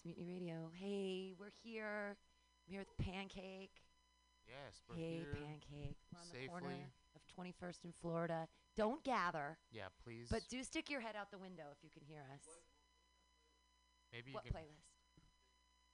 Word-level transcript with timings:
It's 0.00 0.16
Mutiny 0.16 0.32
Radio. 0.32 0.70
Hey, 0.72 1.34
we're 1.38 1.52
here. 1.62 2.16
I'm 2.16 2.72
here 2.72 2.80
with 2.80 2.96
Pancake. 2.96 3.84
Yes, 4.48 4.80
we're 4.88 4.96
hey, 4.96 5.20
here. 5.20 5.36
Pancake. 5.36 5.96
We're 6.08 6.20
on 6.20 6.24
safely. 6.24 6.46
the 6.46 6.48
corner 6.48 6.88
of 7.12 7.20
21st 7.36 7.84
and 7.84 7.94
Florida. 8.00 8.48
Don't 8.76 9.04
gather. 9.04 9.58
Yeah, 9.70 9.92
please. 10.02 10.28
But 10.30 10.40
do 10.48 10.64
stick 10.64 10.88
your 10.88 11.00
head 11.00 11.16
out 11.20 11.30
the 11.30 11.36
window 11.36 11.64
if 11.76 11.84
you 11.84 11.90
can 11.92 12.00
hear 12.08 12.24
us. 12.32 12.40
Maybe 14.12 14.32
what 14.32 14.46
playlist? 14.46 14.88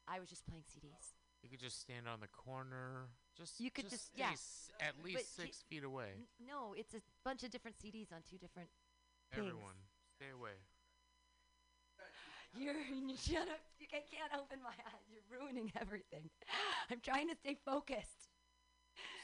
I 0.06 0.21
was 0.21 0.28
just 0.28 0.47
playing 0.47 0.62
CDs. 0.71 1.19
You 1.43 1.50
could 1.50 1.61
just 1.61 1.81
stand 1.81 2.06
on 2.06 2.21
the 2.21 2.28
corner. 2.28 3.11
Just 3.37 3.59
you 3.59 3.72
could 3.72 3.91
just, 3.91 4.15
just 4.15 4.71
yeah. 4.78 4.87
At 4.87 4.95
least 5.03 5.34
but 5.37 5.43
six 5.43 5.65
feet 5.69 5.83
away. 5.83 6.15
N- 6.15 6.47
no, 6.47 6.75
it's 6.77 6.95
a 6.95 7.03
bunch 7.25 7.43
of 7.43 7.50
different 7.50 7.77
CDs 7.77 8.12
on 8.12 8.22
two 8.31 8.39
different. 8.39 8.69
Everyone, 9.33 9.75
things. 9.75 10.15
stay 10.15 10.31
away. 10.31 10.55
You're 12.55 12.75
shut 13.19 13.49
up, 13.49 13.66
I 13.97 14.05
can't 14.12 14.33
open 14.37 14.59
my 14.62 14.77
eyes. 14.77 15.09
You're 15.09 15.25
ruining 15.41 15.73
everything. 15.81 16.29
I'm 16.91 17.01
trying 17.01 17.29
to 17.29 17.34
stay 17.34 17.57
focused. 17.65 18.29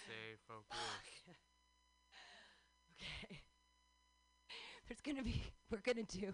Stay 0.04 0.40
focused. 0.48 0.72
okay. 2.96 3.36
There's 4.88 5.02
going 5.02 5.18
to 5.18 5.22
be, 5.22 5.42
we're 5.70 5.84
going 5.84 6.04
to 6.06 6.18
do, 6.18 6.32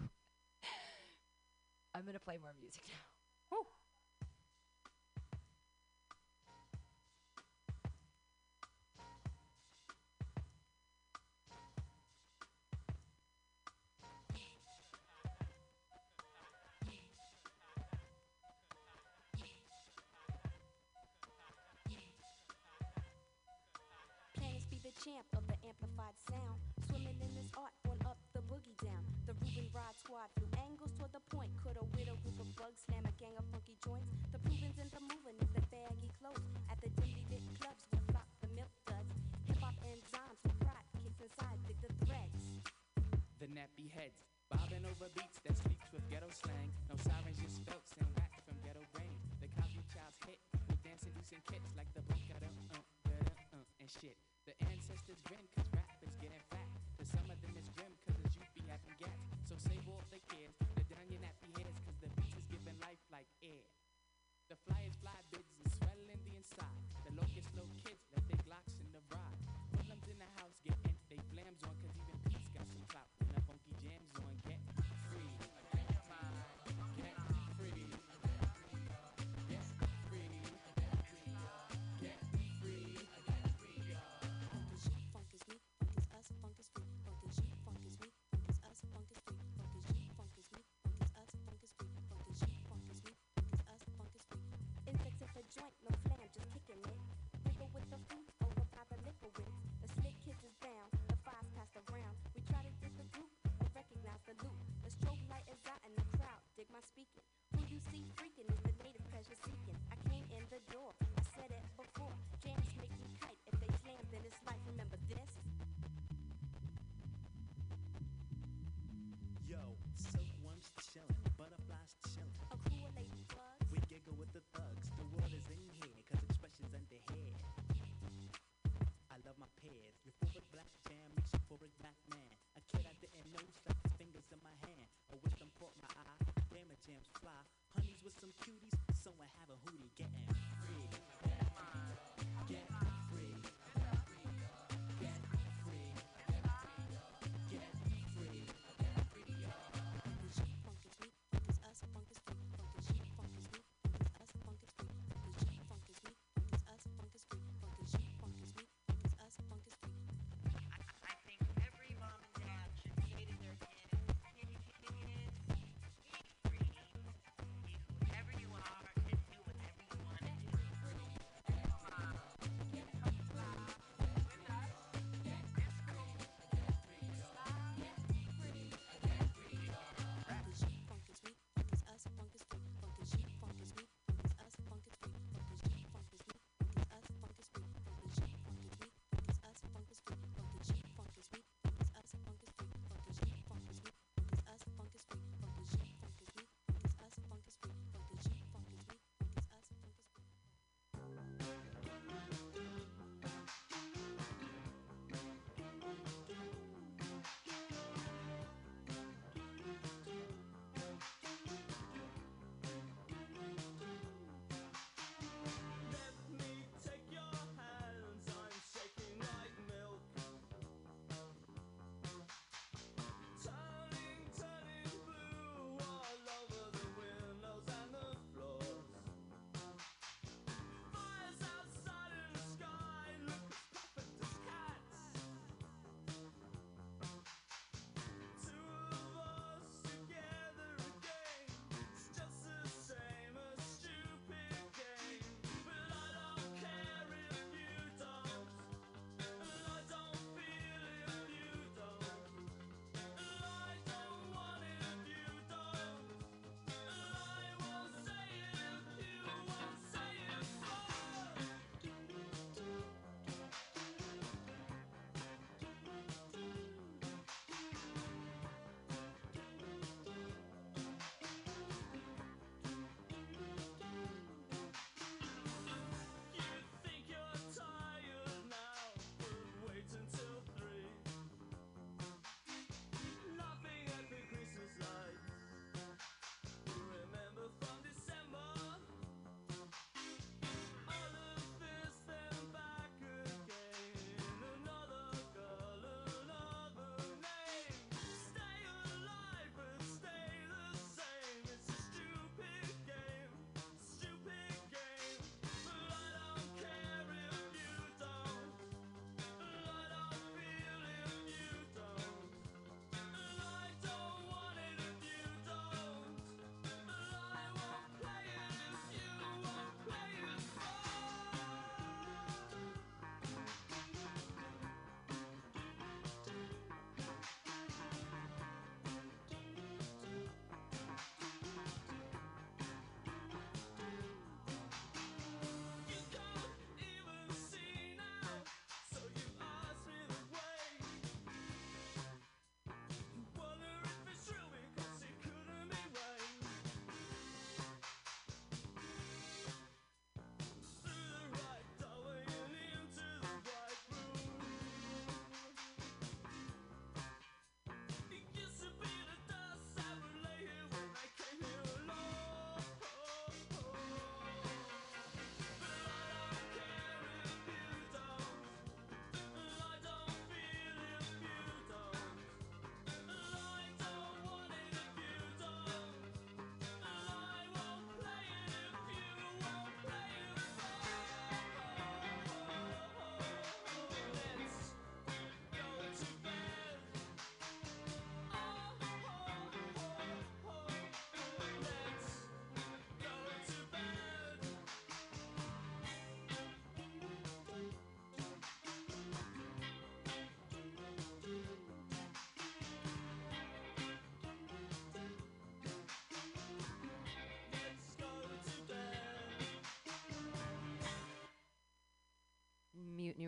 I'm 1.93 2.03
going 2.03 2.13
to 2.13 2.19
play 2.21 2.37
more 2.41 2.53
music 2.57 2.83
now. 2.87 3.18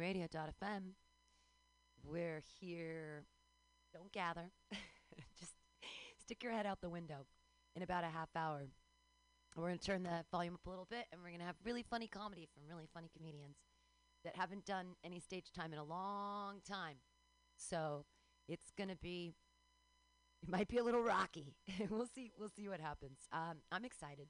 Radio.fm. 0.01 0.95
We're 2.03 2.41
here. 2.59 3.23
Don't 3.93 4.11
gather. 4.11 4.49
Just 5.39 5.53
stick 6.19 6.41
your 6.43 6.53
head 6.53 6.65
out 6.65 6.81
the 6.81 6.89
window. 6.89 7.27
In 7.75 7.83
about 7.83 8.03
a 8.03 8.07
half 8.07 8.29
hour, 8.35 8.65
we're 9.55 9.67
going 9.67 9.77
to 9.77 9.85
turn 9.85 10.01
the 10.01 10.25
volume 10.31 10.55
up 10.55 10.65
a 10.65 10.69
little 10.71 10.87
bit 10.89 11.05
and 11.11 11.21
we're 11.21 11.29
going 11.29 11.41
to 11.41 11.45
have 11.45 11.55
really 11.63 11.83
funny 11.83 12.07
comedy 12.07 12.49
from 12.51 12.63
really 12.67 12.87
funny 12.91 13.11
comedians 13.15 13.57
that 14.25 14.35
haven't 14.35 14.65
done 14.65 14.87
any 15.03 15.19
stage 15.19 15.51
time 15.55 15.71
in 15.71 15.77
a 15.77 15.83
long 15.83 16.61
time. 16.67 16.95
So 17.55 18.05
it's 18.49 18.71
going 18.75 18.89
to 18.89 18.97
be, 18.97 19.35
it 20.41 20.49
might 20.49 20.67
be 20.67 20.79
a 20.79 20.83
little 20.83 21.03
rocky. 21.03 21.53
we'll 21.91 22.07
see. 22.07 22.31
We'll 22.39 22.49
see 22.49 22.67
what 22.67 22.79
happens. 22.79 23.19
Um, 23.31 23.57
I'm 23.71 23.85
excited. 23.85 24.29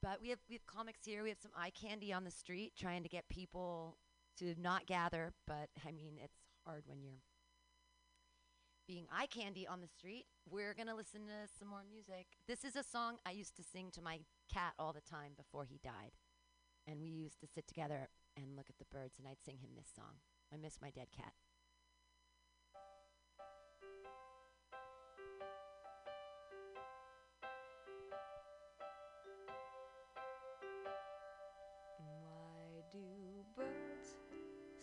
But 0.00 0.22
we 0.22 0.30
have 0.30 0.40
we 0.48 0.54
have 0.54 0.64
comics 0.64 1.00
here. 1.04 1.22
We 1.22 1.28
have 1.28 1.38
some 1.38 1.52
eye 1.54 1.70
candy 1.70 2.14
on 2.14 2.24
the 2.24 2.30
street, 2.30 2.72
trying 2.78 3.02
to 3.02 3.10
get 3.10 3.28
people 3.28 3.98
to 4.38 4.54
not 4.60 4.86
gather. 4.86 5.32
But 5.46 5.68
I 5.86 5.92
mean, 5.92 6.18
it's 6.22 6.38
hard 6.66 6.84
when 6.86 7.02
you're 7.02 7.20
being 8.88 9.06
eye 9.12 9.26
candy 9.26 9.66
on 9.66 9.80
the 9.80 9.88
street. 9.88 10.26
We're 10.48 10.74
gonna 10.74 10.96
listen 10.96 11.22
to 11.26 11.48
some 11.58 11.68
more 11.68 11.84
music. 11.88 12.26
This 12.48 12.64
is 12.64 12.76
a 12.76 12.82
song 12.82 13.18
I 13.24 13.30
used 13.30 13.56
to 13.56 13.62
sing 13.62 13.90
to 13.92 14.02
my 14.02 14.20
cat 14.52 14.74
all 14.78 14.92
the 14.92 15.00
time 15.00 15.32
before 15.36 15.64
he 15.64 15.78
died, 15.82 16.12
and 16.86 17.00
we 17.00 17.08
used 17.08 17.40
to 17.40 17.46
sit 17.46 17.66
together 17.66 18.08
and 18.36 18.56
look 18.56 18.66
at 18.68 18.78
the 18.78 18.84
birds, 18.96 19.18
and 19.18 19.28
I'd 19.28 19.42
sing 19.44 19.58
him 19.58 19.70
this 19.76 19.88
song. 19.94 20.16
I 20.52 20.56
miss 20.56 20.80
my 20.80 20.90
dead 20.90 21.08
cat. 21.16 21.32
Why 31.98 32.82
do 32.90 33.31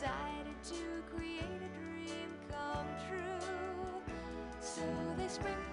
Decided 0.00 0.54
to 0.62 1.02
create 1.14 1.40
a 1.40 1.70
dream 1.78 2.30
come 2.48 2.86
true. 3.08 4.00
So 4.60 4.82
they 5.18 5.28
sprinkled 5.28 5.69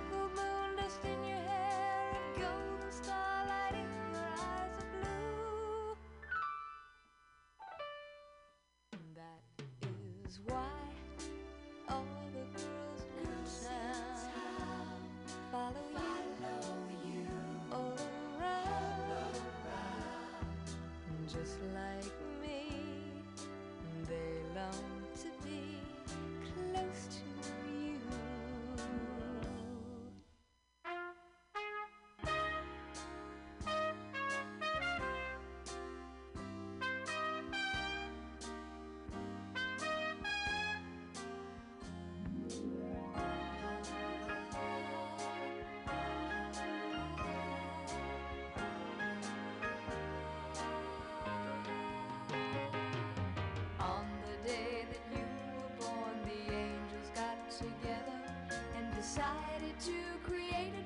decided 59.17 59.79
to 59.79 60.29
create 60.29 60.76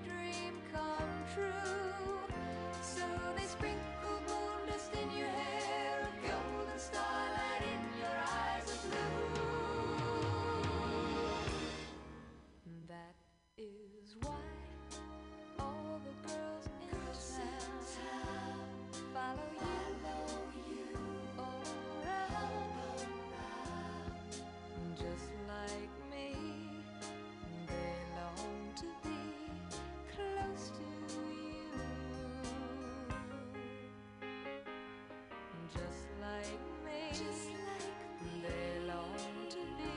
me, 37.21 38.41
they 38.41 38.87
long 38.87 39.15
to 39.49 39.57
be 39.77 39.93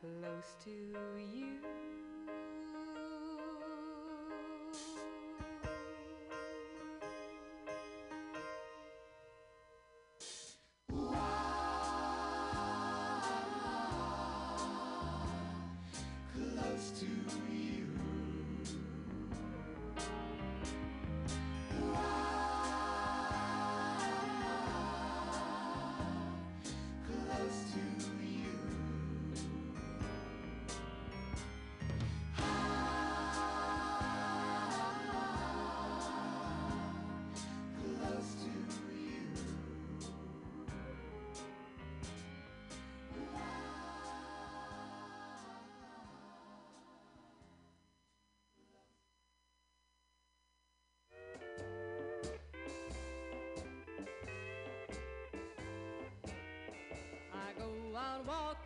close 0.00 0.56
to 0.64 0.70
you. 0.70 1.21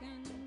Walking 0.02 0.45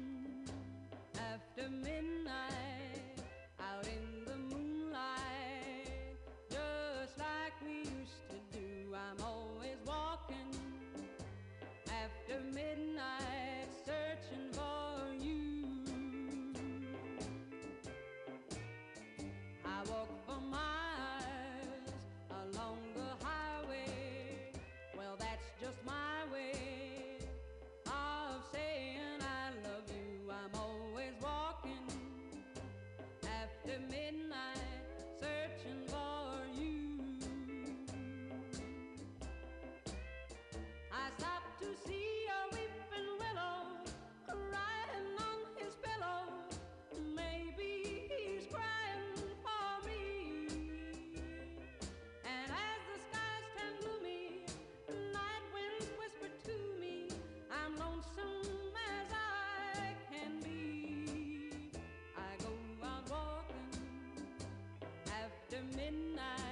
midnight. 65.91 66.48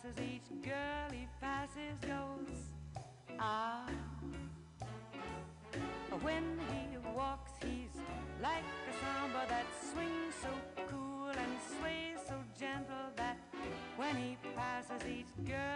passes, 0.00 0.18
each 0.20 0.62
girl 0.62 1.10
he 1.12 1.26
passes 1.40 1.98
goes 2.02 2.56
ah. 3.38 3.86
When 6.22 6.58
he 6.70 6.98
walks, 7.16 7.52
he's 7.62 7.96
like 8.42 8.64
a 8.88 9.04
samba 9.04 9.46
that 9.48 9.66
swings 9.92 10.34
so 10.42 10.48
cool 10.88 11.28
and 11.28 11.52
sways 11.78 12.18
so 12.28 12.34
gentle 12.58 13.10
that 13.16 13.38
when 13.96 14.16
he 14.16 14.36
passes, 14.54 15.06
each 15.08 15.46
girl 15.46 15.69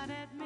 not 0.00 0.08
at 0.08 0.34
me. 0.34 0.39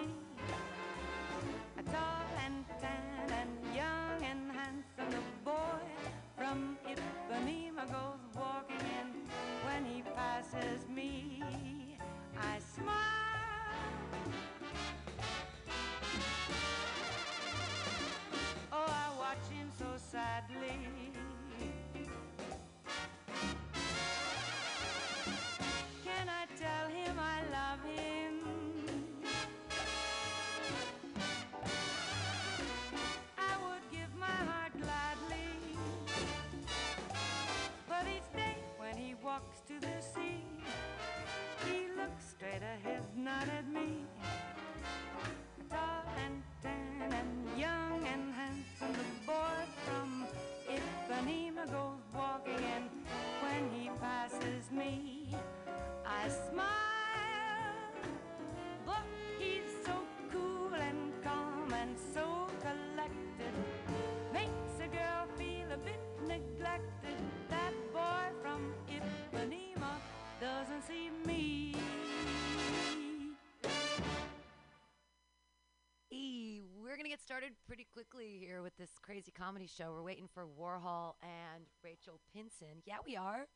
Started 77.35 77.59
pretty 77.67 77.89
quickly 77.93 78.39
here 78.39 78.63
with 78.63 78.77
this 78.79 78.95
crazy 79.03 79.33
comedy 79.33 79.67
show. 79.67 79.91
We're 79.91 80.07
waiting 80.07 80.31
for 80.33 80.47
Warhol 80.47 81.15
and 81.19 81.67
Rachel 81.83 82.21
Pinson. 82.33 82.79
Yeah, 82.87 83.03
we 83.05 83.17
are. 83.17 83.51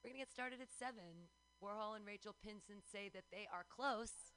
We're 0.00 0.08
gonna 0.08 0.24
get 0.24 0.32
started 0.32 0.62
at 0.62 0.72
seven. 0.72 1.28
Warhol 1.62 1.94
and 1.94 2.06
Rachel 2.06 2.34
Pinson 2.42 2.80
say 2.80 3.10
that 3.12 3.28
they 3.30 3.46
are 3.52 3.68
close. 3.68 4.32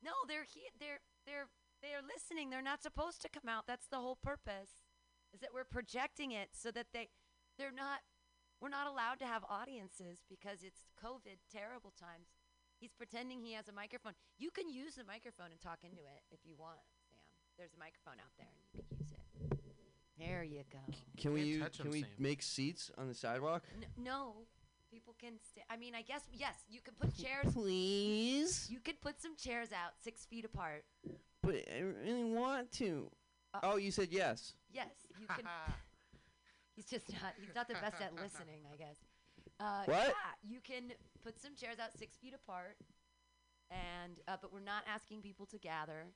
No, 0.00 0.12
they're 0.28 0.46
here. 0.46 0.70
They're 0.78 1.02
they're 1.26 1.50
they're 1.82 2.06
listening. 2.06 2.50
They're 2.50 2.62
not 2.62 2.84
supposed 2.84 3.20
to 3.22 3.34
come 3.34 3.50
out. 3.50 3.66
That's 3.66 3.88
the 3.90 3.98
whole 3.98 4.18
purpose. 4.22 4.86
Is 5.34 5.40
that 5.40 5.50
we're 5.52 5.66
projecting 5.66 6.30
it 6.30 6.50
so 6.52 6.70
that 6.70 6.94
they 6.94 7.08
they're 7.58 7.74
not. 7.74 8.06
We're 8.62 8.70
not 8.70 8.86
allowed 8.86 9.18
to 9.18 9.26
have 9.26 9.42
audiences 9.50 10.22
because 10.30 10.62
it's 10.62 10.86
COVID, 11.02 11.42
terrible 11.50 11.92
times. 11.98 12.30
He's 12.78 12.92
pretending 12.92 13.40
he 13.40 13.52
has 13.54 13.68
a 13.68 13.72
microphone. 13.72 14.12
You 14.38 14.50
can 14.50 14.68
use 14.68 14.94
the 14.96 15.04
microphone 15.04 15.50
and 15.50 15.60
talk 15.60 15.78
into 15.82 16.00
it 16.02 16.22
if 16.30 16.40
you 16.44 16.54
want, 16.58 16.78
Sam. 17.10 17.18
There's 17.58 17.72
a 17.74 17.78
microphone 17.78 18.20
out 18.20 18.32
there 18.36 18.48
and 18.52 18.60
you 18.62 18.82
can 18.84 18.98
use 18.98 19.10
it. 19.12 19.22
There 20.18 20.42
you 20.44 20.62
go. 20.72 20.78
Can 21.16 21.32
we 21.32 21.40
Can't 21.40 21.48
use, 21.48 21.62
touch 21.62 21.80
'em, 21.80 21.84
can 21.84 21.92
we 21.92 22.00
Sam. 22.02 22.10
make 22.18 22.42
seats 22.42 22.90
on 22.98 23.08
the 23.08 23.14
sidewalk? 23.14 23.62
N- 23.76 23.86
no, 24.04 24.46
people 24.90 25.14
can 25.18 25.34
stay. 25.42 25.62
I 25.70 25.76
mean, 25.76 25.94
I 25.94 26.02
guess 26.02 26.22
yes. 26.32 26.54
You 26.68 26.80
could 26.82 26.96
put 26.98 27.16
chairs. 27.16 27.46
Please. 27.54 28.68
You 28.70 28.80
could 28.80 29.00
put 29.00 29.20
some 29.20 29.36
chairs 29.36 29.72
out 29.72 29.92
six 30.02 30.24
feet 30.26 30.44
apart. 30.44 30.84
But 31.42 31.56
I 31.74 31.80
really 31.80 32.24
want 32.24 32.72
to. 32.72 33.10
Uh, 33.54 33.60
oh, 33.62 33.76
you 33.76 33.90
said 33.90 34.08
yes. 34.10 34.54
Yes, 34.72 34.88
you 35.18 35.26
can. 35.26 35.44
he's 36.76 36.86
just 36.86 37.10
not. 37.10 37.32
He's 37.38 37.54
not 37.54 37.68
the 37.68 37.74
best 37.74 38.00
at 38.02 38.14
listening, 38.14 38.60
I 38.72 38.76
guess. 38.76 38.96
Uh, 39.58 39.84
What? 39.86 40.08
Yeah, 40.08 40.12
you 40.50 40.60
can 40.60 40.92
put 41.24 41.40
some 41.40 41.54
chairs 41.54 41.78
out 41.78 41.90
six 41.98 42.16
feet 42.16 42.34
apart, 42.34 42.76
and 43.70 44.20
uh, 44.28 44.36
but 44.40 44.52
we're 44.52 44.60
not 44.60 44.82
asking 44.92 45.22
people 45.22 45.46
to 45.46 45.58
gather. 45.58 46.06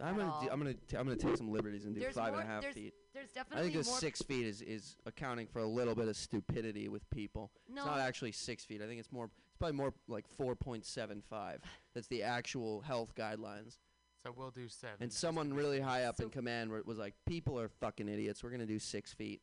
I'm 0.00 0.16
gonna 0.16 0.30
all. 0.32 0.40
do, 0.42 0.48
I'm 0.50 0.58
gonna 0.58 0.74
t- 0.74 0.96
I'm 0.96 1.04
gonna 1.04 1.16
take 1.16 1.36
some 1.36 1.50
liberties 1.50 1.84
and 1.84 1.94
do 1.94 2.00
There's 2.00 2.14
five 2.14 2.28
and 2.32 2.36
a 2.36 2.44
more- 2.44 2.46
half 2.52 2.62
there's, 2.62 2.74
feet. 2.74 2.94
There's 3.12 3.30
I 3.50 3.60
think 3.62 3.74
the 3.74 3.82
more. 3.84 3.98
six 3.98 4.22
feet 4.22 4.46
is, 4.46 4.62
is 4.62 4.96
accounting 5.06 5.48
for 5.48 5.58
a 5.58 5.66
little 5.66 5.94
bit 5.96 6.06
of 6.08 6.16
stupidity 6.16 6.88
with 6.88 7.08
people. 7.10 7.50
no, 7.68 7.82
It's 7.82 7.86
not 7.86 7.98
actually 8.00 8.32
six 8.32 8.64
feet. 8.64 8.80
I 8.80 8.86
think 8.86 9.00
it's 9.00 9.10
more. 9.12 9.24
It's 9.48 9.56
probably 9.58 9.76
more 9.76 9.92
like 10.06 10.24
4.75. 10.38 11.58
That's 11.94 12.06
the 12.06 12.22
actual 12.22 12.80
health 12.82 13.14
guidelines. 13.16 13.78
So 14.22 14.32
we'll 14.36 14.50
do 14.52 14.68
seven. 14.68 14.96
And 15.00 15.12
someone 15.12 15.52
really 15.52 15.80
high 15.80 16.04
up 16.04 16.20
in 16.20 16.30
command 16.30 16.70
wa- 16.70 16.80
was 16.84 16.98
like, 16.98 17.14
"People 17.26 17.58
are 17.58 17.68
fucking 17.68 18.08
idiots. 18.08 18.42
We're 18.44 18.50
gonna 18.50 18.66
do 18.66 18.78
six 18.78 19.12
feet." 19.12 19.42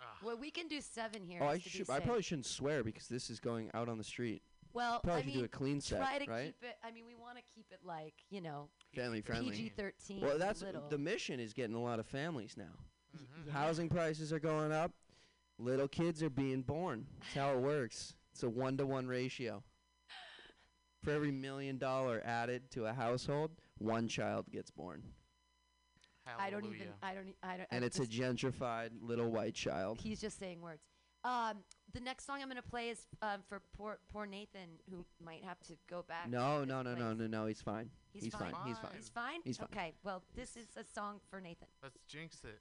Ugh. 0.00 0.06
well, 0.24 0.36
we 0.36 0.50
can 0.50 0.68
do 0.68 0.80
seven 0.80 1.22
here. 1.24 1.40
oh, 1.42 1.46
I 1.46 1.56
just 1.58 1.66
to 1.72 1.78
be 1.78 1.84
should. 1.84 1.90
I 1.90 2.00
probably 2.00 2.22
shouldn't 2.22 2.46
swear 2.46 2.82
because 2.84 3.08
this 3.08 3.30
is 3.30 3.40
going 3.40 3.70
out 3.74 3.88
on 3.88 3.98
the 3.98 4.04
street. 4.04 4.42
Well, 4.72 4.98
Probably 5.00 5.12
I 5.12 5.18
should 5.22 5.26
mean, 5.28 5.38
do 5.38 5.44
a 5.44 5.48
clean 5.48 5.80
set, 5.80 5.98
try 6.00 6.18
to 6.18 6.28
right? 6.30 6.46
keep 6.46 6.68
it. 6.68 6.76
I 6.82 6.90
mean, 6.90 7.04
we 7.06 7.14
want 7.14 7.36
to 7.36 7.42
keep 7.54 7.66
it 7.70 7.78
like 7.84 8.14
you 8.30 8.40
know 8.40 8.68
Family 8.94 9.20
friendly. 9.20 9.50
PG 9.52 9.68
thirteen. 9.76 10.20
Well, 10.20 10.36
that's 10.38 10.62
little. 10.62 10.88
the 10.88 10.98
mission 10.98 11.38
is 11.38 11.52
getting 11.52 11.76
a 11.76 11.82
lot 11.82 12.00
of 12.00 12.06
families 12.06 12.56
now. 12.56 12.74
Mhm. 13.16 13.50
Housing 13.52 13.88
prices 13.88 14.32
are 14.32 14.40
going 14.40 14.72
up. 14.72 14.90
Little 15.58 15.86
kids 15.86 16.20
are 16.24 16.30
being 16.30 16.62
born. 16.62 17.06
That's 17.20 17.34
how 17.34 17.52
it 17.52 17.60
works. 17.60 18.14
It's 18.32 18.42
a 18.42 18.50
one 18.50 18.76
to 18.78 18.86
one 18.86 19.06
ratio. 19.06 19.62
For 21.04 21.10
every 21.12 21.30
million 21.30 21.78
dollar 21.78 22.20
added 22.24 22.70
to 22.72 22.86
a 22.86 22.92
household, 22.92 23.52
one 23.78 24.08
child 24.08 24.50
gets 24.50 24.70
born, 24.72 25.02
I 26.38 26.50
don't 26.50 26.64
even. 26.64 26.88
I 27.02 27.14
don't. 27.14 27.34
I 27.42 27.56
don't. 27.56 27.68
and 27.70 27.84
I 27.84 27.86
it's 27.86 27.98
a 27.98 28.06
gentrified 28.06 28.90
little 29.00 29.30
white 29.30 29.54
child. 29.54 29.98
He's 30.00 30.20
just 30.20 30.38
saying 30.38 30.60
words. 30.60 30.82
Um, 31.24 31.58
the 31.94 32.00
next 32.00 32.26
song 32.26 32.42
I'm 32.42 32.48
gonna 32.48 32.60
play 32.60 32.90
is 32.90 33.06
um, 33.22 33.40
for 33.48 33.62
poor 33.76 33.98
poor 34.12 34.26
Nathan, 34.26 34.78
who 34.90 35.04
might 35.24 35.42
have 35.44 35.58
to 35.64 35.74
go 35.88 36.04
back. 36.06 36.24
to 36.24 36.30
No, 36.30 36.64
no, 36.64 36.82
no, 36.82 36.94
no, 36.94 37.12
no, 37.14 37.26
no. 37.26 37.46
He's 37.46 37.62
fine. 37.62 37.88
He's, 38.12 38.24
He's 38.24 38.34
fine. 38.34 38.52
fine. 38.52 38.66
He's 38.66 38.78
fine. 38.78 38.90
He's 38.94 39.08
fine. 39.08 39.40
He's 39.44 39.56
fine. 39.56 39.68
Okay. 39.72 39.92
Well, 40.02 40.22
this 40.36 40.56
is 40.56 40.66
a 40.76 40.84
song 40.84 41.20
for 41.30 41.40
Nathan. 41.40 41.68
Let's 41.82 41.98
jinx 42.06 42.42
it. 42.44 42.60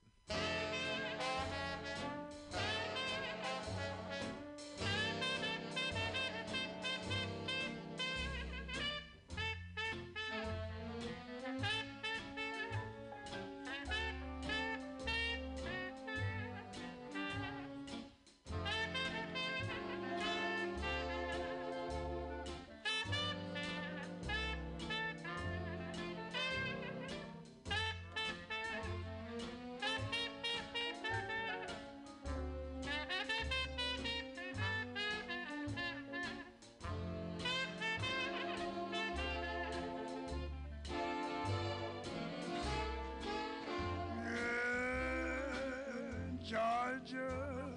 Georgia, 46.93 47.73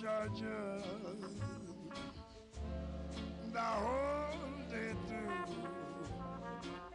Georgia, 0.00 0.82
the 3.52 3.58
whole 3.58 4.30
day 4.70 4.92
through. 5.08 5.56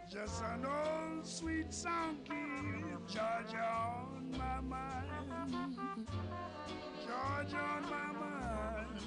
Just 0.09 0.41
an 0.43 0.65
old 0.65 1.27
sweet 1.27 1.73
song 1.73 2.17
keep 2.23 3.07
Georgia 3.07 3.67
on 3.67 4.31
my 4.37 4.61
mind. 4.61 5.09
Georgia 7.05 7.57
on 7.57 7.81
my 7.89 8.11
mind. 8.21 9.01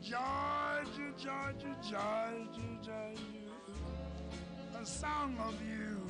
Georgia, 0.00 1.12
Georgia, 1.18 1.76
Georgia, 1.82 2.78
Georgia. 2.84 3.20
A 4.80 4.86
song 4.86 5.36
of 5.40 5.60
you. 5.68 6.06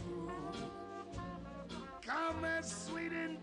Come 2.03 2.45
as 2.45 2.87
sweet 2.87 3.13
and 3.13 3.36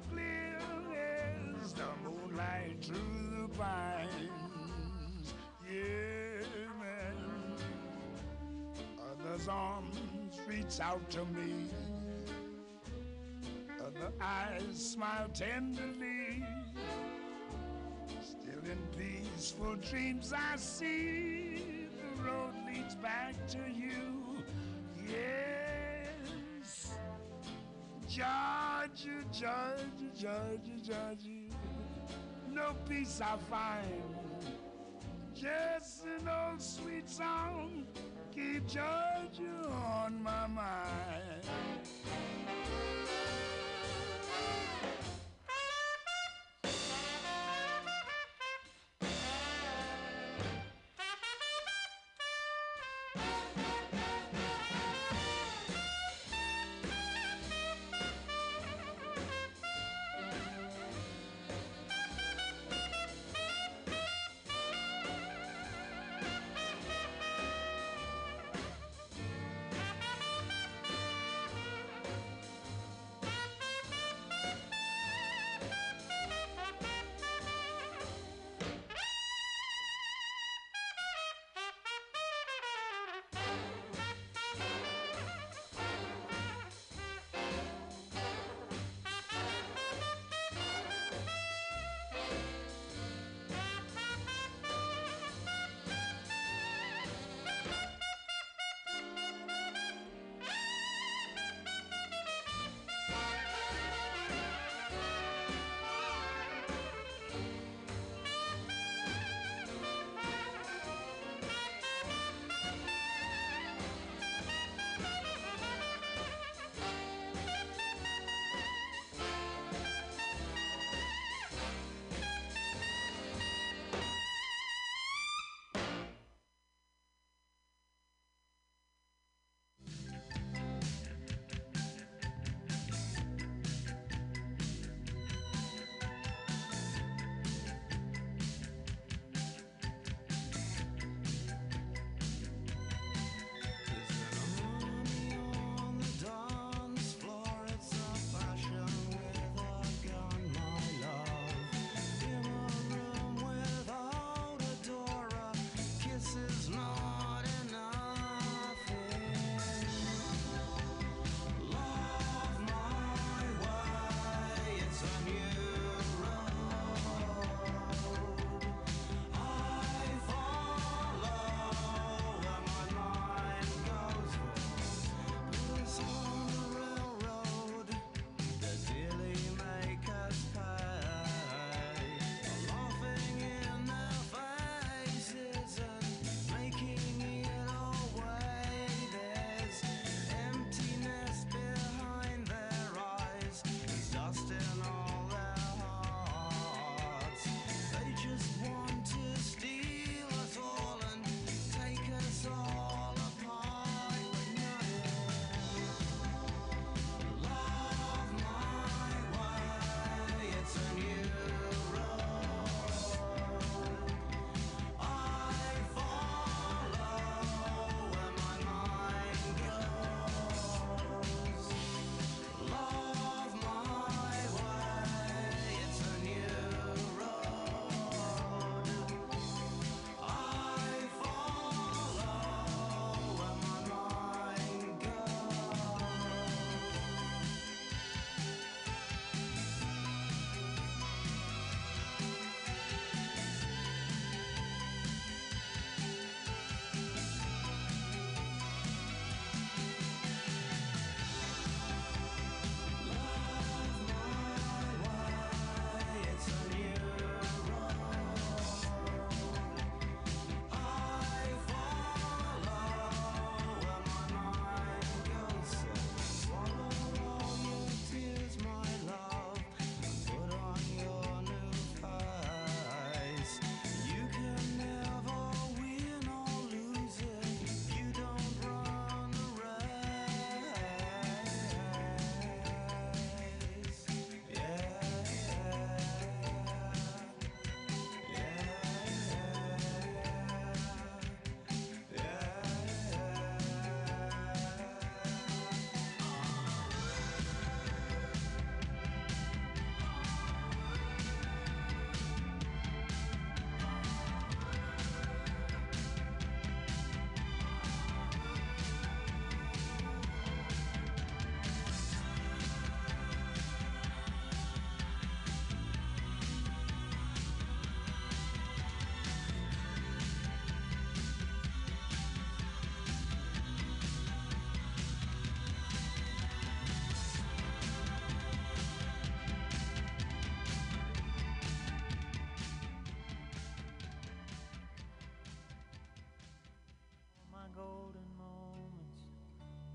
through 2.83 3.47
the 3.47 3.47
pines. 3.57 5.33
Yeah, 5.65 6.45
man. 6.79 7.55
Others' 8.99 9.47
arms 9.47 10.39
reach 10.47 10.79
out 10.81 11.09
to 11.11 11.23
me. 11.25 11.69
Other 13.79 14.11
eyes 14.21 14.75
smile 14.75 15.29
tenderly. 15.33 16.43
Still 18.21 18.63
in 18.69 18.79
peaceful 18.97 19.75
dreams, 19.75 20.33
I 20.33 20.57
see 20.57 21.87
the 21.95 22.23
road 22.23 22.53
leads 22.67 22.95
back 22.95 23.35
to 23.47 23.59
you. 23.73 24.43
Yes, 25.07 26.95
Georgia, 28.07 29.23
Georgia, 29.31 29.79
Georgia, 30.17 30.77
Georgia. 30.83 31.42
No 32.63 32.73
peace 32.87 33.19
I 33.21 33.35
find. 33.51 34.03
Just 35.35 36.05
an 36.05 36.29
old 36.29 36.61
sweet 36.61 37.09
song 37.09 37.85
keep 38.33 38.65
Georgia 38.67 39.69
on 39.69 40.23
my 40.23 40.47
mind. 40.47 41.43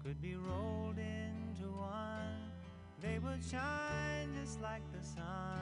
Could 0.08 0.22
be 0.22 0.36
rolled 0.36 0.96
into 0.96 1.70
one, 1.70 2.50
they 3.02 3.18
would 3.18 3.44
shine 3.44 4.32
just 4.40 4.58
like 4.62 4.80
the 4.98 5.06
sun 5.06 5.60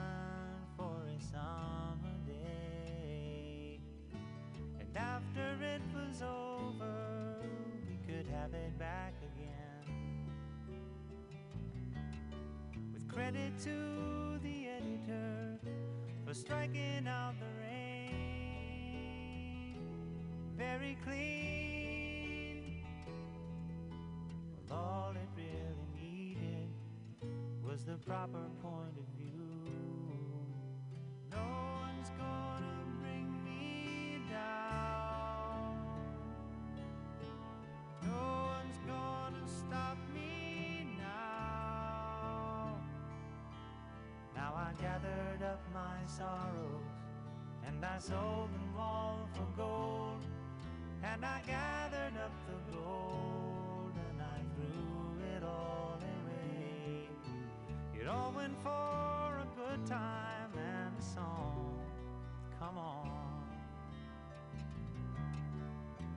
for 0.77 1.01
a 1.05 1.19
summer 1.21 2.15
day. 2.25 3.81
And 4.79 4.95
after 4.95 5.57
it 5.61 5.81
was 5.93 6.21
over, 6.21 7.35
we 7.89 7.97
could 8.07 8.25
have 8.27 8.53
it 8.53 8.79
back 8.79 9.15
again. 9.21 9.83
With 12.93 13.05
credit 13.09 13.51
to 13.65 14.39
the 14.41 14.67
editor 14.69 15.59
for 16.25 16.33
striking 16.33 17.05
out 17.05 17.33
the 17.37 17.51
rain. 17.61 18.15
Very 20.55 20.97
clean. 21.03 21.56
The 27.87 27.97
proper 27.99 28.49
point 28.61 28.97
of 28.99 29.07
view. 29.17 29.39
No 31.31 31.45
one's 31.81 32.09
gonna 32.17 32.83
bring 32.99 33.31
me 33.45 34.19
down. 34.29 35.71
No 38.03 38.49
one's 38.51 38.77
gonna 38.85 39.47
stop 39.47 39.97
me 40.13 40.97
now. 40.97 42.75
Now 44.35 44.53
I 44.53 44.73
gathered 44.81 45.43
up 45.43 45.61
my 45.73 46.05
sorrows 46.05 46.91
and 47.65 47.85
I 47.85 47.97
sold 47.99 48.49
them 48.53 48.73
all 48.77 49.29
for 49.31 49.47
gold. 49.55 50.25
And 51.03 51.23
I 51.23 51.41
gathered 51.47 52.19
up 52.21 52.33
the 52.47 52.75
gold 52.75 53.26
Went 58.37 58.55
for 58.61 58.69
a 58.69 59.47
good 59.55 59.83
time 59.87 60.51
and 60.55 60.93
a 60.95 61.01
song. 61.01 61.81
Come 62.59 62.77
on. 62.77 63.09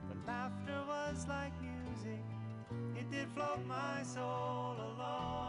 The 0.07 0.15
laughter 0.27 0.79
was 0.87 1.25
like 1.27 1.51
music, 1.59 2.23
it 2.95 3.09
did 3.09 3.27
float 3.33 3.65
my 3.65 4.03
soul 4.03 4.75
along. 4.77 5.39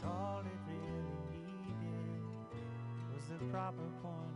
And 0.00 0.10
all 0.10 0.40
it 0.40 0.60
really 0.66 1.20
needed 1.36 2.22
was 3.14 3.24
the 3.28 3.44
proper 3.52 3.88
point 4.02 4.29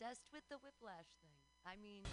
Obsessed 0.00 0.30
with 0.32 0.44
the 0.48 0.54
whiplash 0.62 1.10
thing. 1.22 1.34
I 1.66 1.74
mean, 1.82 2.04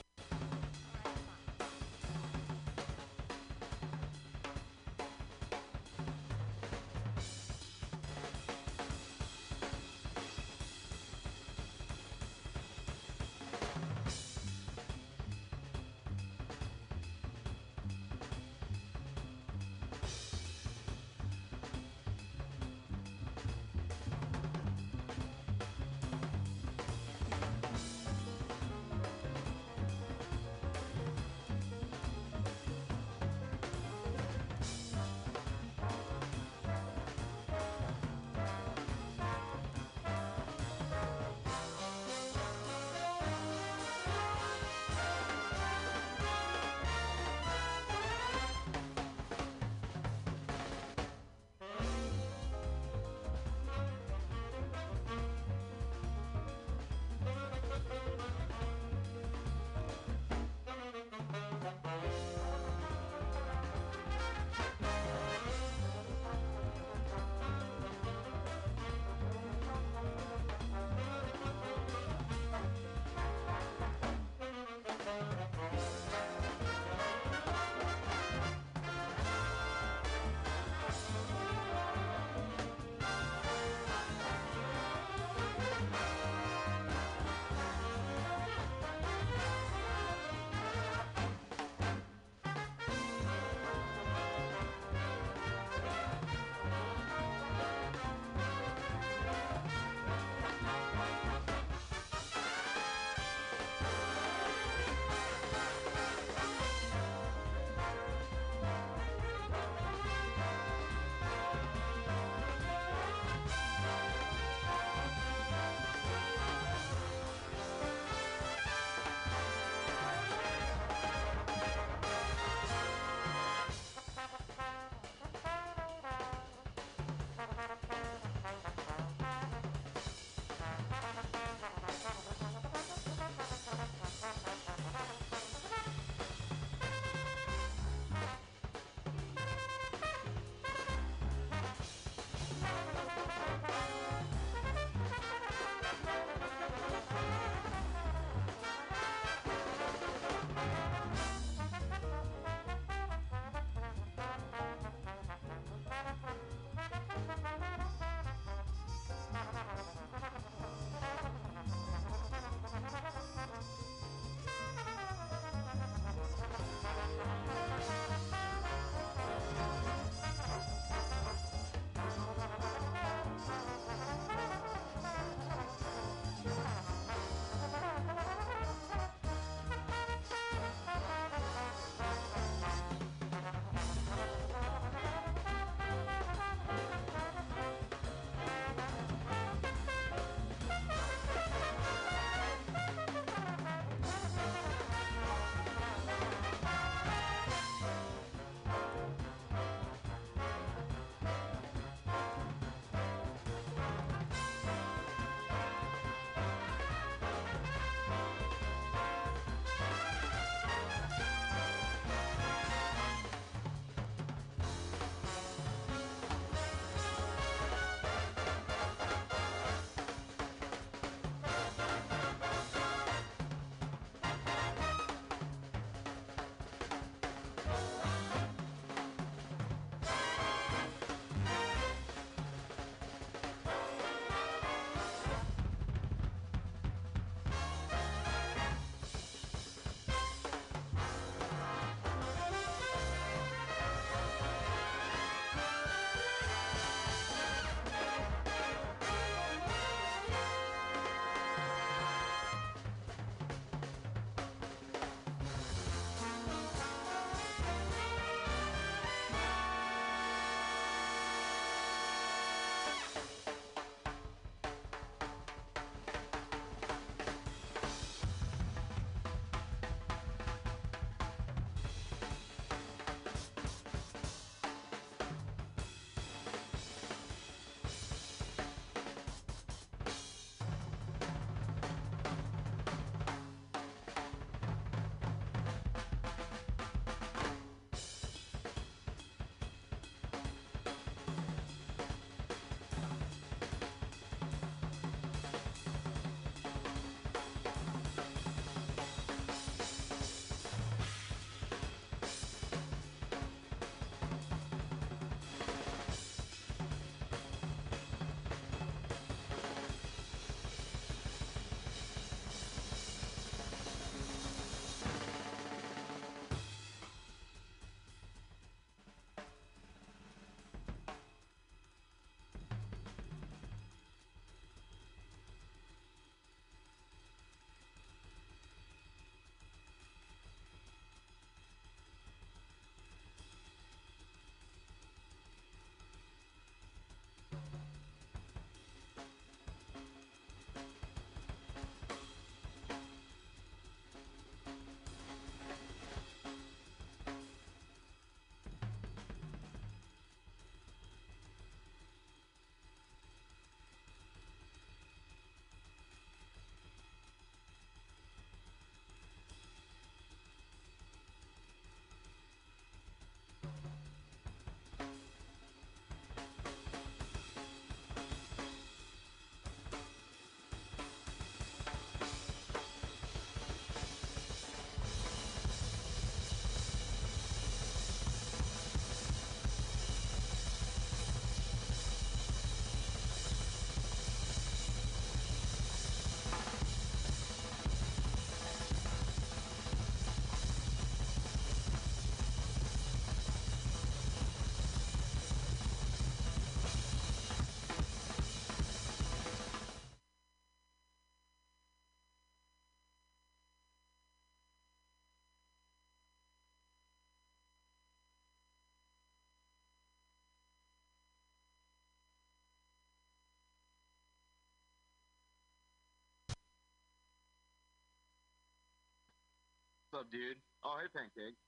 up, 420.16 420.32
dude? 420.32 420.56
Oh, 420.80 420.96
hey, 420.96 421.12
Pancake. 421.12 421.60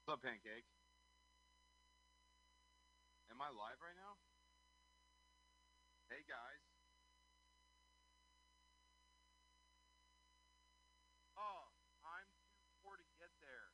What's 0.00 0.16
up, 0.16 0.24
Pancake? 0.24 0.64
Am 3.28 3.36
I 3.44 3.52
live 3.52 3.76
right 3.76 3.92
now? 3.92 4.16
Hey, 6.08 6.24
guys. 6.24 6.64
Oh, 11.36 11.68
I'm 12.00 12.24
too 12.56 12.72
poor 12.80 12.96
to 12.96 13.04
get 13.20 13.28
there. 13.44 13.68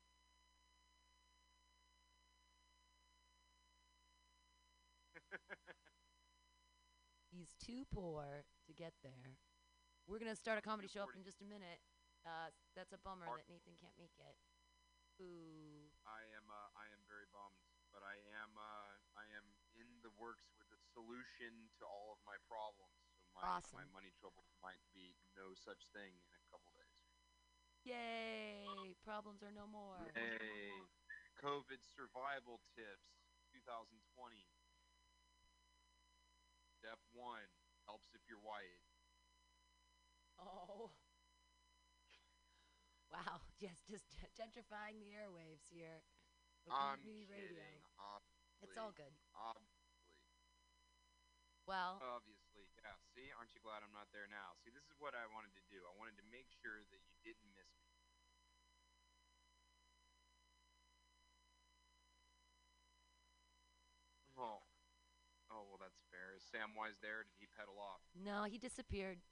He's 7.30 7.55
too 7.62 7.87
poor 7.95 8.43
to 8.66 8.72
get 8.74 8.95
there. 9.07 9.39
We're 10.09 10.18
gonna 10.18 10.35
start 10.35 10.59
a 10.59 10.62
comedy 10.62 10.89
show 10.89 11.07
up 11.07 11.14
in 11.14 11.22
just 11.22 11.41
a 11.41 11.45
minute. 11.47 11.78
Uh, 12.25 12.49
that's 12.72 12.97
a 12.97 13.01
bummer 13.05 13.29
Mark- 13.29 13.45
that 13.45 13.53
Nathan 13.53 13.77
can't 13.77 13.97
make 14.01 14.16
it. 14.16 14.37
Ooh. 15.20 15.93
I 16.09 16.25
am 16.35 16.49
uh, 16.51 16.68
I 16.75 16.89
am 16.91 17.05
very 17.07 17.29
bummed, 17.31 17.61
but 17.95 18.03
I 18.03 18.16
am 18.43 18.51
uh, 18.59 18.93
I 19.14 19.29
am 19.37 19.47
in 19.79 19.87
the 20.03 20.11
works 20.18 20.51
with 20.59 20.66
a 20.75 20.81
solution 20.97 21.70
to 21.79 21.85
all 21.87 22.11
of 22.16 22.18
my 22.27 22.35
problems. 22.51 22.99
So 23.22 23.31
my 23.37 23.45
Awesome. 23.47 23.79
my 23.79 23.87
money 23.95 24.11
trouble 24.18 24.43
might 24.64 24.83
be 24.97 25.14
no 25.39 25.55
such 25.55 25.87
thing 25.95 26.16
in 26.35 26.39
a 26.41 26.49
couple 26.51 26.72
days. 26.75 26.99
Yay! 27.85 28.97
Problems 29.05 29.45
are 29.45 29.53
no 29.53 29.68
more. 29.68 30.01
Hey, 30.16 30.72
COVID 31.45 31.85
survival 31.85 32.64
tips 32.72 33.12
2020. 33.53 33.93
Step 36.81 36.99
one 37.12 37.45
helps 37.85 38.09
if 38.16 38.25
you're 38.27 38.41
white. 38.41 38.81
Oh. 40.41 40.91
Yes, 43.64 43.80
just 43.88 44.04
gentrifying 44.38 45.00
the 45.00 45.16
airwaves 45.16 45.64
here. 45.72 46.04
I'm 46.68 47.00
radio. 47.00 47.56
kidding. 47.56 47.80
Obviously. 47.96 48.60
It's 48.60 48.76
all 48.76 48.92
good. 48.92 49.16
Obviously. 49.32 49.88
Well, 51.64 51.96
Obviously, 52.04 52.68
yeah. 52.76 52.92
See, 53.16 53.32
aren't 53.32 53.56
you 53.56 53.64
glad 53.64 53.80
I'm 53.80 53.96
not 53.96 54.12
there 54.12 54.28
now? 54.28 54.52
See, 54.60 54.68
this 54.68 54.84
is 54.92 55.00
what 55.00 55.16
I 55.16 55.24
wanted 55.32 55.56
to 55.56 55.64
do. 55.72 55.80
I 55.80 55.96
wanted 55.96 56.20
to 56.20 56.26
make 56.28 56.52
sure 56.60 56.84
that 56.92 57.00
you 57.08 57.16
didn't 57.24 57.48
miss 57.56 57.72
me. 57.80 57.88
Oh, 64.36 64.60
oh 65.48 65.62
well, 65.72 65.80
that's 65.80 66.04
fair. 66.12 66.36
Is 66.36 66.44
Samwise 66.52 67.00
there? 67.00 67.24
Did 67.24 67.40
he 67.40 67.48
pedal 67.48 67.80
off? 67.80 68.04
no, 68.12 68.44
he 68.44 68.60
disappeared. 68.60 69.24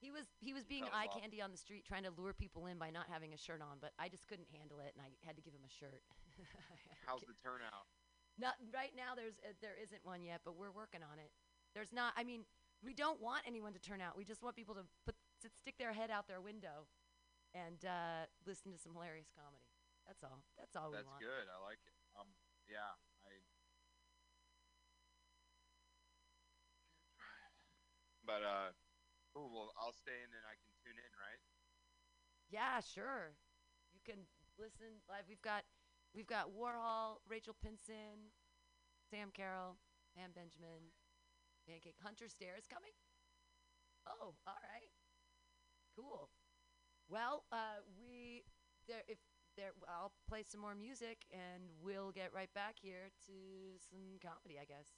He 0.00 0.08
was 0.08 0.24
he 0.40 0.56
was 0.56 0.64
being 0.64 0.88
eye 0.88 1.12
off. 1.12 1.20
candy 1.20 1.44
on 1.44 1.52
the 1.52 1.60
street, 1.60 1.84
trying 1.84 2.08
to 2.08 2.12
lure 2.16 2.32
people 2.32 2.64
in 2.66 2.80
by 2.80 2.88
not 2.88 3.04
having 3.12 3.36
a 3.36 3.40
shirt 3.40 3.60
on. 3.60 3.76
But 3.84 3.92
I 4.00 4.08
just 4.08 4.24
couldn't 4.24 4.48
handle 4.48 4.80
it, 4.80 4.96
and 4.96 5.04
I 5.04 5.12
had 5.20 5.36
to 5.36 5.44
give 5.44 5.52
him 5.52 5.60
a 5.60 5.72
shirt. 5.72 6.00
How's 7.06 7.20
the 7.20 7.36
turnout? 7.44 7.84
Not 8.40 8.56
right 8.72 8.96
now. 8.96 9.12
There's 9.12 9.36
uh, 9.44 9.52
there 9.60 9.76
isn't 9.76 10.00
one 10.00 10.24
yet, 10.24 10.40
but 10.40 10.56
we're 10.56 10.72
working 10.72 11.04
on 11.04 11.20
it. 11.20 11.28
There's 11.76 11.92
not. 11.92 12.16
I 12.16 12.24
mean, 12.24 12.48
we 12.80 12.96
don't 12.96 13.20
want 13.20 13.44
anyone 13.44 13.76
to 13.76 13.82
turn 13.82 14.00
out. 14.00 14.16
We 14.16 14.24
just 14.24 14.40
want 14.40 14.56
people 14.56 14.72
to 14.80 14.88
put 15.04 15.14
to 15.44 15.52
stick 15.52 15.76
their 15.76 15.92
head 15.92 16.08
out 16.08 16.24
their 16.24 16.40
window, 16.40 16.88
and 17.52 17.84
uh, 17.84 18.24
listen 18.48 18.72
to 18.72 18.80
some 18.80 18.96
hilarious 18.96 19.28
comedy. 19.36 19.68
That's 20.08 20.24
all. 20.24 20.40
That's 20.56 20.72
all 20.80 20.88
That's 20.88 21.04
we 21.04 21.12
want. 21.12 21.20
That's 21.20 21.28
good. 21.28 21.46
I 21.52 21.58
like 21.60 21.80
it. 21.84 21.92
Um, 22.16 22.32
yeah, 22.64 22.96
I. 23.28 23.36
But 28.24 28.40
uh, 28.46 28.72
oh 29.36 29.48
well, 29.50 29.70
I'll 29.78 29.94
stay 29.94 30.16
in 30.16 30.30
and 30.30 30.44
I 30.46 30.54
can 30.58 30.72
tune 30.82 30.98
in, 30.98 31.12
right? 31.18 31.40
Yeah, 32.50 32.80
sure. 32.82 33.36
You 33.94 34.00
can 34.04 34.26
listen 34.58 35.02
live. 35.08 35.26
We've 35.28 35.42
got 35.42 35.64
we've 36.14 36.26
got 36.26 36.50
Warhol, 36.50 37.22
Rachel 37.28 37.54
Pinson, 37.62 38.34
Sam 39.10 39.30
Carroll, 39.34 39.78
Pam 40.16 40.30
Benjamin, 40.34 40.90
Pancake 41.66 41.98
Hunter 42.02 42.28
Stairs 42.28 42.66
coming. 42.66 42.94
Oh, 44.06 44.34
all 44.46 44.60
right. 44.66 44.90
Cool. 45.94 46.30
Well, 47.08 47.44
uh, 47.52 47.82
we 47.98 48.42
there 48.86 49.02
if 49.06 49.18
there 49.56 49.74
I'll 49.88 50.12
play 50.28 50.42
some 50.46 50.60
more 50.62 50.74
music 50.74 51.26
and 51.34 51.66
we'll 51.82 52.10
get 52.14 52.30
right 52.34 52.50
back 52.54 52.78
here 52.80 53.10
to 53.26 53.34
some 53.78 54.18
comedy, 54.22 54.58
I 54.58 54.64
guess. 54.66 54.94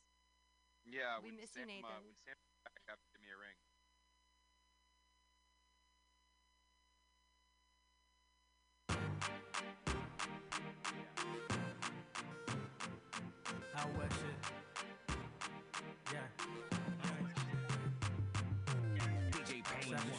Yeah. 0.85 1.18
We 1.22 1.30
miss 1.33 1.55
you, 1.57 1.64
Sam, 1.64 1.68
Uh, 1.85 1.89
Nathan. 1.89 2.05
when 2.05 2.16
Sam 2.24 2.37
back, 2.64 3.01
to 3.01 3.09
give 3.12 3.22
me 3.22 3.30
a 3.33 3.39
ring. 3.39 3.57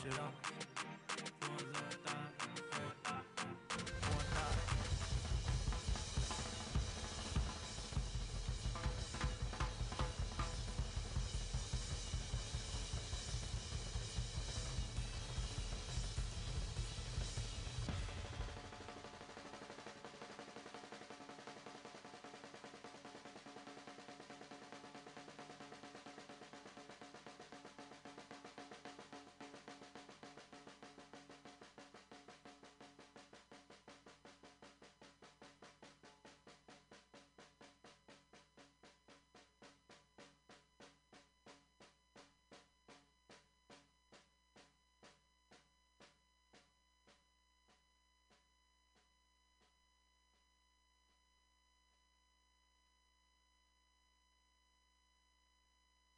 Shit 0.03 0.19
up. 0.19 0.62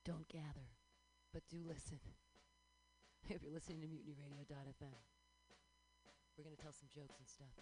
Don't 0.06 0.30
gather, 0.30 0.70
but 1.34 1.42
do 1.50 1.58
listen. 1.66 2.00
if 3.30 3.42
you're 3.42 3.52
listening 3.52 3.82
to 3.82 3.88
mutinyradio.fm, 3.88 5.02
we're 6.38 6.44
going 6.44 6.56
to 6.56 6.62
tell 6.62 6.72
some 6.72 6.90
jokes 6.94 7.18
and 7.18 7.28
stuff. 7.28 7.58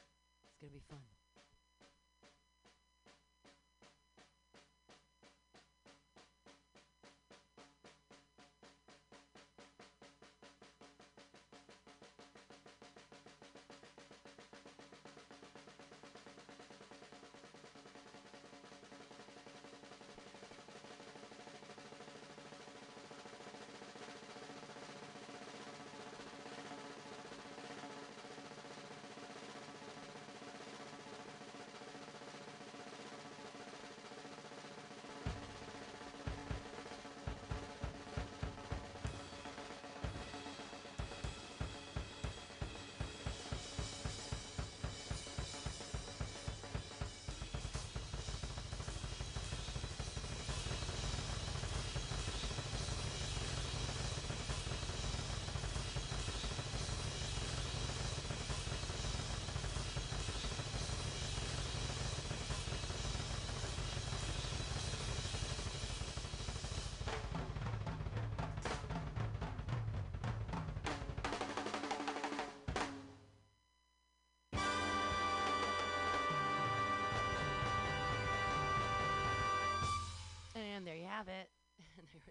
It's 0.52 0.60
going 0.60 0.70
to 0.70 0.76
be 0.76 0.84
fun. 0.89 1.08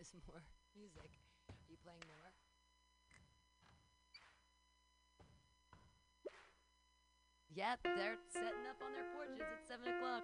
Is 0.02 0.10
more 0.26 0.42
music. 0.74 1.14
Are 1.46 1.70
you 1.70 1.78
playing 1.78 2.02
more? 2.10 2.34
Yep, 7.54 7.78
they're 7.84 8.16
setting 8.32 8.64
up 8.66 8.80
on 8.80 8.96
their 8.96 9.06
porches 9.14 9.44
at 9.44 9.62
7 9.68 9.84
o'clock. 9.84 10.21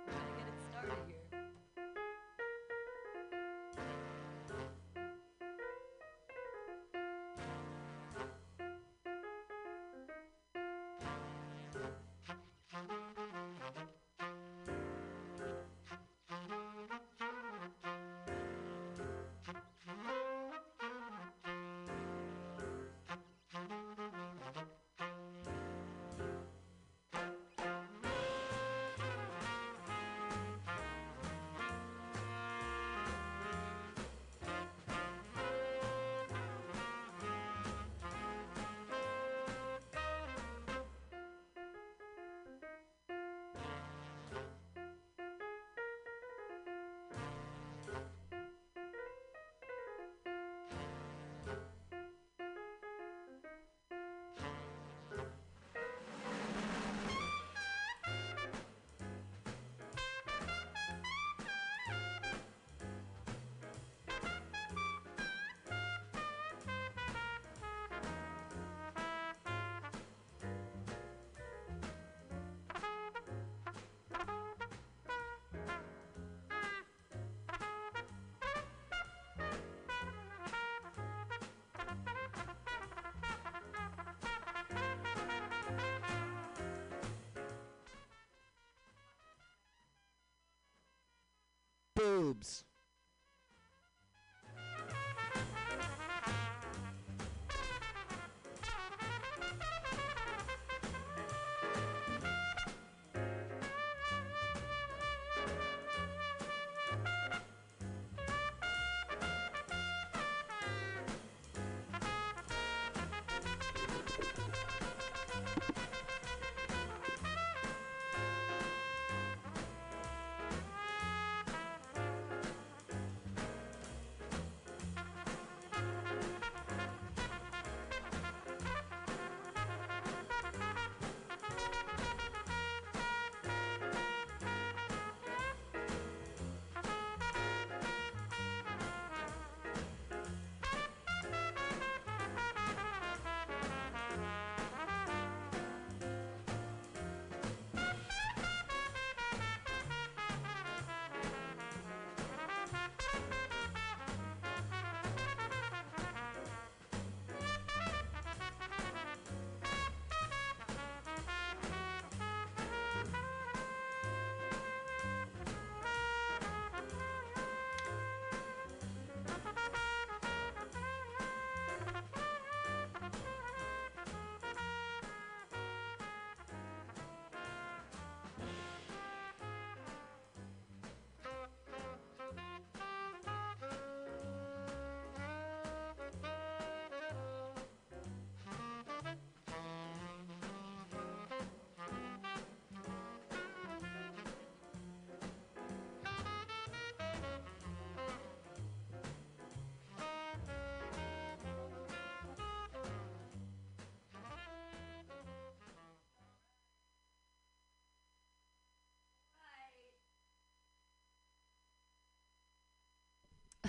Boobs. 91.99 92.63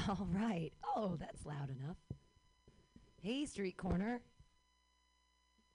All 0.09 0.27
right. 0.31 0.71
Oh, 0.95 1.17
that's 1.19 1.45
loud 1.45 1.69
enough. 1.69 1.97
Hey, 3.21 3.45
street 3.45 3.77
corner. 3.77 4.21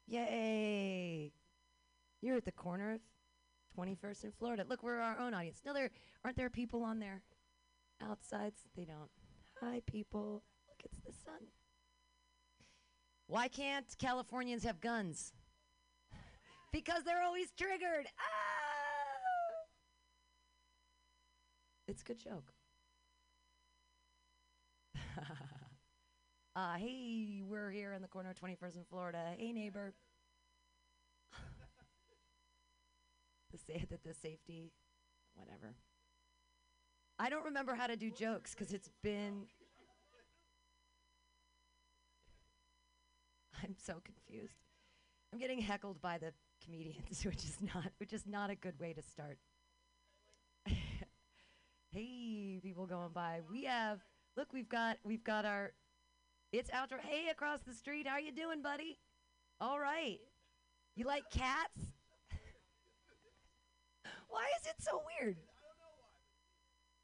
Yay. 0.09 1.31
You're 2.21 2.39
at 2.39 2.45
the 2.45 2.51
corner 2.51 2.95
of 2.95 3.01
21st 3.79 4.25
and 4.25 4.35
Florida. 4.35 4.65
Look, 4.69 4.83
we're 4.83 4.99
our 4.99 5.17
own 5.21 5.35
audience. 5.35 5.61
No, 5.65 5.73
there 5.73 5.89
aren't 6.25 6.37
there 6.37 6.51
people 6.51 6.83
on 6.83 6.99
there 6.99 7.23
outsides. 8.03 8.63
They 8.77 8.85
don't. 8.85 9.09
Hi, 9.61 9.83
people. 9.87 10.43
Look, 10.69 10.81
it's 10.85 10.99
the 11.07 11.13
sun. 11.13 11.47
Why 13.29 13.47
can't 13.47 13.87
Californians 14.01 14.65
have 14.65 14.81
guns? 14.81 15.33
because 16.73 17.05
they're 17.05 17.23
always 17.23 17.53
triggered. 17.57 18.07
Ah! 18.19 18.25
It's 21.87 22.03
a 22.03 22.05
good 22.05 22.19
joke. 22.19 22.54
uh, 26.57 26.75
hey, 26.75 27.43
we're 27.47 27.71
here 27.71 27.93
in 27.93 28.03
the 28.03 28.09
corner 28.09 28.31
of 28.31 28.37
21st 28.37 28.77
in 28.77 28.85
Florida. 28.89 29.35
Hey, 29.37 29.53
neighbor. 29.53 29.93
the 33.53 33.59
sa- 33.59 33.85
that 33.91 34.03
the 34.03 34.15
safety, 34.15 34.73
whatever. 35.35 35.75
I 37.19 37.29
don't 37.31 37.45
remember 37.45 37.75
how 37.75 37.87
to 37.87 37.97
do 37.97 38.11
jokes 38.11 38.55
because 38.55 38.73
it's 38.73 38.91
been. 39.03 39.47
I'm 43.63 43.77
so 43.79 44.01
confused. 44.05 44.57
I'm 45.33 45.39
getting 45.39 45.61
heckled 45.61 46.01
by 46.01 46.19
the 46.19 46.33
comedians, 46.65 47.25
which 47.25 47.45
is 47.45 47.59
not, 47.61 47.93
which 47.99 48.13
is 48.13 48.27
not 48.27 48.51
a 48.51 48.57
good 48.57 48.79
way 48.81 48.93
to 48.93 49.03
start. 49.03 49.39
hey, 51.91 52.61
people 52.63 52.87
going 52.87 53.11
by. 53.13 53.41
We 53.51 53.65
have 53.65 54.01
look. 54.37 54.53
We've 54.53 54.69
got 54.69 54.99
we've 55.05 55.25
got 55.25 55.45
our. 55.45 55.73
It's 56.53 56.71
outdoor. 56.73 56.99
Hey, 56.99 57.29
across 57.31 57.61
the 57.61 57.75
street. 57.75 58.07
How 58.07 58.15
are 58.15 58.21
you 58.21 58.33
doing, 58.33 58.63
buddy? 58.63 58.99
All 59.61 59.79
right. 59.81 60.19
You 60.97 61.07
like 61.07 61.25
cats? 61.31 61.93
Why 64.29 64.45
is 64.61 64.67
it 64.67 64.77
so 64.79 65.03
weird? 65.21 65.37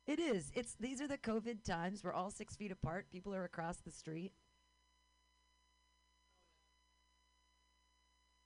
It 0.07 0.21
is. 0.21 0.51
It's 0.55 0.75
these 0.79 1.01
are 1.01 1.09
the 1.09 1.19
COVID 1.19 1.65
times. 1.65 2.03
We're 2.03 2.13
all 2.13 2.31
six 2.31 2.57
feet 2.57 2.73
apart. 2.73 3.07
People 3.11 3.35
are 3.35 3.45
across 3.45 3.79
the 3.79 3.93
street. 3.93 4.33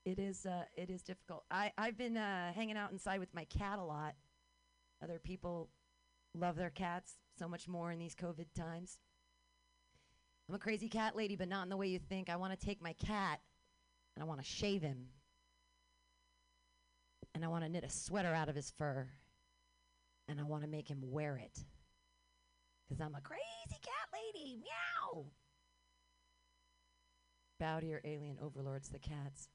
It 0.05 0.19
is. 0.19 0.45
Uh, 0.45 0.65
it 0.77 0.91
is 0.91 1.03
difficult. 1.03 1.45
I 1.51 1.73
I've 1.79 1.97
been 1.97 2.17
uh, 2.17 2.53
hanging 2.53 2.77
out 2.77 2.93
inside 2.93 3.21
with 3.21 3.35
my 3.35 3.45
cat 3.45 3.79
a 3.79 3.85
lot. 3.85 4.15
Other 5.03 5.19
people 5.19 5.71
love 6.35 6.57
their 6.57 6.71
cats 6.71 7.15
so 7.39 7.49
much 7.49 7.69
more 7.69 7.91
in 7.91 7.99
these 7.99 8.15
COVID 8.15 8.47
times. 8.55 8.99
I'm 10.49 10.55
a 10.55 10.59
crazy 10.59 10.89
cat 10.89 11.17
lady, 11.17 11.37
but 11.37 11.49
not 11.49 11.63
in 11.63 11.71
the 11.71 11.77
way 11.77 11.87
you 11.89 11.99
think. 11.99 12.29
I 12.29 12.37
want 12.37 12.59
to 12.59 12.67
take 12.67 12.83
my 12.83 12.93
cat 12.95 13.41
and 14.15 14.23
I 14.23 14.27
want 14.27 14.41
to 14.41 14.47
shave 14.47 14.83
him. 14.83 15.07
And 17.35 17.45
I 17.45 17.49
want 17.49 17.65
to 17.65 17.71
knit 17.71 17.85
a 17.85 17.91
sweater 17.91 18.33
out 18.33 18.49
of 18.49 18.55
his 18.55 18.71
fur. 18.71 19.09
And 20.29 20.39
I 20.41 20.45
want 20.45 20.63
to 20.63 20.69
make 20.69 20.89
him 20.89 21.01
wear 21.03 21.37
it. 21.37 21.59
Because 22.87 23.01
I'm 23.01 23.15
a 23.15 23.21
crazy 23.21 23.81
cat 23.83 24.09
lady. 24.13 24.59
Meow. 24.59 25.25
Bow 27.59 27.81
to 27.81 27.87
your 27.87 28.01
alien 28.05 28.39
overlords, 28.43 28.89
the 28.89 28.99
cats. 28.99 29.49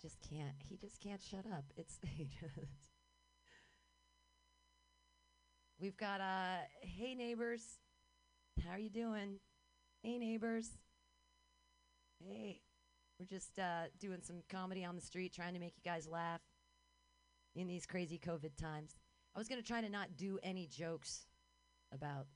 Just 0.00 0.18
can't. 0.28 0.56
He 0.68 0.76
just 0.76 1.00
can't 1.00 1.20
shut 1.22 1.46
up. 1.52 1.64
It's 1.76 1.98
he 2.16 2.24
just. 2.24 2.72
We've 5.78 5.96
got 5.96 6.20
uh 6.20 6.64
hey 6.80 7.14
neighbors. 7.14 7.62
How 8.64 8.70
are 8.70 8.78
you 8.78 8.88
doing? 8.90 9.40
Hey 10.02 10.18
neighbors. 10.18 10.70
Hey. 12.18 12.62
We're 13.18 13.26
just 13.26 13.58
uh 13.58 13.88
doing 13.98 14.20
some 14.22 14.42
comedy 14.50 14.84
on 14.84 14.94
the 14.94 15.02
street 15.02 15.34
trying 15.34 15.54
to 15.54 15.60
make 15.60 15.74
you 15.76 15.82
guys 15.90 16.06
laugh 16.06 16.40
in 17.54 17.66
these 17.68 17.86
crazy 17.86 18.18
COVID 18.18 18.56
times. 18.56 18.94
I 19.34 19.38
was 19.38 19.48
going 19.48 19.60
to 19.60 19.66
try 19.66 19.82
to 19.82 19.88
not 19.90 20.16
do 20.16 20.38
any 20.42 20.66
jokes 20.66 21.26
about 21.92 22.26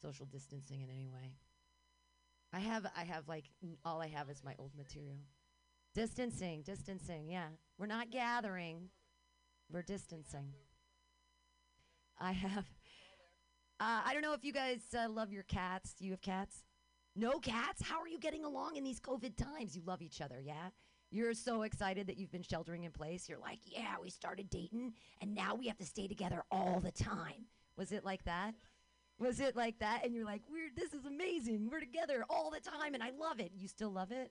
social 0.00 0.26
distancing 0.26 0.80
in 0.80 0.90
any 0.90 1.08
way. 1.08 1.34
I 2.52 2.60
have 2.60 2.86
I 2.96 3.02
have 3.04 3.28
like 3.28 3.46
n- 3.62 3.76
all 3.84 4.00
I 4.00 4.08
have 4.08 4.30
is 4.30 4.42
my 4.44 4.54
old 4.58 4.76
material. 4.76 5.18
Distancing, 5.94 6.62
distancing, 6.62 7.28
yeah. 7.28 7.48
We're 7.78 7.86
not 7.86 8.10
gathering. 8.10 8.90
We're 9.72 9.82
distancing. 9.82 10.54
I 12.20 12.32
have 12.32 12.64
uh, 13.80 14.00
I 14.04 14.12
don't 14.12 14.22
know 14.22 14.34
if 14.34 14.44
you 14.44 14.52
guys 14.52 14.80
uh, 14.96 15.08
love 15.08 15.32
your 15.32 15.42
cats. 15.44 15.94
Do 15.94 16.04
you 16.04 16.12
have 16.12 16.20
cats? 16.20 16.64
No 17.16 17.38
cats? 17.38 17.82
How 17.82 18.00
are 18.00 18.08
you 18.08 18.18
getting 18.18 18.44
along 18.44 18.76
in 18.76 18.84
these 18.84 19.00
COVID 19.00 19.36
times? 19.36 19.74
You 19.74 19.82
love 19.84 20.02
each 20.02 20.20
other, 20.20 20.40
yeah? 20.40 20.68
You're 21.10 21.34
so 21.34 21.62
excited 21.62 22.06
that 22.06 22.18
you've 22.18 22.30
been 22.30 22.42
sheltering 22.42 22.84
in 22.84 22.92
place. 22.92 23.28
You're 23.28 23.38
like, 23.38 23.58
yeah, 23.64 23.96
we 24.00 24.10
started 24.10 24.48
dating 24.48 24.92
and 25.20 25.34
now 25.34 25.56
we 25.56 25.66
have 25.66 25.78
to 25.78 25.86
stay 25.86 26.06
together 26.06 26.44
all 26.52 26.78
the 26.78 26.92
time. 26.92 27.46
Was 27.76 27.90
it 27.90 28.04
like 28.04 28.24
that? 28.24 28.54
Was 29.18 29.40
it 29.40 29.56
like 29.56 29.80
that? 29.80 30.04
And 30.04 30.14
you're 30.14 30.24
like, 30.24 30.42
we're 30.50 30.70
this 30.74 30.94
is 30.94 31.04
amazing. 31.06 31.68
We're 31.70 31.80
together 31.80 32.24
all 32.30 32.50
the 32.50 32.60
time 32.60 32.94
and 32.94 33.02
I 33.02 33.10
love 33.10 33.40
it. 33.40 33.50
You 33.56 33.66
still 33.66 33.90
love 33.90 34.12
it? 34.12 34.30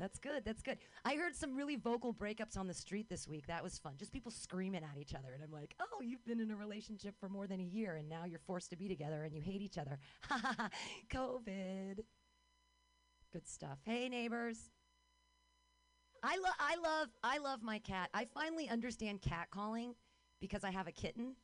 That's 0.00 0.18
good. 0.18 0.46
That's 0.46 0.62
good. 0.62 0.78
I 1.04 1.14
heard 1.14 1.36
some 1.36 1.54
really 1.54 1.76
vocal 1.76 2.14
breakups 2.14 2.56
on 2.56 2.66
the 2.66 2.72
street 2.72 3.10
this 3.10 3.28
week. 3.28 3.46
That 3.48 3.62
was 3.62 3.78
fun. 3.78 3.92
Just 3.98 4.12
people 4.12 4.32
screaming 4.32 4.82
at 4.82 4.98
each 4.98 5.14
other. 5.14 5.34
And 5.34 5.44
I'm 5.44 5.52
like, 5.52 5.74
oh, 5.78 6.00
you've 6.00 6.24
been 6.24 6.40
in 6.40 6.50
a 6.50 6.56
relationship 6.56 7.14
for 7.20 7.28
more 7.28 7.46
than 7.46 7.60
a 7.60 7.64
year 7.64 7.96
and 7.96 8.08
now 8.08 8.24
you're 8.24 8.40
forced 8.46 8.70
to 8.70 8.76
be 8.76 8.88
together 8.88 9.24
and 9.24 9.34
you 9.34 9.42
hate 9.42 9.60
each 9.60 9.76
other. 9.76 9.98
Ha. 10.30 10.70
COVID. 11.12 12.00
Good 13.30 13.46
stuff. 13.46 13.78
Hey, 13.84 14.08
neighbors. 14.08 14.70
I 16.22 16.36
love 16.36 16.54
I 16.58 16.76
love 16.82 17.08
I 17.22 17.38
love 17.38 17.62
my 17.62 17.78
cat. 17.78 18.10
I 18.12 18.26
finally 18.34 18.68
understand 18.68 19.22
cat 19.22 19.48
calling 19.50 19.94
because 20.40 20.64
I 20.64 20.70
have 20.70 20.86
a 20.86 20.92
kitten, 20.92 21.34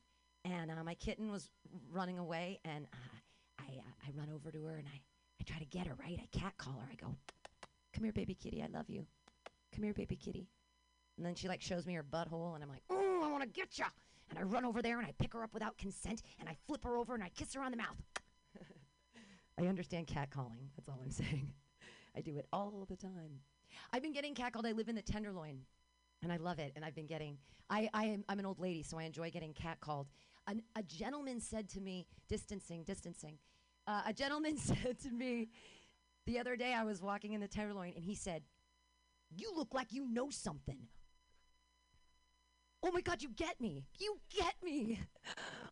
and 0.44 0.70
uh, 0.70 0.84
my 0.84 0.94
kitten 0.94 1.30
was 1.30 1.48
running 1.90 2.18
away, 2.18 2.60
and 2.64 2.86
uh, 2.92 3.60
I 3.60 3.78
uh, 3.78 4.06
I 4.06 4.10
run 4.14 4.28
over 4.34 4.50
to 4.50 4.64
her 4.64 4.76
and 4.76 4.86
I 4.86 5.00
I 5.40 5.44
try 5.44 5.58
to 5.58 5.64
get 5.64 5.86
her 5.86 5.94
right. 5.94 6.18
I 6.20 6.38
cat 6.38 6.54
call 6.58 6.74
her. 6.74 6.88
I 6.90 6.94
go, 6.96 7.14
"Come 7.96 8.04
here, 8.04 8.12
baby 8.12 8.34
kitty. 8.34 8.62
I 8.62 8.66
love 8.66 8.90
you. 8.90 9.06
Come 9.74 9.82
here, 9.84 9.94
baby 9.94 10.16
kitty." 10.16 10.50
And 11.16 11.24
then 11.24 11.34
she 11.34 11.48
like 11.48 11.62
shows 11.62 11.86
me 11.86 11.94
her 11.94 12.02
butthole, 12.04 12.54
and 12.54 12.62
I'm 12.62 12.68
like, 12.68 12.82
"Oh, 12.90 13.22
I 13.24 13.32
want 13.32 13.42
to 13.42 13.48
get 13.48 13.78
ya!" 13.78 13.86
And 14.28 14.38
I 14.38 14.42
run 14.42 14.66
over 14.66 14.82
there 14.82 14.98
and 14.98 15.06
I 15.06 15.12
pick 15.18 15.32
her 15.32 15.42
up 15.42 15.54
without 15.54 15.78
consent, 15.78 16.22
and 16.38 16.46
I 16.46 16.56
flip 16.66 16.84
her 16.84 16.98
over 16.98 17.14
and 17.14 17.22
I 17.22 17.30
kiss 17.30 17.54
her 17.54 17.62
on 17.62 17.70
the 17.70 17.78
mouth. 17.78 17.96
I 19.58 19.66
understand 19.66 20.08
cat 20.08 20.30
calling. 20.30 20.68
That's 20.76 20.90
all 20.90 21.00
I'm 21.02 21.10
saying. 21.22 21.52
I 22.14 22.20
do 22.20 22.36
it 22.36 22.46
all 22.52 22.86
the 22.88 22.96
time. 22.96 23.40
I've 23.92 24.02
been 24.02 24.12
getting 24.12 24.34
catcalled. 24.34 24.66
I 24.66 24.72
live 24.72 24.88
in 24.88 24.94
the 24.94 25.02
Tenderloin, 25.02 25.60
and 26.22 26.30
I 26.32 26.36
love 26.36 26.58
it. 26.58 26.72
And 26.76 26.84
I've 26.84 26.94
been 26.94 27.06
getting. 27.06 27.38
I 27.70 27.88
I 27.94 28.04
am 28.06 28.24
I'm 28.28 28.38
an 28.38 28.46
old 28.46 28.60
lady, 28.60 28.82
so 28.82 28.98
I 28.98 29.04
enjoy 29.04 29.30
getting 29.30 29.54
catcalled. 29.54 30.06
An, 30.46 30.62
a 30.76 30.82
gentleman 30.82 31.40
said 31.40 31.68
to 31.70 31.80
me, 31.80 32.06
distancing, 32.28 32.84
distancing. 32.84 33.38
Uh, 33.86 34.02
a 34.06 34.12
gentleman 34.12 34.56
said 34.58 34.98
to 35.00 35.10
me 35.10 35.48
the 36.26 36.38
other 36.38 36.56
day. 36.56 36.74
I 36.74 36.84
was 36.84 37.02
walking 37.02 37.32
in 37.32 37.40
the 37.40 37.48
Tenderloin, 37.48 37.92
and 37.94 38.04
he 38.04 38.14
said, 38.14 38.42
"You 39.30 39.52
look 39.54 39.72
like 39.72 39.92
you 39.92 40.06
know 40.06 40.30
something." 40.30 40.88
Oh 42.82 42.92
my 42.92 43.00
God, 43.00 43.22
you 43.22 43.30
get 43.30 43.60
me. 43.60 43.86
You 43.98 44.18
get 44.30 44.54
me. 44.62 45.00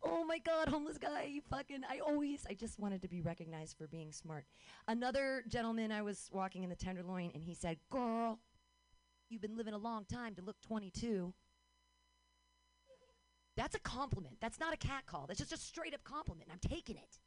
Oh 0.07 0.23
my 0.23 0.39
God, 0.39 0.69
homeless 0.69 0.99
guy, 0.99 1.31
you 1.33 1.41
fucking. 1.41 1.81
I 1.89 2.01
always, 2.01 2.45
I 2.47 2.53
just 2.53 2.79
wanted 2.79 3.01
to 3.03 3.09
be 3.09 3.23
recognized 3.23 3.79
for 3.79 3.87
being 3.87 4.13
smart. 4.13 4.45
Another 4.87 5.43
gentleman, 5.49 5.91
I 5.91 6.03
was 6.03 6.29
walking 6.31 6.63
in 6.63 6.69
the 6.69 6.77
Tenderloin, 6.77 7.31
and 7.33 7.43
he 7.43 7.55
said, 7.55 7.79
Girl, 7.91 8.39
you've 9.31 9.41
been 9.41 9.57
living 9.57 9.73
a 9.73 9.79
long 9.79 10.05
time 10.05 10.35
to 10.35 10.43
look 10.43 10.61
22. 10.61 11.33
That's 13.57 13.75
a 13.75 13.81
compliment. 13.81 14.37
That's 14.43 14.61
not 14.61 14.75
a 14.75 14.77
cat 14.77 15.07
call. 15.07 15.25
That's 15.27 15.41
just 15.41 15.53
a 15.53 15.57
straight 15.57 15.95
up 15.95 16.05
compliment. 16.05 16.51
I'm 16.53 16.59
taking 16.59 16.97
it. 16.97 17.19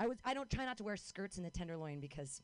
I 0.00 0.06
was 0.06 0.18
I 0.24 0.34
don't 0.34 0.50
try 0.50 0.64
not 0.64 0.78
to 0.78 0.84
wear 0.84 0.96
skirts 0.96 1.38
in 1.38 1.44
the 1.44 1.50
Tenderloin 1.50 2.00
because 2.00 2.40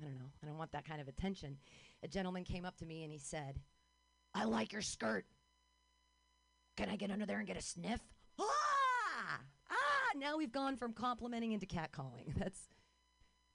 I 0.00 0.04
don't 0.04 0.14
know. 0.14 0.30
I 0.42 0.46
don't 0.46 0.58
want 0.58 0.72
that 0.72 0.86
kind 0.86 1.00
of 1.00 1.08
attention. 1.08 1.56
A 2.02 2.08
gentleman 2.08 2.44
came 2.44 2.64
up 2.64 2.76
to 2.78 2.86
me 2.86 3.02
and 3.02 3.12
he 3.12 3.18
said, 3.18 3.60
I 4.34 4.44
like 4.44 4.72
your 4.72 4.82
skirt. 4.82 5.26
Can 6.76 6.88
I 6.88 6.96
get 6.96 7.10
under 7.10 7.26
there 7.26 7.38
and 7.38 7.46
get 7.46 7.56
a 7.56 7.62
sniff? 7.62 8.00
Ah! 8.40 9.40
Ah! 9.70 9.74
Now 10.16 10.36
we've 10.36 10.52
gone 10.52 10.76
from 10.76 10.92
complimenting 10.92 11.52
into 11.52 11.66
catcalling. 11.66 12.34
That's 12.38 12.60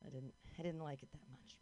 I 0.06 0.10
didn't 0.10 0.34
I 0.60 0.64
didn't 0.64 0.82
like 0.84 1.02
it 1.02 1.12
that 1.14 1.22
much. 1.32 1.60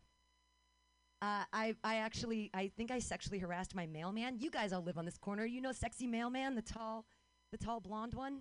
Uh, 1.22 1.44
I 1.54 1.76
I 1.84 1.98
actually 1.98 2.50
I 2.54 2.72
think 2.76 2.90
I 2.90 2.98
sexually 2.98 3.38
harassed 3.38 3.76
my 3.76 3.86
mailman. 3.86 4.38
You 4.40 4.50
guys 4.50 4.74
all 4.74 4.82
live 4.82 4.98
on 4.98 5.06
this 5.06 5.20
corner. 5.20 5.46
You 5.46 5.62
know 5.62 5.72
sexy 5.72 6.08
mailman, 6.08 6.56
the 6.56 6.64
tall 6.64 7.06
the 7.52 7.58
tall 7.60 7.80
blonde 7.80 8.16
one? 8.16 8.40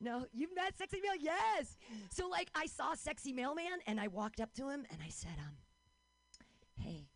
No, 0.00 0.26
you've 0.32 0.54
met 0.54 0.76
sexy 0.76 1.00
mail? 1.00 1.16
Yes. 1.18 1.76
So 2.10 2.28
like 2.28 2.50
I 2.54 2.66
saw 2.66 2.94
sexy 2.94 3.32
mailman 3.32 3.80
and 3.86 3.98
I 3.98 4.08
walked 4.08 4.40
up 4.40 4.52
to 4.54 4.68
him 4.68 4.84
and 4.90 5.00
I 5.04 5.08
said, 5.08 5.36
um, 5.38 5.56
hey, 6.78 7.08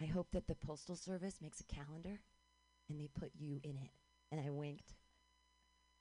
I 0.00 0.06
hope 0.06 0.28
that 0.32 0.46
the 0.46 0.56
postal 0.56 0.96
service 0.96 1.36
makes 1.40 1.60
a 1.60 1.64
calendar 1.64 2.20
and 2.88 3.00
they 3.00 3.08
put 3.08 3.30
you 3.38 3.60
in 3.62 3.76
it. 3.76 3.90
And 4.32 4.40
I 4.44 4.50
winked. 4.50 4.94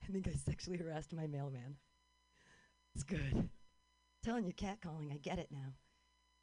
I 0.04 0.12
think 0.12 0.28
I 0.28 0.32
sexually 0.32 0.78
harassed 0.78 1.14
my 1.14 1.28
mailman. 1.28 1.76
It's 2.96 3.04
good. 3.04 3.50
telling 4.24 4.46
you, 4.46 4.54
catcalling, 4.54 5.12
I 5.14 5.18
get 5.18 5.40
it 5.40 5.50
now. 5.52 5.74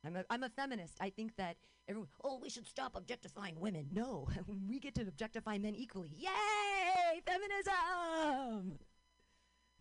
I'm 0.04 0.16
a, 0.16 0.24
I'm 0.30 0.42
a 0.44 0.48
feminist. 0.48 0.96
I 1.00 1.10
think 1.10 1.36
that 1.36 1.56
everyone, 1.88 2.08
oh, 2.22 2.38
we 2.40 2.50
should 2.50 2.66
stop 2.66 2.94
objectifying 2.94 3.58
women. 3.58 3.88
No, 3.92 4.28
we 4.68 4.78
get 4.78 4.94
to 4.96 5.02
objectify 5.02 5.58
men 5.58 5.74
equally. 5.74 6.12
Yay! 6.16 7.20
Feminism! 7.26 8.78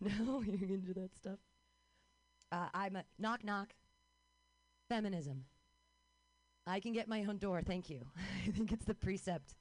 No, 0.00 0.42
you're 0.42 0.68
into 0.68 0.92
that 0.94 1.14
stuff. 1.16 1.38
Uh, 2.52 2.68
I'm 2.74 2.96
a 2.96 3.04
knock 3.18 3.44
knock. 3.44 3.74
Feminism. 4.88 5.44
I 6.66 6.80
can 6.80 6.92
get 6.92 7.08
my 7.08 7.24
own 7.24 7.38
door, 7.38 7.62
thank 7.62 7.88
you. 7.90 8.02
I 8.46 8.50
think 8.50 8.72
it's 8.72 8.84
the 8.84 8.94
precept 8.94 9.54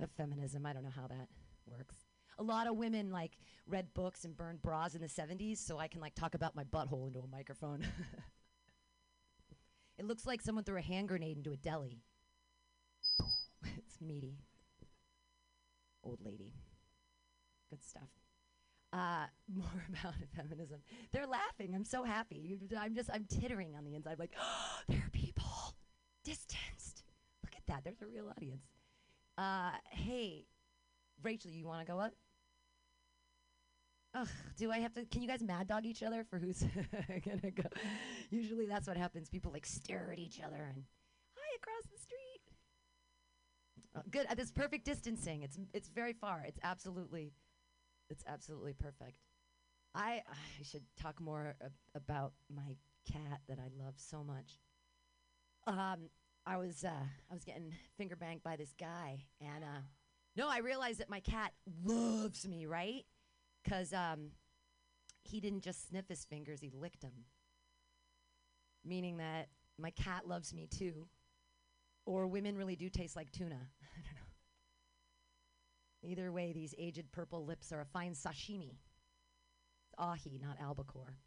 of 0.00 0.10
feminism. 0.12 0.64
I 0.64 0.72
don't 0.72 0.84
know 0.84 0.90
how 0.94 1.06
that 1.08 1.28
works. 1.66 1.96
A 2.38 2.42
lot 2.42 2.66
of 2.66 2.76
women 2.76 3.10
like 3.10 3.38
read 3.66 3.92
books 3.94 4.24
and 4.24 4.36
burned 4.36 4.62
bras 4.62 4.94
in 4.94 5.00
the 5.00 5.08
70s, 5.08 5.58
so 5.58 5.78
I 5.78 5.88
can 5.88 6.00
like 6.00 6.14
talk 6.14 6.34
about 6.34 6.54
my 6.54 6.64
butthole 6.64 7.06
into 7.06 7.20
a 7.20 7.26
microphone. 7.26 7.86
it 9.98 10.04
looks 10.04 10.26
like 10.26 10.40
someone 10.42 10.64
threw 10.64 10.78
a 10.78 10.82
hand 10.82 11.08
grenade 11.08 11.36
into 11.38 11.52
a 11.52 11.56
deli. 11.56 12.02
it's 13.64 14.00
meaty. 14.00 14.38
Old 16.04 16.20
lady. 16.24 16.52
Good 17.70 17.82
stuff. 17.82 18.25
Uh, 18.96 19.26
more 19.54 19.84
about 19.90 20.14
feminism. 20.34 20.80
They're 21.12 21.26
laughing. 21.26 21.74
I'm 21.74 21.84
so 21.84 22.02
happy. 22.02 22.58
I'm 22.78 22.94
just, 22.94 23.10
I'm 23.12 23.24
tittering 23.24 23.76
on 23.76 23.84
the 23.84 23.94
inside, 23.94 24.18
like, 24.18 24.32
there 24.88 24.98
are 24.98 25.10
people 25.10 25.74
distanced. 26.24 27.04
Look 27.44 27.52
at 27.54 27.66
that. 27.66 27.84
There's 27.84 28.00
a 28.00 28.06
real 28.06 28.32
audience. 28.34 28.64
Uh, 29.36 29.72
hey, 29.90 30.46
Rachel, 31.22 31.50
you 31.50 31.66
want 31.66 31.86
to 31.86 31.92
go 31.92 32.00
up? 32.00 32.14
Ugh, 34.14 34.28
do 34.56 34.70
I 34.70 34.78
have 34.78 34.94
to? 34.94 35.04
Can 35.04 35.20
you 35.20 35.28
guys 35.28 35.42
mad 35.42 35.68
dog 35.68 35.84
each 35.84 36.02
other 36.02 36.24
for 36.24 36.38
who's 36.38 36.60
gonna 37.24 37.50
go? 37.50 37.68
Usually 38.30 38.64
that's 38.64 38.88
what 38.88 38.96
happens. 38.96 39.28
People 39.28 39.52
like 39.52 39.66
stare 39.66 40.08
at 40.10 40.18
each 40.18 40.40
other 40.40 40.72
and 40.74 40.84
hi 41.34 41.56
across 41.56 41.82
the 41.92 41.98
street. 41.98 42.24
Uh, 43.94 44.00
good. 44.10 44.24
Uh, 44.30 44.34
this 44.34 44.50
perfect 44.50 44.86
distancing. 44.86 45.42
It's 45.42 45.58
it's 45.74 45.90
very 45.90 46.14
far. 46.14 46.42
It's 46.46 46.58
absolutely 46.62 47.34
It's 48.10 48.24
absolutely 48.26 48.72
perfect. 48.74 49.18
I 49.94 50.22
I 50.28 50.62
should 50.62 50.84
talk 51.00 51.20
more 51.20 51.56
ab- 51.64 51.72
about 51.94 52.32
my 52.54 52.76
cat 53.10 53.40
that 53.48 53.58
I 53.58 53.68
love 53.82 53.94
so 53.96 54.22
much. 54.24 54.58
Um, 55.66 56.10
I 56.46 56.56
was 56.58 56.84
uh, 56.84 56.90
I 57.30 57.34
was 57.34 57.44
getting 57.44 57.74
finger 57.96 58.16
banged 58.16 58.42
by 58.42 58.56
this 58.56 58.72
guy, 58.78 59.24
and 59.40 59.64
uh, 59.64 59.82
no, 60.36 60.48
I 60.48 60.58
realized 60.58 61.00
that 61.00 61.10
my 61.10 61.20
cat 61.20 61.52
loves 61.84 62.46
me, 62.46 62.66
right? 62.66 63.04
Cause 63.68 63.92
um, 63.92 64.30
he 65.24 65.40
didn't 65.40 65.62
just 65.62 65.88
sniff 65.88 66.08
his 66.08 66.24
fingers; 66.24 66.60
he 66.60 66.70
licked 66.70 67.00
them. 67.00 67.24
Meaning 68.84 69.16
that 69.16 69.48
my 69.78 69.90
cat 69.90 70.28
loves 70.28 70.54
me 70.54 70.68
too, 70.68 71.08
or 72.04 72.26
women 72.26 72.56
really 72.56 72.76
do 72.76 72.88
taste 72.88 73.16
like 73.16 73.32
tuna. 73.32 73.56
I 73.82 74.00
don't 74.02 74.14
know. 74.14 74.25
Either 76.06 76.30
way, 76.30 76.52
these 76.52 76.74
aged 76.78 77.10
purple 77.10 77.44
lips 77.44 77.72
are 77.72 77.80
a 77.80 77.86
fine 77.86 78.12
sashimi. 78.12 78.78
It's 79.84 79.94
ahi, 79.98 80.40
not 80.40 80.60
albacore. 80.60 81.18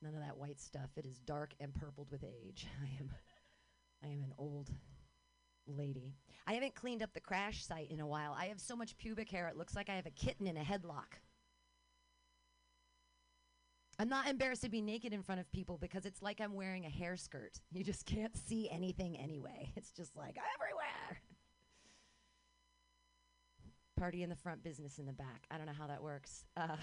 None 0.00 0.14
of 0.14 0.20
that 0.20 0.38
white 0.38 0.60
stuff. 0.60 0.90
It 0.96 1.06
is 1.06 1.18
dark 1.18 1.52
and 1.60 1.74
purpled 1.74 2.10
with 2.10 2.24
age. 2.24 2.66
I 2.82 2.88
am 2.98 3.10
I 4.02 4.08
am 4.08 4.22
an 4.22 4.34
old 4.38 4.70
lady. 5.66 6.16
I 6.46 6.54
haven't 6.54 6.74
cleaned 6.74 7.02
up 7.02 7.12
the 7.14 7.20
crash 7.20 7.64
site 7.64 7.90
in 7.90 8.00
a 8.00 8.06
while. 8.06 8.34
I 8.36 8.46
have 8.46 8.60
so 8.60 8.74
much 8.74 8.96
pubic 8.96 9.30
hair 9.30 9.46
it 9.46 9.56
looks 9.56 9.76
like 9.76 9.88
I 9.88 9.94
have 9.94 10.06
a 10.06 10.10
kitten 10.10 10.46
in 10.46 10.56
a 10.56 10.60
headlock. 10.60 11.20
I'm 13.98 14.08
not 14.08 14.26
embarrassed 14.26 14.62
to 14.62 14.68
be 14.68 14.80
naked 14.80 15.12
in 15.12 15.22
front 15.22 15.40
of 15.40 15.52
people 15.52 15.78
because 15.78 16.06
it's 16.06 16.22
like 16.22 16.40
I'm 16.40 16.54
wearing 16.54 16.86
a 16.86 16.90
hair 16.90 17.16
skirt. 17.16 17.60
You 17.70 17.84
just 17.84 18.06
can't 18.06 18.36
see 18.36 18.68
anything 18.70 19.16
anyway. 19.18 19.72
It's 19.76 19.92
just 19.92 20.16
like 20.16 20.36
everywhere. 20.56 21.21
Party 24.02 24.24
in 24.24 24.30
the 24.30 24.34
front, 24.34 24.64
business 24.64 24.98
in 24.98 25.06
the 25.06 25.12
back. 25.12 25.46
I 25.48 25.56
don't 25.56 25.66
know 25.66 25.78
how 25.78 25.86
that 25.86 26.02
works. 26.02 26.44
Uh, 26.56 26.74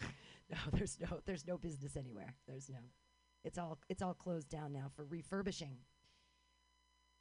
no, 0.48 0.56
there's 0.72 1.00
no 1.00 1.18
there's 1.26 1.48
no 1.48 1.58
business 1.58 1.96
anywhere. 1.96 2.36
There's 2.46 2.70
no. 2.70 2.78
It's 3.42 3.58
all 3.58 3.80
it's 3.88 4.00
all 4.00 4.14
closed 4.14 4.48
down 4.48 4.72
now 4.72 4.92
for 4.94 5.04
refurbishing. 5.04 5.78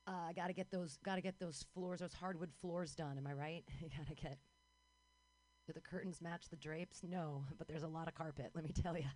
Uh, 0.06 0.28
I 0.30 0.34
gotta 0.34 0.54
get 0.54 0.70
those 0.70 1.00
gotta 1.04 1.22
get 1.22 1.40
those 1.40 1.66
floors, 1.74 2.02
those 2.02 2.14
hardwood 2.14 2.52
floors 2.62 2.94
done. 2.94 3.18
Am 3.18 3.26
I 3.26 3.34
right? 3.34 3.64
you 3.82 3.90
gotta 3.90 4.14
get. 4.14 4.38
Do 5.66 5.74
the 5.74 5.82
curtains 5.82 6.22
match 6.22 6.48
the 6.52 6.56
drapes? 6.56 7.02
No, 7.02 7.46
but 7.58 7.68
there's 7.68 7.82
a 7.82 7.88
lot 7.88 8.08
of 8.08 8.14
carpet. 8.14 8.52
Let 8.54 8.66
me 8.66 8.72
tell 8.72 8.96
you. 8.96 9.10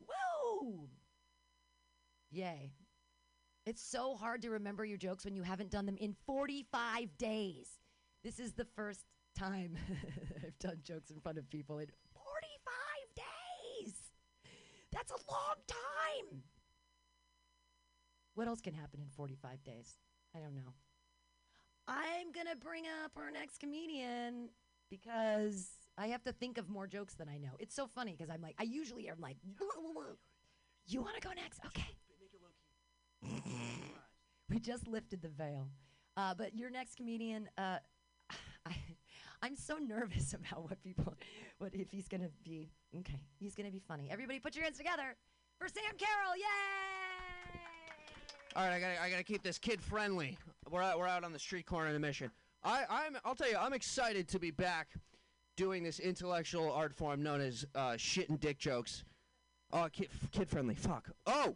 Woo! 0.00 0.88
Yay! 2.32 2.72
It's 3.64 3.80
so 3.80 4.16
hard 4.16 4.42
to 4.42 4.50
remember 4.50 4.84
your 4.84 4.98
jokes 4.98 5.24
when 5.24 5.36
you 5.36 5.44
haven't 5.44 5.70
done 5.70 5.86
them 5.86 5.98
in 5.98 6.16
45 6.26 7.16
days. 7.16 7.78
This 8.24 8.40
is 8.40 8.54
the 8.54 8.64
first 8.64 9.04
time 9.38 9.76
I've 10.42 10.58
done 10.58 10.78
jokes 10.82 11.10
in 11.10 11.20
front 11.20 11.36
of 11.36 11.48
people 11.50 11.78
in 11.78 11.88
45 12.14 12.24
days. 13.14 13.92
That's 14.90 15.12
a 15.12 15.30
long 15.30 15.56
time. 15.68 16.42
What 18.34 18.48
else 18.48 18.62
can 18.62 18.72
happen 18.72 19.00
in 19.02 19.08
45 19.10 19.62
days? 19.62 19.98
I 20.34 20.38
don't 20.38 20.54
know. 20.54 20.72
I'm 21.86 22.32
going 22.32 22.46
to 22.46 22.56
bring 22.56 22.84
up 23.04 23.12
our 23.18 23.30
next 23.30 23.58
comedian 23.60 24.48
because 24.88 25.68
I 25.98 26.06
have 26.06 26.22
to 26.22 26.32
think 26.32 26.56
of 26.56 26.70
more 26.70 26.86
jokes 26.86 27.12
than 27.12 27.28
I 27.28 27.36
know. 27.36 27.50
It's 27.58 27.76
so 27.76 27.86
funny 27.86 28.16
because 28.16 28.30
I'm 28.30 28.40
like, 28.40 28.54
I 28.58 28.62
usually 28.62 29.06
am 29.10 29.20
like, 29.20 29.36
you 30.86 31.02
want 31.02 31.14
to 31.16 31.20
go 31.20 31.34
next? 31.34 31.60
Okay. 31.66 31.94
we 34.48 34.58
just 34.58 34.88
lifted 34.88 35.20
the 35.20 35.28
veil. 35.28 35.68
Uh, 36.16 36.32
but 36.32 36.54
your 36.54 36.70
next 36.70 36.96
comedian, 36.96 37.48
uh, 37.58 37.78
I'm 39.44 39.56
so 39.56 39.76
nervous 39.76 40.32
about 40.52 40.70
what 40.70 40.82
people, 40.82 41.12
what 41.58 41.74
if 41.74 41.90
he's 41.90 42.08
gonna 42.08 42.30
be. 42.44 42.70
Okay, 42.98 43.20
he's 43.38 43.54
gonna 43.54 43.70
be 43.70 43.82
funny. 43.86 44.08
Everybody, 44.10 44.38
put 44.38 44.56
your 44.56 44.64
hands 44.64 44.78
together 44.78 45.14
for 45.58 45.68
Sam 45.68 45.92
Carroll! 45.98 46.34
Yay! 46.34 46.44
All 48.56 48.64
right, 48.64 48.72
I 48.72 48.80
gotta, 48.80 49.02
I 49.02 49.10
gotta 49.10 49.22
keep 49.22 49.42
this 49.42 49.58
kid 49.58 49.82
friendly. 49.82 50.38
We're 50.70 50.80
out, 50.80 50.98
we're 50.98 51.06
out 51.06 51.24
on 51.24 51.32
the 51.34 51.38
street 51.38 51.66
corner 51.66 51.88
in 51.88 51.92
the 51.92 52.00
mission. 52.00 52.30
I, 52.62 52.84
I'm, 52.88 53.18
I'll 53.22 53.34
tell 53.34 53.50
you, 53.50 53.58
I'm 53.58 53.74
excited 53.74 54.28
to 54.28 54.38
be 54.38 54.50
back 54.50 54.88
doing 55.58 55.82
this 55.82 56.00
intellectual 56.00 56.72
art 56.72 56.94
form 56.94 57.22
known 57.22 57.42
as 57.42 57.66
uh, 57.74 57.98
shit 57.98 58.30
and 58.30 58.40
dick 58.40 58.56
jokes. 58.58 59.04
Oh, 59.74 59.88
kid, 59.92 60.08
kid 60.32 60.48
friendly. 60.48 60.74
Fuck. 60.74 61.10
Oh, 61.26 61.54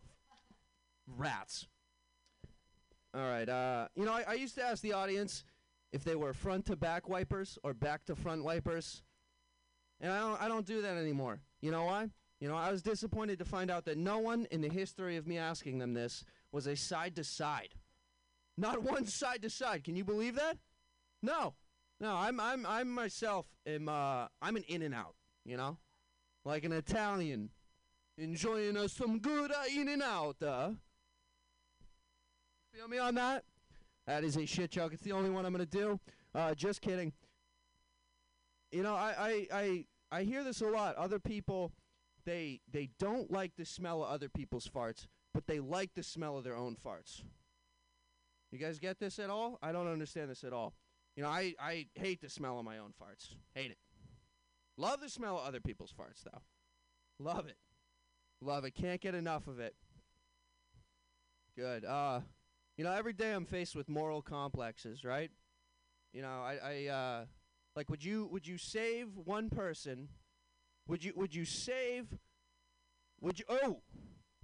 rats. 1.16 1.66
All 3.14 3.22
right. 3.22 3.49
Uh, 3.49 3.89
you 3.97 4.05
know, 4.05 4.12
I, 4.12 4.24
I 4.28 4.34
used 4.34 4.57
to 4.57 4.62
ask 4.62 4.82
the 4.82 4.93
audience 4.93 5.45
if 5.93 6.05
they 6.05 6.16
were 6.16 6.32
front 6.32 6.66
to 6.66 6.76
back 6.76 7.09
wipers 7.09 7.59
or 7.62 7.74
back 7.74 8.05
to 8.07 8.16
front 8.16 8.45
wipers, 8.45 9.03
and 10.01 10.12
I 10.12 10.20
don't, 10.20 10.43
I 10.43 10.49
don't 10.49 10.66
do 10.66 10.82
that 10.82 10.97
anymore. 10.97 11.41
You 11.61 11.70
know 11.70 11.84
why? 11.84 12.11
You 12.41 12.49
know, 12.49 12.57
I 12.57 12.70
was 12.70 12.82
disappointed 12.82 13.39
to 13.41 13.45
find 13.45 13.70
out 13.70 13.84
that 13.86 13.99
no 13.99 14.18
one 14.18 14.47
in 14.51 14.61
the 14.61 14.68
history 14.68 15.16
of 15.16 15.26
me 15.26 15.39
asking 15.39 15.78
them 15.78 15.95
this 15.95 16.24
was 16.53 16.66
a 16.66 16.76
side 16.76 17.16
to 17.16 17.24
side. 17.24 17.74
Not 18.57 18.82
one 18.82 19.07
side 19.07 19.43
to 19.43 19.51
side. 19.51 19.84
Can 19.84 19.97
you 19.97 20.05
believe 20.05 20.36
that? 20.36 20.57
No. 21.22 21.55
No, 22.01 22.14
I'm 22.14 22.39
I'm 22.39 22.64
I'm 22.64 22.91
myself 22.91 23.47
am 23.66 23.89
uh 23.89 24.28
I'm 24.41 24.57
an 24.57 24.62
in 24.68 24.82
and 24.82 24.95
out, 24.95 25.16
you 25.45 25.57
know? 25.57 25.78
Like 26.45 26.64
an 26.64 26.72
Italian 26.72 27.51
enjoying 28.16 28.76
uh, 28.76 28.89
some 28.89 29.18
good 29.18 29.51
uh, 29.51 29.64
in 29.74 29.89
and 29.89 30.03
out, 30.03 30.41
uh. 30.43 30.70
Feel 32.72 32.89
me 32.89 32.99
on 32.99 33.16
that? 33.16 33.45
That 34.09 34.24
is 34.24 34.36
a 34.36 34.46
shit 34.46 34.72
joke. 34.72 34.92
It's 34.92 35.02
the 35.02 35.12
only 35.12 35.30
one 35.30 35.46
I'm 35.46 35.52
gonna 35.52 35.66
do. 35.66 36.00
Uh 36.34 36.54
just 36.54 36.80
kidding. 36.80 37.12
You 38.72 38.82
know, 38.82 38.94
I 38.94 39.14
I 39.18 39.46
I, 39.52 39.84
I 40.11 40.22
hear 40.24 40.42
this 40.42 40.61
a 40.61 40.66
lot. 40.66 40.96
Other 40.96 41.20
people 41.20 41.72
they 42.24 42.61
they 42.72 42.88
don't 42.98 43.30
like 43.30 43.52
the 43.56 43.64
smell 43.64 44.02
of 44.02 44.11
other 44.11 44.28
people's 44.28 44.66
farts, 44.66 45.06
but 45.32 45.46
they 45.46 45.61
like 45.61 45.94
the 45.94 46.02
smell 46.02 46.36
of 46.36 46.42
their 46.42 46.56
own 46.56 46.74
farts. 46.74 47.22
You 48.50 48.59
guys 48.59 48.78
get 48.78 48.98
this 48.98 49.18
at 49.18 49.30
all? 49.30 49.59
I 49.62 49.72
don't 49.72 49.88
understand 49.88 50.30
this 50.30 50.42
at 50.42 50.52
all. 50.52 50.72
You 51.16 51.22
know, 51.22 51.28
I, 51.28 51.54
I 51.61 51.86
hate 51.94 52.20
the 52.20 52.30
smell 52.30 52.59
of 52.59 52.64
my 52.64 52.78
own 52.78 52.92
farts. 53.00 53.34
Hate 53.54 53.70
it. 53.70 53.78
Love 54.76 55.00
the 55.00 55.09
smell 55.09 55.36
of 55.36 55.46
other 55.46 55.61
people's 55.61 55.92
farts, 55.92 56.22
though. 56.24 56.40
Love 57.18 57.46
it. 57.46 57.56
Love 58.40 58.64
it. 58.64 58.74
Can't 58.74 59.00
get 59.00 59.14
enough 59.14 59.48
of 59.48 59.59
it. 59.59 59.74
Good. 61.56 61.84
Uh, 61.84 62.20
you 62.78 62.84
know, 62.84 62.92
every 62.92 63.12
day 63.12 63.32
I'm 63.32 63.44
faced 63.44 63.74
with 63.74 63.88
moral 63.88 64.22
complexes, 64.22 65.04
right? 65.04 65.30
You 66.12 66.22
know, 66.22 66.28
I, 66.28 66.58
I 66.62 66.86
uh, 66.86 67.24
like, 67.76 67.90
would 67.90 68.02
you 68.02 68.28
would 68.32 68.46
you 68.46 68.56
save 68.56 69.08
one 69.24 69.50
person? 69.50 70.08
Would 70.86 71.04
you 71.04 71.12
would 71.16 71.34
you 71.34 71.44
save? 71.44 72.06
Would 73.20 73.40
you 73.40 73.44
oh? 73.48 73.82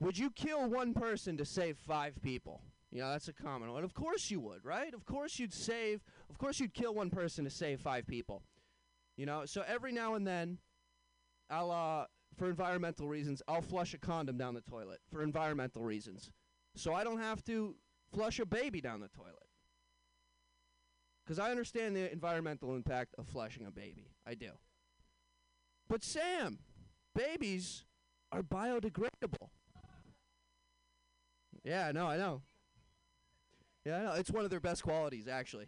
Would 0.00 0.18
you 0.18 0.30
kill 0.30 0.68
one 0.68 0.92
person 0.92 1.36
to 1.36 1.44
save 1.44 1.78
five 1.78 2.20
people? 2.20 2.60
You 2.90 3.00
know, 3.00 3.10
that's 3.10 3.28
a 3.28 3.32
common 3.32 3.72
one. 3.72 3.84
Of 3.84 3.94
course 3.94 4.30
you 4.30 4.40
would, 4.40 4.64
right? 4.64 4.92
Of 4.92 5.06
course 5.06 5.38
you'd 5.38 5.54
save, 5.54 6.02
of 6.28 6.36
course 6.36 6.58
you'd 6.58 6.74
kill 6.74 6.94
one 6.94 7.10
person 7.10 7.44
to 7.44 7.50
save 7.50 7.80
five 7.80 8.06
people. 8.06 8.42
You 9.16 9.26
know, 9.26 9.46
so 9.46 9.62
every 9.66 9.92
now 9.92 10.14
and 10.14 10.26
then, 10.26 10.58
I'll, 11.48 11.70
uh, 11.70 12.06
for 12.36 12.48
environmental 12.48 13.08
reasons, 13.08 13.42
I'll 13.46 13.62
flush 13.62 13.94
a 13.94 13.98
condom 13.98 14.36
down 14.36 14.54
the 14.54 14.60
toilet 14.60 14.98
for 15.10 15.22
environmental 15.22 15.82
reasons. 15.82 16.30
So 16.76 16.92
I 16.94 17.04
don't 17.04 17.20
have 17.20 17.44
to 17.44 17.76
flush 18.14 18.38
a 18.38 18.46
baby 18.46 18.80
down 18.80 19.00
the 19.00 19.08
toilet. 19.08 19.34
Because 21.24 21.38
I 21.38 21.50
understand 21.50 21.96
the 21.96 22.12
environmental 22.12 22.74
impact 22.74 23.14
of 23.18 23.26
flushing 23.26 23.66
a 23.66 23.70
baby. 23.70 24.10
I 24.26 24.34
do. 24.34 24.50
But 25.88 26.02
Sam, 26.02 26.58
babies 27.14 27.84
are 28.30 28.42
biodegradable. 28.42 29.48
Yeah, 31.62 31.92
no, 31.92 32.06
I 32.06 32.16
know. 32.18 32.42
Yeah, 33.86 33.98
I 33.98 34.02
know. 34.04 34.12
It's 34.12 34.30
one 34.30 34.44
of 34.44 34.50
their 34.50 34.60
best 34.60 34.82
qualities, 34.82 35.28
actually. 35.28 35.66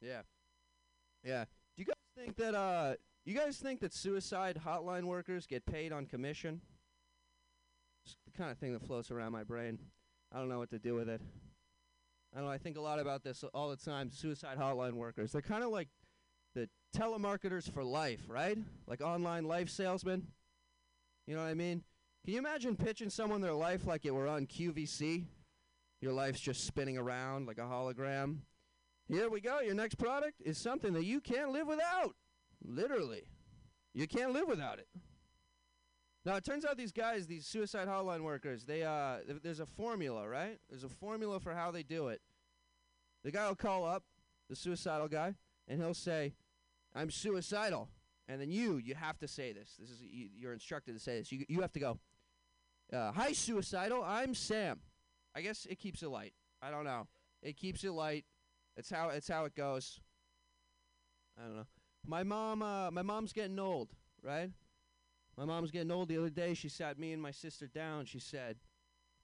Yeah. 0.00 0.22
Yeah. 1.22 1.44
Do 1.76 1.82
you 1.82 1.84
guys 1.84 1.94
think 2.16 2.36
that 2.36 2.54
uh 2.54 2.94
you 3.24 3.36
guys 3.36 3.58
think 3.58 3.80
that 3.80 3.94
suicide 3.94 4.60
hotline 4.66 5.04
workers 5.04 5.46
get 5.46 5.64
paid 5.64 5.92
on 5.92 6.06
commission? 6.06 6.60
It's 8.04 8.16
the 8.24 8.36
kind 8.36 8.50
of 8.50 8.58
thing 8.58 8.72
that 8.72 8.82
floats 8.82 9.10
around 9.10 9.32
my 9.32 9.44
brain. 9.44 9.78
I 10.32 10.38
don't 10.38 10.48
know 10.48 10.58
what 10.58 10.70
to 10.70 10.78
do 10.78 10.94
with 10.94 11.08
it. 11.08 11.20
I 12.32 12.38
don't 12.38 12.46
know, 12.46 12.52
I 12.52 12.58
think 12.58 12.76
a 12.78 12.80
lot 12.80 12.98
about 12.98 13.22
this 13.22 13.44
all 13.52 13.68
the 13.68 13.76
time. 13.76 14.10
Suicide 14.10 14.56
hotline 14.58 14.94
workers. 14.94 15.32
They're 15.32 15.42
kind 15.42 15.62
of 15.62 15.70
like 15.70 15.88
the 16.54 16.68
telemarketers 16.96 17.70
for 17.70 17.84
life, 17.84 18.20
right? 18.28 18.58
Like 18.86 19.02
online 19.02 19.44
life 19.44 19.68
salesmen. 19.68 20.28
You 21.26 21.36
know 21.36 21.42
what 21.42 21.48
I 21.48 21.54
mean? 21.54 21.82
Can 22.24 22.34
you 22.34 22.38
imagine 22.38 22.76
pitching 22.76 23.10
someone 23.10 23.40
their 23.40 23.52
life 23.52 23.86
like 23.86 24.06
it 24.06 24.14
were 24.14 24.28
on 24.28 24.46
QVC? 24.46 25.24
Your 26.00 26.12
life's 26.12 26.40
just 26.40 26.66
spinning 26.66 26.96
around 26.96 27.46
like 27.46 27.58
a 27.58 27.62
hologram. 27.62 28.38
Here 29.08 29.28
we 29.28 29.40
go. 29.40 29.60
Your 29.60 29.74
next 29.74 29.96
product 29.96 30.40
is 30.44 30.56
something 30.56 30.94
that 30.94 31.04
you 31.04 31.20
can't 31.20 31.52
live 31.52 31.66
without. 31.66 32.14
Literally. 32.64 33.24
You 33.94 34.06
can't 34.06 34.32
live 34.32 34.48
without 34.48 34.78
it. 34.78 34.88
Now 36.24 36.36
it 36.36 36.44
turns 36.44 36.64
out 36.64 36.76
these 36.76 36.92
guys, 36.92 37.26
these 37.26 37.46
suicide 37.46 37.88
hotline 37.88 38.22
workers, 38.22 38.64
they 38.64 38.84
uh 38.84 39.18
th- 39.26 39.42
there's 39.42 39.60
a 39.60 39.66
formula, 39.66 40.28
right? 40.28 40.58
There's 40.70 40.84
a 40.84 40.88
formula 40.88 41.40
for 41.40 41.54
how 41.54 41.70
they 41.70 41.82
do 41.82 42.08
it. 42.08 42.20
The 43.24 43.30
guy 43.30 43.48
will 43.48 43.56
call 43.56 43.84
up, 43.84 44.04
the 44.48 44.56
suicidal 44.56 45.08
guy, 45.08 45.34
and 45.68 45.80
he'll 45.80 45.94
say, 45.94 46.34
I'm 46.94 47.10
suicidal. 47.10 47.88
And 48.28 48.40
then 48.40 48.50
you, 48.50 48.76
you 48.76 48.94
have 48.94 49.18
to 49.18 49.28
say 49.28 49.52
this. 49.52 49.76
This 49.78 49.90
is 49.90 50.00
you, 50.00 50.28
you're 50.38 50.52
instructed 50.52 50.94
to 50.94 51.00
say 51.00 51.18
this. 51.18 51.32
You 51.32 51.44
you 51.48 51.60
have 51.60 51.72
to 51.72 51.80
go. 51.80 51.98
Uh, 52.92 53.10
Hi, 53.12 53.32
suicidal. 53.32 54.04
I'm 54.04 54.34
Sam. 54.34 54.80
I 55.34 55.40
guess 55.40 55.66
it 55.68 55.78
keeps 55.78 56.02
it 56.02 56.08
light. 56.08 56.34
I 56.60 56.70
don't 56.70 56.84
know. 56.84 57.08
It 57.42 57.56
keeps 57.56 57.84
it 57.84 57.90
light. 57.92 58.24
It's 58.76 58.90
how 58.90 59.08
it's 59.08 59.28
how 59.28 59.44
it 59.44 59.54
goes. 59.54 60.00
I 61.38 61.46
don't 61.46 61.56
know. 61.56 61.66
My 62.06 62.22
mom, 62.22 62.62
uh, 62.62 62.90
my 62.90 63.02
mom's 63.02 63.32
getting 63.32 63.58
old, 63.58 63.88
right? 64.22 64.50
My 65.36 65.44
mom's 65.44 65.70
getting 65.70 65.90
old. 65.90 66.08
The 66.08 66.18
other 66.18 66.30
day, 66.30 66.54
she 66.54 66.68
sat 66.68 66.98
me 66.98 67.12
and 67.12 67.22
my 67.22 67.30
sister 67.30 67.66
down. 67.66 68.04
She 68.04 68.18
said, 68.18 68.58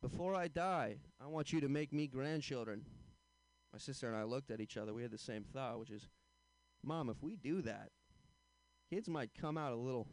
"Before 0.01 0.35
I 0.35 0.49
die, 0.49 1.01
I 1.21 1.27
want 1.27 1.53
you 1.53 1.61
to 1.61 1.69
make 1.69 1.93
me 1.93 2.07
grandchildren." 2.07 2.87
My 3.73 3.79
sister 3.79 4.09
and 4.09 4.17
I 4.17 4.23
looked 4.23 4.51
at 4.51 4.61
each 4.61 4.79
other. 4.79 4.95
We 4.95 5.03
had 5.03 5.11
the 5.11 5.19
same 5.19 5.45
thought, 5.45 5.79
which 5.79 5.91
is, 5.91 6.09
"Mom, 6.83 7.11
if 7.11 7.23
we 7.23 7.37
do 7.37 7.61
that, 7.63 7.93
kids 8.89 9.09
might 9.09 9.35
come 9.35 9.59
out 9.59 9.73
a 9.73 9.77
little, 9.77 10.09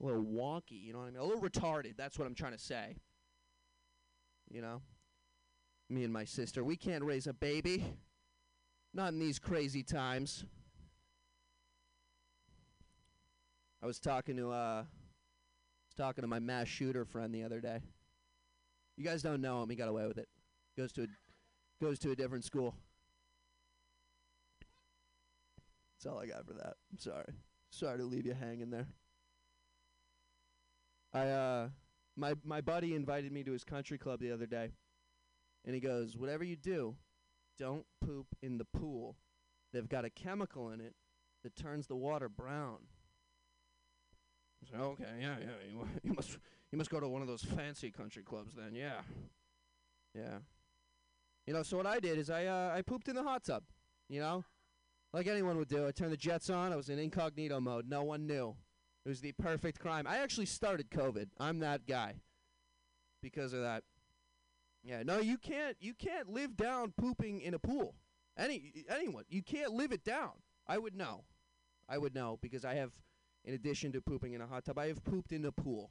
a 0.00 0.04
little 0.04 0.24
wonky. 0.24 0.82
You 0.82 0.94
know 0.94 1.00
what 1.00 1.08
I 1.08 1.10
mean? 1.10 1.20
A 1.20 1.24
little 1.24 1.42
retarded. 1.42 1.96
That's 1.96 2.18
what 2.18 2.26
I'm 2.26 2.34
trying 2.34 2.52
to 2.52 2.58
say. 2.58 2.96
You 4.48 4.62
know, 4.62 4.82
me 5.90 6.04
and 6.04 6.12
my 6.12 6.24
sister, 6.24 6.64
we 6.64 6.76
can't 6.76 7.04
raise 7.04 7.26
a 7.26 7.34
baby, 7.34 7.98
not 8.94 9.12
in 9.12 9.18
these 9.18 9.38
crazy 9.38 9.82
times." 9.82 10.46
I 13.84 13.86
was 13.86 13.98
talking 13.98 14.38
to 14.38 14.50
uh, 14.50 14.82
was 14.82 15.94
talking 15.94 16.22
to 16.22 16.28
my 16.28 16.38
mass 16.38 16.68
shooter 16.68 17.04
friend 17.04 17.34
the 17.34 17.42
other 17.42 17.60
day. 17.60 17.82
You 18.96 19.04
guys 19.04 19.20
don't 19.20 19.42
know 19.42 19.62
him. 19.62 19.68
He 19.68 19.76
got 19.76 19.90
away 19.90 20.06
with 20.06 20.16
it. 20.16 20.26
Goes 20.74 20.90
to 20.92 21.02
a, 21.02 21.06
goes 21.84 21.98
to 21.98 22.10
a 22.10 22.16
different 22.16 22.46
school. 22.46 22.74
That's 25.92 26.10
all 26.10 26.18
I 26.18 26.24
got 26.24 26.46
for 26.46 26.54
that. 26.54 26.76
I'm 26.90 26.98
sorry. 26.98 27.34
Sorry 27.68 27.98
to 27.98 28.04
leave 28.04 28.24
you 28.24 28.32
hanging 28.32 28.70
there. 28.70 28.86
I 31.12 31.26
uh 31.28 31.68
my 32.16 32.36
my 32.42 32.62
buddy 32.62 32.94
invited 32.94 33.32
me 33.32 33.44
to 33.44 33.52
his 33.52 33.64
country 33.64 33.98
club 33.98 34.18
the 34.18 34.32
other 34.32 34.46
day. 34.46 34.70
And 35.66 35.74
he 35.74 35.80
goes, 35.82 36.16
"Whatever 36.16 36.42
you 36.42 36.56
do, 36.56 36.96
don't 37.58 37.84
poop 38.02 38.28
in 38.40 38.56
the 38.56 38.64
pool. 38.64 39.16
They've 39.74 39.86
got 39.86 40.06
a 40.06 40.10
chemical 40.10 40.70
in 40.70 40.80
it 40.80 40.94
that 41.42 41.54
turns 41.54 41.86
the 41.86 41.96
water 41.96 42.30
brown." 42.30 42.78
Said, 44.70 44.80
"Okay, 44.80 45.04
yeah, 45.20 45.36
yeah. 45.40 45.70
You, 45.70 45.86
you 46.02 46.12
must 46.12 46.38
you 46.72 46.78
must 46.78 46.90
go 46.90 47.00
to 47.00 47.08
one 47.08 47.22
of 47.22 47.28
those 47.28 47.42
fancy 47.42 47.90
country 47.90 48.22
clubs 48.22 48.54
then. 48.56 48.74
Yeah. 48.74 49.00
Yeah. 50.14 50.38
You 51.46 51.52
know, 51.52 51.62
so 51.62 51.76
what 51.76 51.86
I 51.86 52.00
did 52.00 52.18
is 52.18 52.30
I 52.30 52.46
uh, 52.46 52.72
I 52.74 52.82
pooped 52.82 53.08
in 53.08 53.16
the 53.16 53.22
hot 53.22 53.44
tub, 53.44 53.64
you 54.08 54.20
know? 54.20 54.44
Like 55.12 55.26
anyone 55.28 55.56
would 55.58 55.68
do. 55.68 55.86
I 55.86 55.92
turned 55.92 56.12
the 56.12 56.16
jets 56.16 56.50
on. 56.50 56.72
I 56.72 56.76
was 56.76 56.88
in 56.88 56.98
incognito 56.98 57.60
mode. 57.60 57.88
No 57.88 58.02
one 58.02 58.26
knew. 58.26 58.56
It 59.04 59.08
was 59.08 59.20
the 59.20 59.32
perfect 59.32 59.78
crime. 59.78 60.06
I 60.08 60.18
actually 60.18 60.46
started 60.46 60.90
COVID. 60.90 61.28
I'm 61.38 61.60
that 61.60 61.86
guy. 61.86 62.14
Because 63.22 63.52
of 63.52 63.60
that. 63.60 63.84
Yeah, 64.82 65.02
no, 65.02 65.18
you 65.18 65.38
can't 65.38 65.76
you 65.80 65.94
can't 65.94 66.28
live 66.28 66.56
down 66.56 66.92
pooping 66.96 67.40
in 67.40 67.54
a 67.54 67.58
pool. 67.58 67.94
Any 68.36 68.84
anyone, 68.88 69.24
you 69.28 69.42
can't 69.42 69.72
live 69.72 69.92
it 69.92 70.04
down. 70.04 70.32
I 70.66 70.78
would 70.78 70.96
know. 70.96 71.24
I 71.88 71.98
would 71.98 72.14
know 72.14 72.38
because 72.42 72.64
I 72.64 72.74
have 72.74 72.90
in 73.44 73.54
addition 73.54 73.92
to 73.92 74.00
pooping 74.00 74.32
in 74.32 74.40
a 74.40 74.46
hot 74.46 74.64
tub, 74.64 74.78
I 74.78 74.88
have 74.88 75.04
pooped 75.04 75.32
in 75.32 75.44
a 75.44 75.52
pool. 75.52 75.90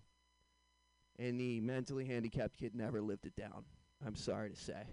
And 1.20 1.40
the 1.40 1.62
mentally 1.62 2.06
handicapped 2.06 2.58
kid 2.58 2.74
never 2.74 3.02
lived 3.02 3.26
it 3.26 3.36
down. 3.36 3.66
I'm 4.06 4.16
sorry 4.16 4.50
to 4.50 4.56
say. 4.56 4.84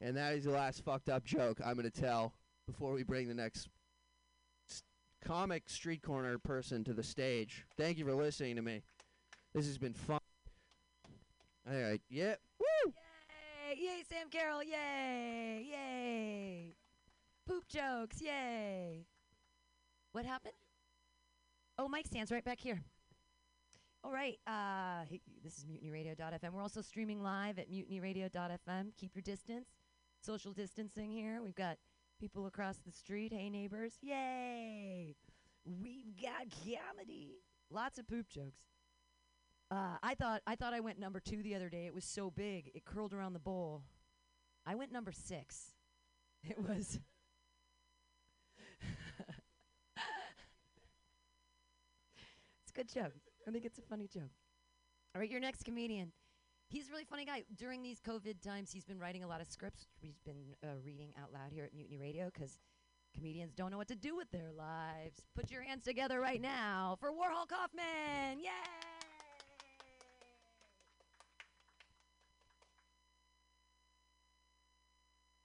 And 0.00 0.16
that 0.16 0.34
is 0.34 0.44
the 0.44 0.50
last 0.50 0.84
fucked 0.84 1.08
up 1.08 1.24
joke 1.24 1.60
I'm 1.64 1.74
going 1.74 1.90
to 1.90 2.00
tell 2.00 2.34
before 2.66 2.92
we 2.92 3.04
bring 3.04 3.28
the 3.28 3.34
next 3.34 3.68
comic 5.24 5.68
street 5.68 6.02
corner 6.02 6.38
person 6.38 6.84
to 6.84 6.92
the 6.92 7.02
stage. 7.02 7.64
Thank 7.78 7.98
you 7.98 8.04
for 8.04 8.14
listening 8.14 8.56
to 8.56 8.62
me. 8.62 8.82
This 9.54 9.66
has 9.66 9.78
been 9.78 9.94
fun. 9.94 10.18
All 11.66 11.80
right. 11.80 12.02
Yeah. 12.10 12.34
Woo! 12.58 12.92
Yay! 13.70 13.78
Yay, 13.78 14.02
Sam 14.08 14.28
Carroll! 14.30 14.62
Yay! 14.62 15.66
Yay! 15.70 16.74
Poop 17.46 17.66
jokes! 17.68 18.20
Yay! 18.20 19.06
What 20.12 20.26
happened? 20.26 20.54
Oh, 21.78 21.88
Mike 21.88 22.06
stands 22.06 22.30
right 22.30 22.44
back 22.44 22.60
here. 22.60 22.82
All 24.02 24.12
right. 24.12 24.38
Uh, 24.46 25.04
hey, 25.08 25.20
this 25.42 25.58
is 25.58 25.64
MutinyRadio.fm. 25.64 26.52
We're 26.52 26.62
also 26.62 26.82
streaming 26.82 27.22
live 27.22 27.58
at 27.58 27.70
MutinyRadio.fm. 27.70 28.96
Keep 28.96 29.14
your 29.14 29.22
distance. 29.22 29.68
Social 30.20 30.52
distancing 30.52 31.10
here. 31.10 31.40
We've 31.42 31.54
got 31.54 31.76
people 32.20 32.46
across 32.46 32.78
the 32.78 32.92
street. 32.92 33.32
Hey, 33.32 33.50
neighbors. 33.50 33.98
Yay! 34.02 35.16
We've 35.64 36.14
got 36.20 36.46
comedy. 36.62 37.38
Lots 37.70 37.98
of 37.98 38.06
poop 38.06 38.28
jokes. 38.28 38.60
Uh, 39.70 39.96
I 40.02 40.14
thought 40.14 40.42
I 40.46 40.54
thought 40.54 40.74
I 40.74 40.80
went 40.80 40.98
number 41.00 41.20
two 41.20 41.42
the 41.42 41.54
other 41.54 41.68
day. 41.68 41.86
It 41.86 41.94
was 41.94 42.04
so 42.04 42.30
big, 42.30 42.70
it 42.74 42.84
curled 42.84 43.12
around 43.12 43.32
the 43.32 43.38
bowl. 43.40 43.82
I 44.66 44.74
went 44.74 44.92
number 44.92 45.12
six. 45.12 45.72
It 46.46 46.58
was. 46.58 46.98
it's 52.62 52.63
a 52.63 52.63
good 52.74 52.88
joke. 52.92 53.12
I 53.46 53.50
think 53.50 53.64
it's 53.64 53.78
a 53.78 53.82
funny 53.82 54.08
joke. 54.12 54.32
All 55.14 55.20
right, 55.20 55.30
your 55.30 55.40
next 55.40 55.64
comedian. 55.64 56.12
He's 56.68 56.88
a 56.88 56.90
really 56.90 57.04
funny 57.04 57.24
guy. 57.24 57.44
During 57.56 57.82
these 57.82 58.00
COVID 58.00 58.40
times, 58.42 58.72
he's 58.72 58.84
been 58.84 58.98
writing 58.98 59.22
a 59.22 59.28
lot 59.28 59.40
of 59.40 59.46
scripts. 59.46 59.86
He's 60.00 60.18
been 60.24 60.56
uh, 60.64 60.68
reading 60.84 61.12
out 61.20 61.32
loud 61.32 61.52
here 61.52 61.64
at 61.64 61.74
Mutiny 61.74 61.98
Radio 61.98 62.30
because 62.34 62.58
comedians 63.14 63.54
don't 63.54 63.70
know 63.70 63.78
what 63.78 63.88
to 63.88 63.94
do 63.94 64.16
with 64.16 64.30
their 64.32 64.50
lives. 64.50 65.22
Put 65.36 65.50
your 65.50 65.62
hands 65.62 65.84
together 65.84 66.20
right 66.20 66.40
now 66.40 66.96
for 66.98 67.10
Warhol 67.10 67.48
Kaufman. 67.48 68.40
Yay! 68.40 68.50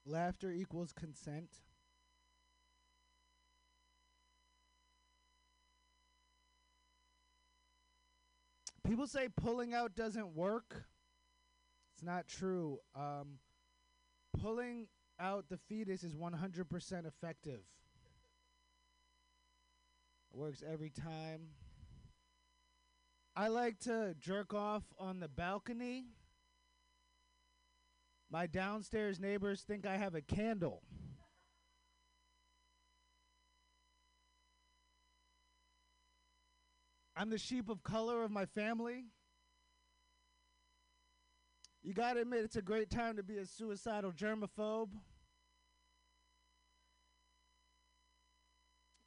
Laughter 0.06 0.52
equals 0.52 0.92
consent. 0.92 1.60
People 8.90 9.06
say 9.06 9.28
pulling 9.30 9.72
out 9.72 9.96
doesn't 9.96 10.36
work. 10.36 10.86
It's 11.94 12.04
not 12.04 12.28
true. 12.28 12.80
Um, 12.96 13.38
pulling 14.42 14.88
out 15.20 15.46
the 15.48 15.60
fetus 15.70 16.04
is 16.04 16.16
100% 16.16 17.06
effective. 17.06 17.60
It 20.32 20.38
works 20.38 20.64
every 20.68 20.90
time. 20.90 21.50
I 23.36 23.50
like 23.50 23.78
to 23.82 24.16
jerk 24.20 24.56
off 24.56 24.84
on 24.98 25.20
the 25.20 25.28
balcony. 25.28 26.06
My 28.32 28.48
downstairs 28.48 29.20
neighbors 29.20 29.62
think 29.62 29.86
I 29.86 29.98
have 29.98 30.16
a 30.16 30.22
candle. 30.22 30.82
I'm 37.20 37.30
the 37.30 37.38
sheep 37.38 37.68
of 37.68 37.84
color 37.84 38.24
of 38.24 38.32
my 38.32 38.46
family. 38.46 39.04
You 41.84 41.94
got 41.94 42.14
to 42.14 42.22
admit, 42.22 42.46
it's 42.46 42.56
a 42.56 42.62
great 42.62 42.90
time 42.90 43.18
to 43.18 43.24
be 43.24 43.36
a 43.36 43.46
suicidal 43.46 44.14
germaphobe. 44.14 44.92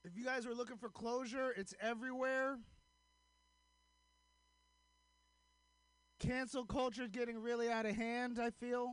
If 0.05 0.15
you 0.15 0.27
guys 0.27 0.45
are 0.45 0.53
looking 0.53 0.77
for 0.77 0.91
closure, 0.91 1.55
it's 1.57 1.73
everywhere. 1.81 2.59
Cancel 6.21 6.67
culture 6.67 7.05
is 7.05 7.11
getting 7.11 7.39
really 7.39 7.71
out 7.71 7.87
of 7.87 7.97
hand, 7.97 8.39
I 8.39 8.51
feel. 8.51 8.93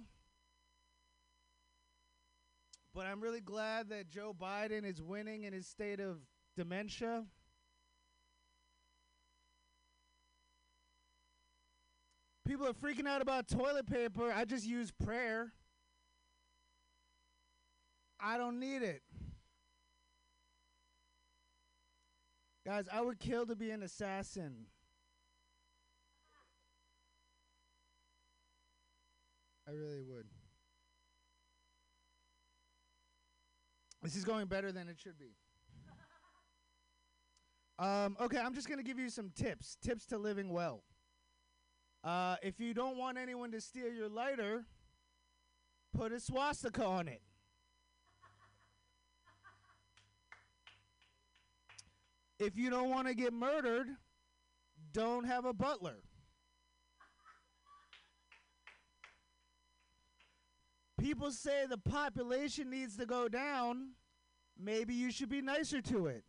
But 2.96 3.06
I'm 3.06 3.20
really 3.20 3.42
glad 3.42 3.90
that 3.90 4.08
Joe 4.08 4.34
Biden 4.40 4.86
is 4.86 5.02
winning 5.02 5.44
in 5.44 5.52
his 5.52 5.68
state 5.68 6.00
of 6.00 6.20
dementia. 6.56 7.26
People 12.50 12.66
are 12.66 12.74
freaking 12.74 13.06
out 13.06 13.22
about 13.22 13.48
toilet 13.48 13.86
paper. 13.86 14.34
I 14.36 14.44
just 14.44 14.66
use 14.66 14.90
prayer. 14.90 15.54
I 18.20 18.40
don't 18.40 18.60
need 18.60 18.82
it. 18.82 19.04
Guys, 22.66 22.88
I 22.92 23.02
would 23.02 23.20
kill 23.20 23.46
to 23.46 23.56
be 23.56 23.70
an 23.70 23.84
assassin. 23.84 24.66
I 29.68 29.72
really 29.72 30.02
would. 30.02 30.26
This 34.02 34.16
is 34.16 34.26
going 34.26 34.48
better 34.48 34.72
than 34.72 34.88
it 34.88 34.98
should 35.00 35.20
be. 35.20 35.36
Um, 37.78 38.18
okay, 38.20 38.40
I'm 38.40 38.56
just 38.56 38.68
going 38.68 38.80
to 38.80 38.84
give 38.84 38.98
you 38.98 39.12
some 39.12 39.30
tips. 39.36 39.78
Tips 39.84 40.08
to 40.08 40.18
living 40.18 40.50
well. 40.50 40.82
Uh, 42.04 42.36
if 42.42 42.60
you 42.60 42.74
don't 42.74 42.98
want 42.98 43.18
anyone 43.18 43.52
to 43.52 43.60
steal 43.62 43.92
your 43.92 44.10
lighter, 44.10 44.66
put 45.94 46.12
a 46.12 46.20
swastika 46.20 46.86
on 46.86 47.08
it. 47.08 47.22
if 52.40 52.58
you 52.58 52.70
don't 52.70 52.90
want 52.90 53.08
to 53.08 53.14
get 53.14 53.34
murdered, 53.34 53.88
don't 54.94 55.26
have 55.26 55.46
a 55.46 55.54
butler. 55.54 55.98
People 61.00 61.32
say 61.32 61.66
the 61.70 61.78
population 61.78 62.70
needs 62.70 62.98
to 62.98 63.06
go 63.06 63.28
down. 63.28 63.92
Maybe 64.58 64.94
you 64.94 65.12
should 65.12 65.30
be 65.30 65.42
nicer 65.42 65.82
to 65.82 66.08
it. 66.08 66.24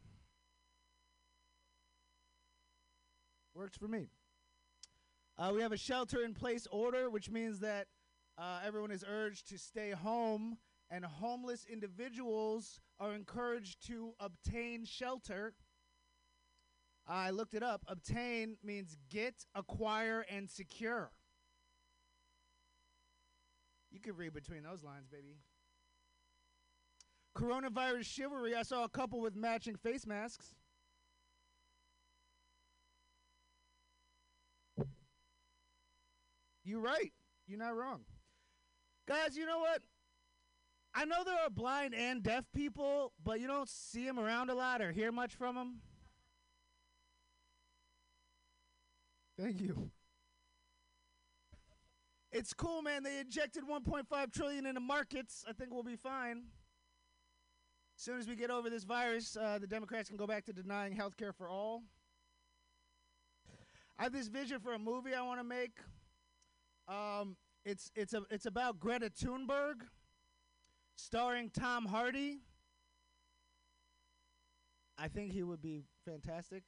Works 3.54 3.76
for 3.76 3.88
me. 3.88 4.08
Uh, 5.40 5.52
we 5.54 5.62
have 5.62 5.72
a 5.72 5.76
shelter 5.76 6.22
in 6.22 6.34
place 6.34 6.68
order, 6.70 7.08
which 7.08 7.30
means 7.30 7.60
that 7.60 7.86
uh, 8.36 8.60
everyone 8.62 8.90
is 8.90 9.02
urged 9.08 9.48
to 9.48 9.56
stay 9.56 9.90
home, 9.90 10.58
and 10.90 11.02
homeless 11.02 11.64
individuals 11.64 12.78
are 12.98 13.14
encouraged 13.14 13.86
to 13.86 14.12
obtain 14.20 14.84
shelter. 14.84 15.54
I 17.08 17.30
looked 17.30 17.54
it 17.54 17.62
up. 17.62 17.82
Obtain 17.88 18.58
means 18.62 18.98
get, 19.08 19.46
acquire, 19.54 20.26
and 20.30 20.50
secure. 20.50 21.10
You 23.90 23.98
could 23.98 24.18
read 24.18 24.34
between 24.34 24.62
those 24.62 24.84
lines, 24.84 25.06
baby. 25.08 25.38
Coronavirus 27.34 28.04
chivalry. 28.04 28.54
I 28.54 28.62
saw 28.62 28.84
a 28.84 28.90
couple 28.90 29.22
with 29.22 29.34
matching 29.34 29.76
face 29.76 30.06
masks. 30.06 30.54
You're 36.70 36.78
right. 36.78 37.12
You're 37.48 37.58
not 37.58 37.76
wrong. 37.76 38.02
Guys, 39.08 39.36
you 39.36 39.44
know 39.44 39.58
what? 39.58 39.82
I 40.94 41.04
know 41.04 41.24
there 41.24 41.34
are 41.34 41.50
blind 41.50 41.96
and 41.96 42.22
deaf 42.22 42.44
people, 42.54 43.12
but 43.24 43.40
you 43.40 43.48
don't 43.48 43.68
see 43.68 44.06
them 44.06 44.20
around 44.20 44.50
a 44.50 44.54
lot 44.54 44.80
or 44.80 44.92
hear 44.92 45.10
much 45.10 45.34
from 45.34 45.56
them. 45.56 45.78
Thank 49.36 49.60
you. 49.60 49.90
It's 52.30 52.54
cool, 52.54 52.82
man. 52.82 53.02
They 53.02 53.18
injected 53.18 53.64
1.5 53.68 54.32
trillion 54.32 54.64
into 54.64 54.80
markets. 54.80 55.44
I 55.48 55.52
think 55.52 55.72
we'll 55.72 55.82
be 55.82 55.96
fine. 55.96 56.44
As 57.96 58.04
soon 58.04 58.20
as 58.20 58.28
we 58.28 58.36
get 58.36 58.50
over 58.50 58.70
this 58.70 58.84
virus, 58.84 59.36
uh, 59.36 59.58
the 59.60 59.66
Democrats 59.66 60.08
can 60.08 60.16
go 60.16 60.26
back 60.28 60.44
to 60.44 60.52
denying 60.52 60.92
health 60.92 61.16
care 61.16 61.32
for 61.32 61.48
all. 61.48 61.82
I 63.98 64.04
have 64.04 64.12
this 64.12 64.28
vision 64.28 64.60
for 64.60 64.72
a 64.72 64.78
movie 64.78 65.14
I 65.14 65.22
want 65.22 65.40
to 65.40 65.44
make. 65.44 65.72
Um, 66.90 67.36
it's 67.64 67.90
it's 67.94 68.14
a 68.14 68.22
it's 68.30 68.46
about 68.46 68.80
Greta 68.80 69.10
Thunberg, 69.10 69.82
starring 70.96 71.50
Tom 71.50 71.86
Hardy. 71.86 72.40
I 74.98 75.06
think 75.06 75.32
he 75.32 75.44
would 75.44 75.62
be 75.62 75.84
fantastic. 76.04 76.64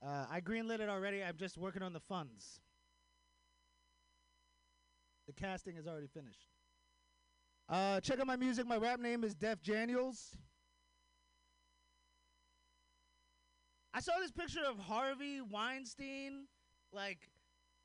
Uh, 0.00 0.26
I 0.30 0.40
greenlit 0.40 0.78
it 0.78 0.88
already. 0.88 1.22
I'm 1.22 1.36
just 1.36 1.58
working 1.58 1.82
on 1.82 1.92
the 1.92 2.00
funds. 2.00 2.60
The 5.26 5.32
casting 5.32 5.76
is 5.76 5.88
already 5.88 6.06
finished. 6.06 6.46
Uh, 7.68 8.00
check 8.00 8.20
out 8.20 8.26
my 8.26 8.36
music. 8.36 8.66
My 8.66 8.76
rap 8.76 9.00
name 9.00 9.24
is 9.24 9.34
Def 9.34 9.60
Janiels. 9.60 10.36
I 13.92 14.00
saw 14.00 14.12
this 14.20 14.30
picture 14.30 14.64
of 14.66 14.78
Harvey 14.78 15.40
Weinstein, 15.40 16.46
like 16.92 17.18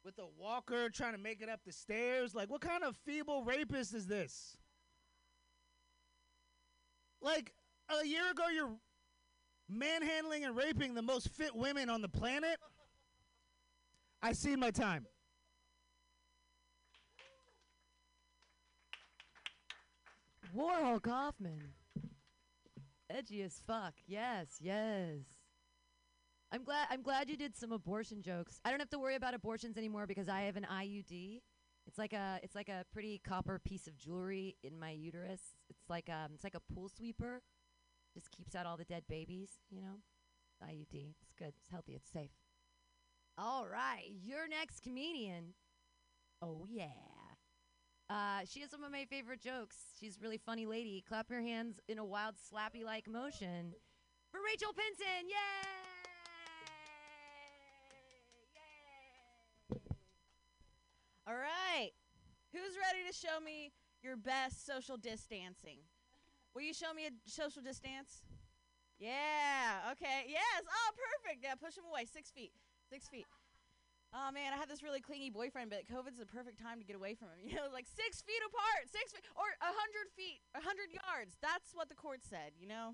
with 0.04 0.18
a 0.20 0.28
walker 0.38 0.90
trying 0.90 1.14
to 1.14 1.18
make 1.18 1.42
it 1.42 1.50
up 1.50 1.62
the 1.66 1.72
stairs. 1.72 2.36
Like, 2.36 2.50
what 2.50 2.62
kind 2.62 2.84
of 2.84 2.96
feeble 3.06 3.44
rapist 3.44 3.94
is 3.94 4.06
this? 4.06 4.58
Like, 7.22 7.54
a 7.90 8.06
year 8.06 8.30
ago, 8.32 8.44
you're 8.54 8.72
manhandling 9.70 10.44
and 10.44 10.56
raping 10.56 10.94
the 10.94 11.02
most 11.02 11.30
fit 11.30 11.56
women 11.56 11.90
on 11.90 12.02
the 12.02 12.10
planet. 12.10 12.58
I 14.22 14.34
see 14.34 14.56
my 14.56 14.72
time. 14.72 15.06
Warhol 20.56 21.02
Kaufman. 21.02 21.74
Edgy 23.10 23.42
as 23.42 23.62
fuck. 23.66 23.94
Yes, 24.06 24.58
yes. 24.60 25.43
I'm 26.54 26.64
glad 26.64 26.88
I'm 26.92 27.02
glad 27.02 27.30
you 27.30 27.36
did 27.36 27.58
some 27.58 27.72
abortion 27.72 28.22
jokes. 28.22 28.60
I 28.64 28.70
don't 28.70 28.80
have 28.80 28.92
to 28.92 29.00
worry 29.00 29.16
about 29.16 29.34
abortions 29.34 29.76
anymore 29.76 30.06
because 30.06 30.30
I 30.30 30.42
have 30.42 30.56
an 30.56 30.68
IUD. 30.72 31.42
It's 31.88 31.98
like 31.98 32.14
a 32.14 32.40
it's 32.44 32.54
like 32.54 32.70
a 32.70 32.86
pretty 32.94 33.20
copper 33.28 33.60
piece 33.60 33.88
of 33.88 33.98
jewelry 33.98 34.56
in 34.64 34.80
my 34.80 34.92
uterus. 34.92 35.42
It's 35.72 35.90
like 35.90 36.10
um 36.10 36.34
it's 36.36 36.44
like 36.44 36.54
a 36.54 36.74
pool 36.74 36.90
sweeper. 36.90 37.42
Just 38.14 38.30
keeps 38.30 38.54
out 38.54 38.68
all 38.68 38.78
the 38.78 38.86
dead 38.86 39.04
babies, 39.10 39.50
you 39.72 39.82
know? 39.82 39.98
IUD. 40.64 41.16
It's 41.24 41.34
good. 41.36 41.54
It's 41.60 41.72
healthy. 41.72 41.94
It's 41.96 42.12
safe. 42.12 42.30
All 43.36 43.66
right, 43.68 44.12
your 44.24 44.48
next 44.48 44.84
comedian. 44.84 45.56
Oh 46.44 46.68
yeah. 46.70 46.86
Uh, 48.12 48.42
she 48.48 48.62
has 48.62 48.70
some 48.70 48.84
of 48.84 48.92
my 48.92 49.06
favorite 49.06 49.42
jokes. 49.42 49.78
She's 50.00 50.18
a 50.18 50.20
really 50.22 50.38
funny 50.38 50.68
lady. 50.68 51.04
Clap 51.08 51.32
your 51.32 51.42
hands 51.42 51.80
in 51.88 51.98
a 51.98 52.06
wild 52.06 52.36
slappy 52.36 52.84
like 52.86 53.10
motion 53.10 53.74
for 54.32 54.40
Rachel 54.46 54.72
Pinson. 54.72 55.28
Yay! 55.28 55.83
All 61.24 61.36
right. 61.36 61.92
Who's 62.52 62.76
ready 62.76 63.08
to 63.08 63.16
show 63.16 63.40
me 63.40 63.72
your 64.04 64.20
best 64.20 64.68
social 64.68 64.98
distancing? 64.98 65.80
Will 66.54 66.68
you 66.68 66.74
show 66.76 66.92
me 66.94 67.08
a 67.08 67.14
social 67.26 67.64
distance? 67.64 68.28
Yeah. 69.00 69.96
Okay. 69.96 70.28
Yes. 70.28 70.68
Oh, 70.68 70.92
perfect. 70.94 71.40
Yeah. 71.40 71.56
Push 71.56 71.80
him 71.80 71.88
away. 71.88 72.06
Six 72.06 72.30
feet. 72.30 72.52
Six 72.92 73.08
feet. 73.08 73.26
Oh 74.14 74.30
man, 74.30 74.54
I 74.54 74.62
have 74.62 74.70
this 74.70 74.86
really 74.86 75.02
clingy 75.02 75.34
boyfriend, 75.34 75.74
but 75.74 75.90
COVID's 75.90 76.22
the 76.22 76.30
perfect 76.30 76.62
time 76.62 76.78
to 76.78 76.86
get 76.86 76.96
away 76.96 77.16
from 77.18 77.34
him. 77.34 77.42
You 77.50 77.58
know, 77.58 77.66
like 77.74 77.90
six 77.90 78.22
feet 78.22 78.44
apart, 78.46 78.86
six 78.86 79.10
feet, 79.10 79.26
or 79.34 79.50
a 79.58 79.74
hundred 79.74 80.14
feet, 80.14 80.46
a 80.54 80.62
hundred 80.62 80.94
yards. 80.94 81.34
That's 81.42 81.74
what 81.74 81.90
the 81.90 81.98
court 81.98 82.22
said. 82.22 82.54
You 82.60 82.68
know. 82.68 82.94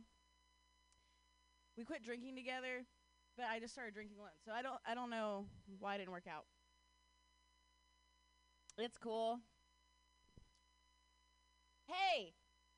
We 1.76 1.84
quit 1.84 2.04
drinking 2.04 2.36
together, 2.36 2.88
but 3.36 3.48
I 3.52 3.60
just 3.60 3.74
started 3.74 3.94
drinking 3.94 4.18
alone. 4.20 4.36
So 4.44 4.52
I 4.52 4.62
don't, 4.62 4.80
I 4.88 4.96
don't 4.96 5.10
know 5.10 5.46
why 5.80 5.96
it 5.96 6.00
didn't 6.00 6.12
work 6.12 6.28
out. 6.28 6.44
It's 8.80 8.98
cool. 8.98 9.40
Hey, 11.86 12.34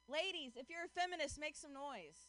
ladies, 0.09 0.53
if 0.55 0.67
you're 0.67 0.85
a 0.85 0.99
feminist, 0.99 1.39
make 1.39 1.55
some 1.55 1.73
noise. 1.73 2.25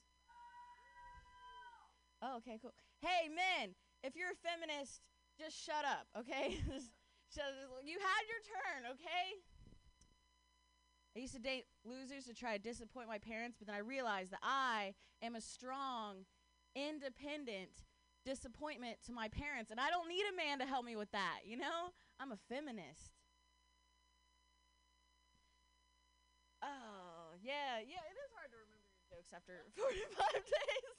Oh, 2.21 2.37
okay, 2.37 2.59
cool. 2.61 2.75
Hey, 3.01 3.29
men, 3.29 3.75
if 4.05 4.15
you're 4.15 4.31
a 4.31 4.41
feminist, 4.45 5.01
just 5.41 5.57
shut 5.57 5.85
up, 5.85 6.07
okay? 6.19 6.61
Shut- 7.35 7.45
you 7.83 7.99
had 7.99 8.23
your 8.29 8.43
turn, 8.45 8.93
okay? 8.93 9.41
I 11.17 11.21
used 11.21 11.33
to 11.33 11.41
date 11.41 11.65
losers 11.83 12.27
to 12.27 12.35
try 12.35 12.57
to 12.57 12.63
disappoint 12.63 13.09
my 13.09 13.19
parents, 13.19 13.57
but 13.59 13.67
then 13.69 13.77
I 13.77 13.81
realized 13.81 14.33
that 14.33 14.41
I 14.43 14.93
am 15.23 15.35
a 15.35 15.41
strong, 15.41 16.27
independent 16.77 17.71
disappointment 18.27 18.99
to 19.07 19.13
my 19.13 19.29
parents, 19.29 19.71
and 19.71 19.81
I 19.81 19.89
don't 19.89 20.09
need 20.09 20.25
a 20.31 20.37
man 20.37 20.59
to 20.59 20.67
help 20.67 20.85
me 20.85 20.95
with 20.95 21.11
that, 21.13 21.41
you 21.47 21.57
know? 21.57 21.89
I'm 22.21 22.33
a 22.33 22.39
feminist. 22.49 23.17
Oh, 26.63 27.23
yeah, 27.43 27.83
yeah, 27.83 28.03
it 28.07 28.17
is 28.17 28.31
hard 28.39 28.51
to 28.51 28.57
remember 28.57 28.87
your 28.87 29.19
jokes 29.19 29.33
after 29.35 29.67
45 29.77 30.33
days. 30.47 30.97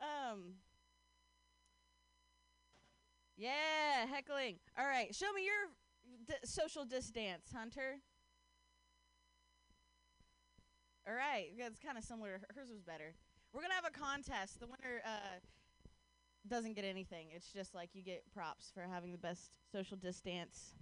um, 0.00 0.38
yeah, 3.36 4.06
heckling. 4.10 4.56
All 4.78 4.86
right, 4.86 5.14
show 5.14 5.32
me 5.32 5.44
your 5.44 5.70
d- 6.26 6.34
social 6.44 6.84
distance, 6.84 7.52
Hunter. 7.54 8.00
All 11.06 11.14
right, 11.14 11.46
it's 11.56 11.78
kind 11.78 11.96
of 11.98 12.04
similar. 12.04 12.40
Hers 12.54 12.70
was 12.70 12.82
better. 12.82 13.14
We're 13.52 13.62
gonna 13.62 13.74
have 13.74 13.86
a 13.86 13.96
contest. 13.96 14.58
The 14.60 14.66
winner 14.66 15.02
uh, 15.06 15.38
doesn't 16.48 16.74
get 16.74 16.84
anything. 16.84 17.28
It's 17.34 17.52
just 17.52 17.74
like 17.74 17.90
you 17.94 18.02
get 18.02 18.24
props 18.32 18.70
for 18.74 18.82
having 18.82 19.12
the 19.12 19.18
best 19.18 19.58
social 19.70 19.96
distance. 19.96 20.74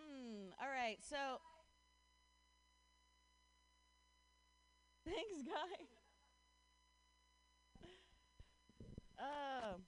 Hmm. 0.00 0.50
All 0.60 0.70
right. 0.70 0.98
So. 1.02 1.16
Thanks, 5.04 5.42
guy. 5.44 5.84
Um. 9.20 9.84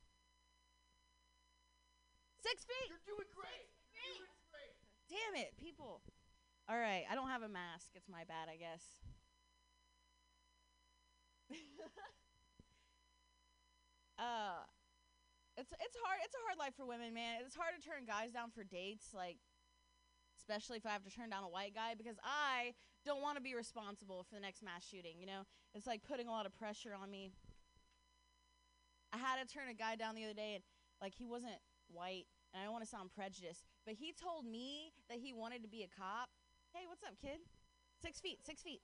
Six 2.45 2.67
feet. 2.69 2.91
You're 2.91 3.01
doing 3.07 3.25
great. 3.33 3.73
Damn 5.13 5.37
it, 5.37 5.53
people. 5.61 6.01
All 6.69 6.79
right, 6.79 7.05
I 7.11 7.15
don't 7.15 7.29
have 7.29 7.43
a 7.43 7.49
mask. 7.49 7.91
It's 7.95 8.09
my 8.09 8.25
bad, 8.25 8.49
I 8.49 8.57
guess. 8.57 8.81
uh, 14.19 14.65
it's 15.59 15.69
it's 15.69 15.97
hard. 16.01 16.19
It's 16.25 16.35
a 16.35 16.41
hard 16.49 16.59
life 16.59 16.73
for 16.77 16.87
women, 16.87 17.13
man. 17.13 17.43
It's 17.45 17.55
hard 17.55 17.75
to 17.77 17.83
turn 17.85 18.07
guys 18.07 18.33
down 18.33 18.51
for 18.57 18.65
dates, 18.65 19.13
like 19.13 19.37
especially 20.43 20.77
if 20.77 20.87
I 20.87 20.91
have 20.91 21.07
to 21.07 21.11
turn 21.15 21.31
down 21.31 21.47
a 21.47 21.49
white 21.49 21.75
guy 21.75 21.95
because 21.97 22.19
I 22.27 22.75
don't 23.07 23.23
want 23.23 23.39
to 23.39 23.43
be 23.43 23.55
responsible 23.55 24.27
for 24.27 24.35
the 24.35 24.43
next 24.43 24.63
mass 24.63 24.83
shooting. 24.83 25.23
You 25.23 25.27
know, 25.27 25.43
it's 25.75 25.87
like 25.87 26.03
putting 26.03 26.27
a 26.27 26.35
lot 26.35 26.47
of 26.47 26.53
pressure 26.59 26.91
on 26.99 27.11
me. 27.11 27.31
I 29.15 29.19
had 29.19 29.39
to 29.39 29.47
turn 29.47 29.71
a 29.71 29.77
guy 29.77 29.95
down 29.95 30.15
the 30.19 30.25
other 30.25 30.35
day, 30.35 30.59
and 30.59 30.65
like 31.01 31.15
he 31.15 31.27
wasn't 31.27 31.61
white, 31.87 32.27
and 32.51 32.59
I 32.59 32.65
don't 32.65 32.73
want 32.73 32.83
to 32.83 32.91
sound 32.91 33.15
prejudiced, 33.15 33.63
but 33.87 33.95
he 33.95 34.11
told 34.17 34.49
me 34.49 34.91
that 35.07 35.23
he 35.23 35.31
wanted 35.33 35.63
to 35.63 35.71
be 35.71 35.87
a 35.87 35.91
cop. 35.93 36.33
Hey, 36.73 36.89
what's 36.89 37.05
up, 37.05 37.15
kid? 37.21 37.39
Six 38.01 38.19
feet, 38.19 38.41
six 38.43 38.65
feet. 38.65 38.81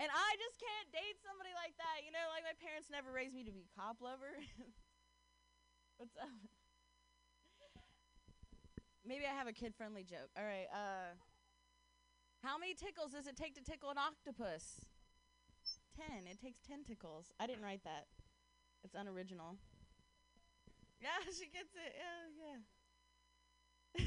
And 0.00 0.08
I 0.08 0.30
just 0.40 0.56
can't 0.56 0.88
date 0.96 1.20
somebody 1.20 1.52
like 1.52 1.76
that. 1.76 2.04
You 2.04 2.12
know, 2.12 2.24
like 2.32 2.44
my 2.44 2.56
parents 2.56 2.88
never 2.88 3.12
raised 3.12 3.36
me 3.36 3.44
to 3.44 3.52
be 3.52 3.68
cop 3.76 4.00
lover. 4.00 4.32
what's 6.00 6.16
up? 6.16 6.59
Maybe 9.06 9.24
I 9.24 9.34
have 9.36 9.48
a 9.48 9.52
kid 9.52 9.74
friendly 9.74 10.02
joke. 10.04 10.28
All 10.36 10.44
right. 10.44 10.68
Uh, 10.72 11.16
how 12.42 12.58
many 12.58 12.74
tickles 12.74 13.12
does 13.12 13.26
it 13.26 13.36
take 13.36 13.54
to 13.54 13.62
tickle 13.62 13.90
an 13.90 13.98
octopus? 13.98 14.86
Ten. 15.96 16.26
It 16.30 16.40
takes 16.40 16.60
ten 16.60 16.84
tickles. 16.84 17.32
I 17.40 17.46
didn't 17.46 17.64
write 17.64 17.84
that. 17.84 18.06
It's 18.84 18.94
unoriginal. 18.94 19.56
Yeah, 21.00 21.20
she 21.26 21.48
gets 21.48 21.74
it. 21.74 21.92
Yeah, 21.96 22.28
yeah. 22.40 22.60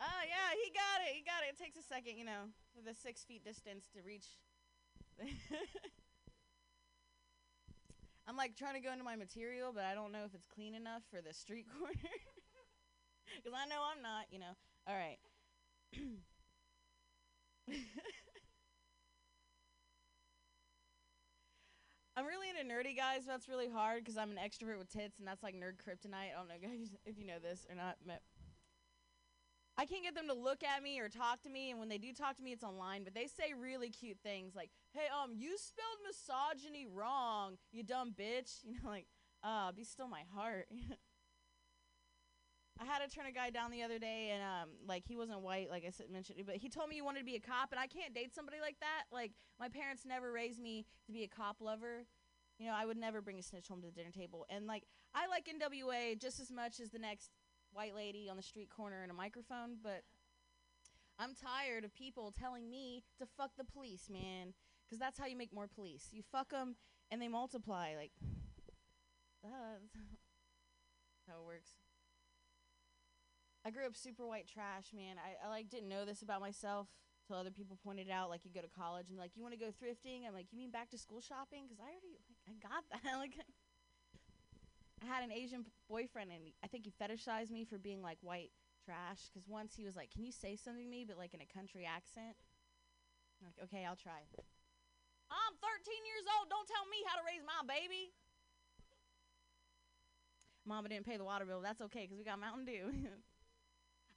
oh 0.00 0.22
yeah, 0.28 0.48
he 0.62 0.70
got 0.70 1.00
it. 1.08 1.14
He 1.16 1.22
got 1.24 1.42
it. 1.44 1.52
It 1.52 1.58
takes 1.62 1.76
a 1.76 1.82
second, 1.82 2.16
you 2.16 2.24
know, 2.24 2.52
for 2.74 2.82
the 2.82 2.94
six 2.94 3.24
feet 3.24 3.44
distance 3.44 3.88
to 3.94 4.00
reach. 4.02 4.26
I'm 8.28 8.36
like 8.36 8.56
trying 8.56 8.74
to 8.74 8.80
go 8.80 8.92
into 8.92 9.04
my 9.04 9.16
material, 9.16 9.72
but 9.74 9.84
I 9.84 9.94
don't 9.94 10.12
know 10.12 10.24
if 10.24 10.34
it's 10.34 10.46
clean 10.46 10.74
enough 10.74 11.02
for 11.10 11.20
the 11.22 11.32
street 11.32 11.66
corner. 11.78 11.94
Because 13.42 13.52
I 13.56 13.66
know 13.68 13.82
I'm 13.82 14.02
not, 14.02 14.26
you 14.30 14.38
know. 14.38 14.54
All 14.86 14.94
right. 14.94 15.18
I'm 22.16 22.24
really 22.24 22.48
into 22.48 22.62
nerdy 22.64 22.96
guys. 22.96 23.22
But 23.26 23.32
that's 23.32 23.48
really 23.48 23.68
hard 23.68 24.04
because 24.04 24.16
I'm 24.16 24.30
an 24.30 24.38
extrovert 24.38 24.78
with 24.78 24.90
tits, 24.90 25.18
and 25.18 25.28
that's 25.28 25.42
like 25.42 25.54
nerd 25.54 25.76
kryptonite. 25.76 26.32
I 26.32 26.38
don't 26.38 26.48
know, 26.48 26.54
guys, 26.62 26.94
if 27.04 27.18
you 27.18 27.26
know 27.26 27.38
this 27.42 27.66
or 27.68 27.76
not. 27.76 27.96
I 29.78 29.84
can't 29.84 30.02
get 30.02 30.14
them 30.14 30.26
to 30.28 30.34
look 30.34 30.62
at 30.64 30.82
me 30.82 31.00
or 31.00 31.08
talk 31.08 31.42
to 31.42 31.50
me, 31.50 31.70
and 31.70 31.78
when 31.78 31.90
they 31.90 31.98
do 31.98 32.12
talk 32.14 32.36
to 32.38 32.42
me, 32.42 32.52
it's 32.52 32.64
online. 32.64 33.04
But 33.04 33.14
they 33.14 33.26
say 33.26 33.52
really 33.52 33.90
cute 33.90 34.18
things 34.22 34.54
like, 34.54 34.70
"Hey, 34.92 35.08
um, 35.08 35.32
you 35.34 35.58
spelled 35.58 35.98
misogyny 36.06 36.86
wrong, 36.86 37.58
you 37.72 37.82
dumb 37.82 38.12
bitch." 38.18 38.64
You 38.64 38.80
know, 38.82 38.88
like, 38.88 39.06
ah, 39.42 39.70
be 39.72 39.84
still 39.84 40.08
my 40.08 40.22
heart. 40.34 40.68
I 42.80 42.84
had 42.84 42.98
to 42.98 43.08
turn 43.08 43.26
a 43.26 43.32
guy 43.32 43.50
down 43.50 43.70
the 43.70 43.82
other 43.82 43.98
day, 43.98 44.30
and 44.34 44.42
um, 44.42 44.68
like 44.86 45.04
he 45.06 45.16
wasn't 45.16 45.40
white, 45.40 45.70
like 45.70 45.84
I 45.86 45.90
said, 45.90 46.10
mentioned, 46.10 46.38
but 46.44 46.56
he 46.56 46.68
told 46.68 46.88
me 46.88 46.96
he 46.96 47.02
wanted 47.02 47.20
to 47.20 47.24
be 47.24 47.36
a 47.36 47.40
cop, 47.40 47.72
and 47.72 47.80
I 47.80 47.86
can't 47.86 48.14
date 48.14 48.34
somebody 48.34 48.58
like 48.60 48.76
that. 48.80 49.04
Like 49.10 49.32
my 49.58 49.68
parents 49.68 50.04
never 50.04 50.30
raised 50.30 50.60
me 50.60 50.84
to 51.06 51.12
be 51.12 51.24
a 51.24 51.28
cop 51.28 51.56
lover. 51.60 52.04
You 52.58 52.66
know, 52.66 52.74
I 52.76 52.84
would 52.84 52.96
never 52.96 53.20
bring 53.20 53.38
a 53.38 53.42
snitch 53.42 53.68
home 53.68 53.80
to 53.80 53.86
the 53.86 53.92
dinner 53.92 54.10
table, 54.10 54.46
and 54.50 54.66
like 54.66 54.84
I 55.14 55.26
like 55.26 55.46
NWA 55.48 56.20
just 56.20 56.38
as 56.38 56.50
much 56.50 56.80
as 56.80 56.90
the 56.90 56.98
next 56.98 57.30
white 57.72 57.94
lady 57.94 58.28
on 58.28 58.36
the 58.36 58.42
street 58.42 58.68
corner 58.68 59.02
in 59.04 59.10
a 59.10 59.14
microphone, 59.14 59.76
but 59.82 60.02
I'm 61.18 61.34
tired 61.34 61.84
of 61.84 61.94
people 61.94 62.32
telling 62.38 62.70
me 62.70 63.04
to 63.18 63.26
fuck 63.38 63.52
the 63.56 63.64
police, 63.64 64.08
man, 64.10 64.52
because 64.84 64.98
that's 64.98 65.18
how 65.18 65.26
you 65.26 65.36
make 65.36 65.52
more 65.52 65.68
police. 65.68 66.08
You 66.12 66.22
fuck 66.30 66.50
them, 66.50 66.76
and 67.10 67.20
they 67.20 67.28
multiply. 67.28 67.94
Like, 67.96 68.12
uh, 69.44 69.48
that's 69.80 71.26
how 71.28 71.40
it 71.40 71.46
works. 71.46 71.70
I 73.66 73.70
grew 73.74 73.82
up 73.82 73.98
super 73.98 74.22
white 74.22 74.46
trash, 74.46 74.94
man. 74.94 75.18
I, 75.18 75.34
I 75.42 75.50
like 75.50 75.66
didn't 75.66 75.90
know 75.90 76.06
this 76.06 76.22
about 76.22 76.38
myself 76.38 76.86
till 77.26 77.34
other 77.34 77.50
people 77.50 77.74
pointed 77.82 78.06
it 78.06 78.14
out. 78.14 78.30
Like 78.30 78.46
you 78.46 78.54
go 78.54 78.62
to 78.62 78.70
college 78.70 79.10
and 79.10 79.18
like 79.18 79.34
you 79.34 79.42
want 79.42 79.58
to 79.58 79.58
go 79.58 79.74
thrifting. 79.74 80.22
I'm 80.22 80.38
like, 80.38 80.54
you 80.54 80.58
mean 80.58 80.70
back 80.70 80.86
to 80.94 80.98
school 80.98 81.18
shopping? 81.18 81.66
Because 81.66 81.82
I 81.82 81.90
already 81.90 82.14
like 82.14 82.38
I 82.46 82.54
got 82.62 82.86
that. 82.94 83.18
like 83.18 83.34
I 85.02 85.06
had 85.10 85.26
an 85.26 85.34
Asian 85.34 85.66
p- 85.66 85.74
boyfriend 85.90 86.30
and 86.30 86.54
I 86.62 86.70
think 86.70 86.86
he 86.86 86.94
fetishized 86.94 87.50
me 87.50 87.66
for 87.66 87.74
being 87.74 88.06
like 88.06 88.22
white 88.22 88.54
trash. 88.86 89.34
Because 89.34 89.50
once 89.50 89.74
he 89.74 89.82
was 89.82 89.98
like, 89.98 90.14
"Can 90.14 90.22
you 90.22 90.30
say 90.30 90.54
something 90.54 90.86
to 90.86 90.88
me, 90.88 91.02
but 91.02 91.18
like 91.18 91.34
in 91.34 91.42
a 91.42 91.50
country 91.50 91.82
accent?" 91.82 92.38
I'm 93.42 93.50
like, 93.50 93.58
okay, 93.66 93.82
I'll 93.82 93.98
try. 93.98 94.22
I'm 95.26 95.54
13 95.58 96.06
years 96.06 96.26
old. 96.38 96.46
Don't 96.54 96.70
tell 96.70 96.86
me 96.86 97.02
how 97.02 97.18
to 97.18 97.26
raise 97.26 97.42
my 97.42 97.66
baby. 97.66 98.14
Mama 100.62 100.86
didn't 100.86 101.04
pay 101.04 101.18
the 101.18 101.26
water 101.26 101.44
bill. 101.44 101.60
That's 101.60 101.82
okay 101.90 102.06
because 102.06 102.16
we 102.16 102.22
got 102.22 102.38
Mountain 102.38 102.64
Dew. 102.64 102.94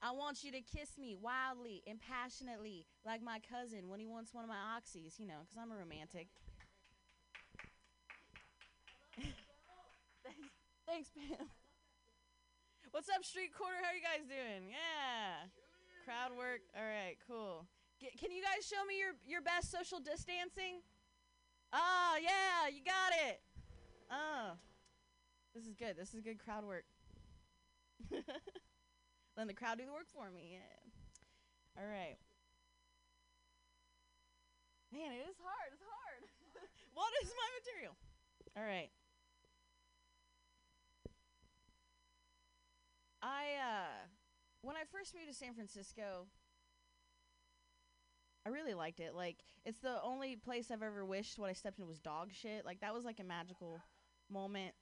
I 0.02 0.12
want 0.12 0.44
you 0.44 0.52
to 0.52 0.62
kiss 0.62 0.98
me 0.98 1.16
wildly 1.20 1.84
and 1.86 2.00
passionately, 2.00 2.86
like 3.06 3.22
my 3.22 3.40
cousin 3.44 3.90
when 3.90 4.00
he 4.00 4.08
wants 4.08 4.34
one 4.34 4.44
of 4.46 4.50
my 4.50 4.60
oxys, 4.78 5.20
you 5.20 5.28
know, 5.28 5.44
because 5.44 5.58
I'm 5.60 5.72
a 5.72 5.76
romantic. 5.76 6.28
Thanks, 9.16 9.36
Thanks, 10.88 11.10
Pam. 11.12 11.48
What's 12.92 13.10
up, 13.10 13.26
Street 13.26 13.52
Corner? 13.54 13.76
How 13.84 13.92
are 13.92 13.96
you 13.96 14.02
guys 14.02 14.26
doing? 14.26 14.72
Yeah. 14.72 15.52
Crowd 16.06 16.38
work. 16.38 16.62
All 16.76 16.82
right, 16.88 17.18
cool. 17.28 17.68
G- 18.00 18.16
can 18.18 18.32
you 18.32 18.42
guys 18.42 18.66
show 18.66 18.84
me 18.88 18.98
your, 18.98 19.14
your 19.28 19.42
best 19.42 19.70
social 19.70 20.00
distancing? 20.00 20.80
Ah, 21.74 22.16
yeah, 22.18 22.72
you 22.72 22.82
got 22.84 23.12
it. 23.30 23.42
Oh, 24.10 24.54
this 25.54 25.68
is 25.68 25.76
good. 25.76 25.98
This 25.98 26.14
is 26.14 26.22
good 26.22 26.40
crowd 26.40 26.66
work. 26.66 26.86
Letting 29.40 29.48
the 29.48 29.54
crowd 29.54 29.78
do 29.78 29.86
the 29.86 29.94
work 29.94 30.12
for 30.14 30.30
me. 30.36 30.60
All 31.78 31.88
right. 31.88 32.18
Man, 34.92 35.14
it 35.14 35.24
is 35.30 35.38
hard. 35.40 35.72
It's 35.72 35.82
hard. 35.82 36.28
what 36.94 37.08
is 37.24 37.32
my 37.32 37.48
material? 37.64 37.96
All 38.58 38.64
right. 38.64 38.90
I 43.22 43.56
uh 43.64 44.08
when 44.62 44.76
I 44.76 44.84
first 44.92 45.16
moved 45.16 45.30
to 45.30 45.34
San 45.34 45.54
Francisco, 45.54 46.28
I 48.46 48.50
really 48.50 48.74
liked 48.74 49.00
it. 49.00 49.16
Like 49.16 49.38
it's 49.64 49.80
the 49.80 50.04
only 50.04 50.36
place 50.36 50.70
I've 50.70 50.84
ever 50.84 51.06
wished 51.06 51.40
what 51.40 51.50
I 51.50 51.54
stepped 51.54 51.80
in 51.80 51.88
was 51.88 52.00
dog 52.00 52.34
shit. 52.34 52.66
Like 52.66 52.82
that 52.82 52.94
was 52.94 53.06
like 53.06 53.22
a 53.22 53.24
magical 53.24 53.80
moment. 54.30 54.74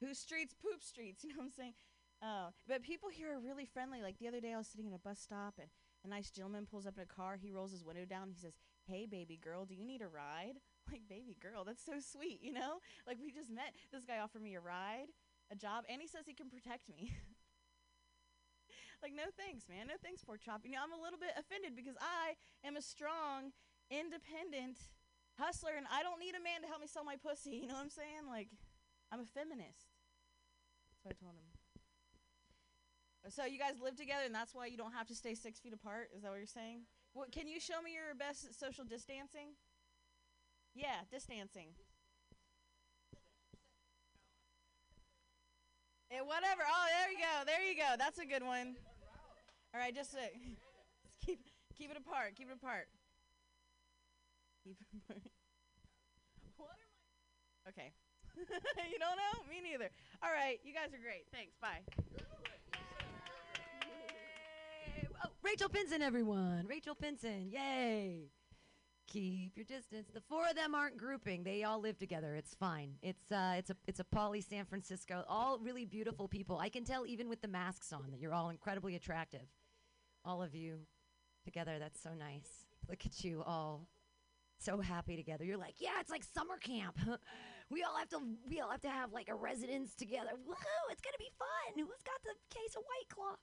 Whose 0.00 0.18
streets 0.18 0.54
poop 0.54 0.82
streets, 0.82 1.22
you 1.22 1.34
know 1.34 1.40
what 1.40 1.44
I'm 1.44 1.50
saying? 1.50 1.74
Uh, 2.22 2.50
but 2.68 2.82
people 2.82 3.08
here 3.08 3.32
are 3.32 3.40
really 3.40 3.64
friendly. 3.64 4.02
Like 4.02 4.18
the 4.18 4.28
other 4.28 4.40
day, 4.40 4.52
I 4.52 4.58
was 4.58 4.66
sitting 4.66 4.86
in 4.86 4.92
a 4.92 4.98
bus 4.98 5.18
stop, 5.18 5.54
and 5.58 5.68
a 6.04 6.08
nice 6.08 6.30
gentleman 6.30 6.66
pulls 6.66 6.86
up 6.86 6.96
in 6.96 7.02
a 7.02 7.06
car. 7.06 7.36
He 7.40 7.50
rolls 7.50 7.72
his 7.72 7.84
window 7.84 8.04
down. 8.04 8.28
He 8.28 8.36
says, 8.36 8.52
"Hey, 8.84 9.06
baby 9.06 9.40
girl, 9.42 9.64
do 9.64 9.74
you 9.74 9.84
need 9.84 10.02
a 10.02 10.08
ride?" 10.08 10.60
Like, 10.90 11.06
baby 11.06 11.36
girl, 11.38 11.62
that's 11.62 11.86
so 11.86 12.02
sweet, 12.02 12.42
you 12.42 12.50
know? 12.52 12.82
Like 13.06 13.18
we 13.22 13.30
just 13.30 13.46
met. 13.46 13.78
This 13.92 14.02
guy 14.02 14.18
offered 14.18 14.42
me 14.42 14.56
a 14.56 14.60
ride, 14.60 15.06
a 15.46 15.54
job, 15.54 15.84
and 15.86 16.02
he 16.02 16.08
says 16.08 16.26
he 16.26 16.34
can 16.34 16.50
protect 16.50 16.90
me. 16.90 17.14
like, 19.04 19.14
no 19.14 19.30
thanks, 19.38 19.68
man. 19.70 19.86
No 19.86 19.94
thanks, 20.02 20.24
pork 20.24 20.40
chop. 20.42 20.66
You 20.66 20.74
know, 20.74 20.82
I'm 20.82 20.90
a 20.90 20.98
little 20.98 21.20
bit 21.20 21.30
offended 21.38 21.78
because 21.78 21.94
I 22.02 22.34
am 22.66 22.74
a 22.74 22.82
strong, 22.82 23.54
independent 23.86 24.82
hustler, 25.38 25.78
and 25.78 25.86
I 25.86 26.02
don't 26.02 26.18
need 26.18 26.34
a 26.34 26.42
man 26.42 26.62
to 26.62 26.66
help 26.66 26.80
me 26.80 26.90
sell 26.90 27.04
my 27.04 27.14
pussy. 27.14 27.62
You 27.62 27.68
know 27.70 27.78
what 27.78 27.86
I'm 27.86 27.94
saying? 27.94 28.26
Like, 28.26 28.48
I'm 29.12 29.20
a 29.20 29.28
feminist. 29.30 29.94
That's 30.90 31.06
what 31.06 31.14
I 31.14 31.18
told 31.22 31.38
him. 31.38 31.59
So 33.28 33.44
you 33.44 33.58
guys 33.58 33.74
live 33.82 33.96
together, 33.96 34.24
and 34.24 34.34
that's 34.34 34.54
why 34.54 34.66
you 34.66 34.78
don't 34.78 34.92
have 34.92 35.06
to 35.08 35.14
stay 35.14 35.34
six 35.34 35.60
feet 35.60 35.74
apart. 35.74 36.08
Is 36.16 36.22
that 36.22 36.30
what 36.30 36.38
you're 36.38 36.46
saying? 36.46 36.82
What, 37.12 37.32
can 37.32 37.46
you 37.46 37.60
show 37.60 37.82
me 37.82 37.92
your 37.92 38.14
best 38.16 38.58
social 38.58 38.84
distancing? 38.84 39.52
Yeah, 40.74 41.04
distancing. 41.10 41.68
Eh, 46.10 46.20
whatever. 46.24 46.62
Oh, 46.66 46.86
there 46.90 47.12
you 47.12 47.18
go. 47.18 47.44
There 47.44 47.62
you 47.62 47.76
go. 47.76 47.94
That's 47.98 48.18
a 48.18 48.26
good 48.26 48.42
one. 48.42 48.74
All 49.74 49.80
right, 49.80 49.94
just, 49.94 50.14
uh, 50.14 50.26
just 51.04 51.20
keep 51.26 51.40
keep 51.76 51.90
it 51.90 51.96
apart. 51.96 52.34
Keep 52.36 52.48
it 52.50 52.56
apart. 52.56 52.88
Keep 54.64 54.76
it 54.90 55.20
apart. 56.56 56.80
Okay. 57.68 57.92
you 58.90 58.98
don't 58.98 59.16
know? 59.16 59.44
Me 59.48 59.60
neither. 59.62 59.90
All 60.22 60.32
right, 60.32 60.58
you 60.64 60.72
guys 60.72 60.94
are 60.94 61.02
great. 61.02 61.26
Thanks. 61.30 61.54
Bye. 61.60 61.84
Oh, 65.22 65.28
Rachel 65.42 65.68
Pinson, 65.68 66.02
everyone. 66.02 66.66
Rachel 66.68 66.94
Pinson. 66.94 67.50
Yay. 67.50 68.30
Keep 69.06 69.56
your 69.56 69.64
distance. 69.64 70.08
The 70.14 70.20
four 70.20 70.48
of 70.48 70.54
them 70.54 70.74
aren't 70.74 70.96
grouping. 70.96 71.42
They 71.42 71.64
all 71.64 71.80
live 71.80 71.98
together. 71.98 72.36
It's 72.36 72.54
fine. 72.54 72.94
It's 73.02 73.32
uh 73.32 73.54
it's 73.58 73.70
a 73.70 73.76
it's 73.88 73.98
a 73.98 74.04
poly 74.04 74.40
San 74.40 74.64
Francisco. 74.64 75.24
All 75.28 75.58
really 75.58 75.84
beautiful 75.84 76.28
people. 76.28 76.58
I 76.58 76.68
can 76.68 76.84
tell 76.84 77.04
even 77.06 77.28
with 77.28 77.42
the 77.42 77.48
masks 77.48 77.92
on 77.92 78.10
that 78.12 78.20
you're 78.20 78.32
all 78.32 78.50
incredibly 78.50 78.94
attractive. 78.94 79.48
All 80.24 80.42
of 80.42 80.54
you 80.54 80.86
together. 81.44 81.78
That's 81.80 82.00
so 82.00 82.10
nice. 82.14 82.66
Look 82.88 83.04
at 83.04 83.24
you 83.24 83.42
all 83.44 83.88
so 84.58 84.78
happy 84.78 85.16
together. 85.16 85.44
You're 85.44 85.58
like, 85.58 85.74
yeah, 85.78 85.98
it's 86.00 86.10
like 86.10 86.22
summer 86.22 86.56
camp. 86.58 86.96
we 87.70 87.82
all 87.82 87.96
have 87.96 88.10
to 88.10 88.20
we 88.48 88.60
all 88.60 88.70
have 88.70 88.82
to 88.82 88.90
have 88.90 89.12
like 89.12 89.28
a 89.28 89.34
residence 89.34 89.96
together. 89.96 90.30
Woohoo, 90.46 90.92
it's 90.92 91.00
gonna 91.00 91.18
be 91.18 91.32
fun. 91.36 91.84
Who's 91.84 92.02
got 92.04 92.22
the 92.22 92.36
case 92.54 92.76
of 92.76 92.82
white 92.82 93.08
claw? 93.08 93.34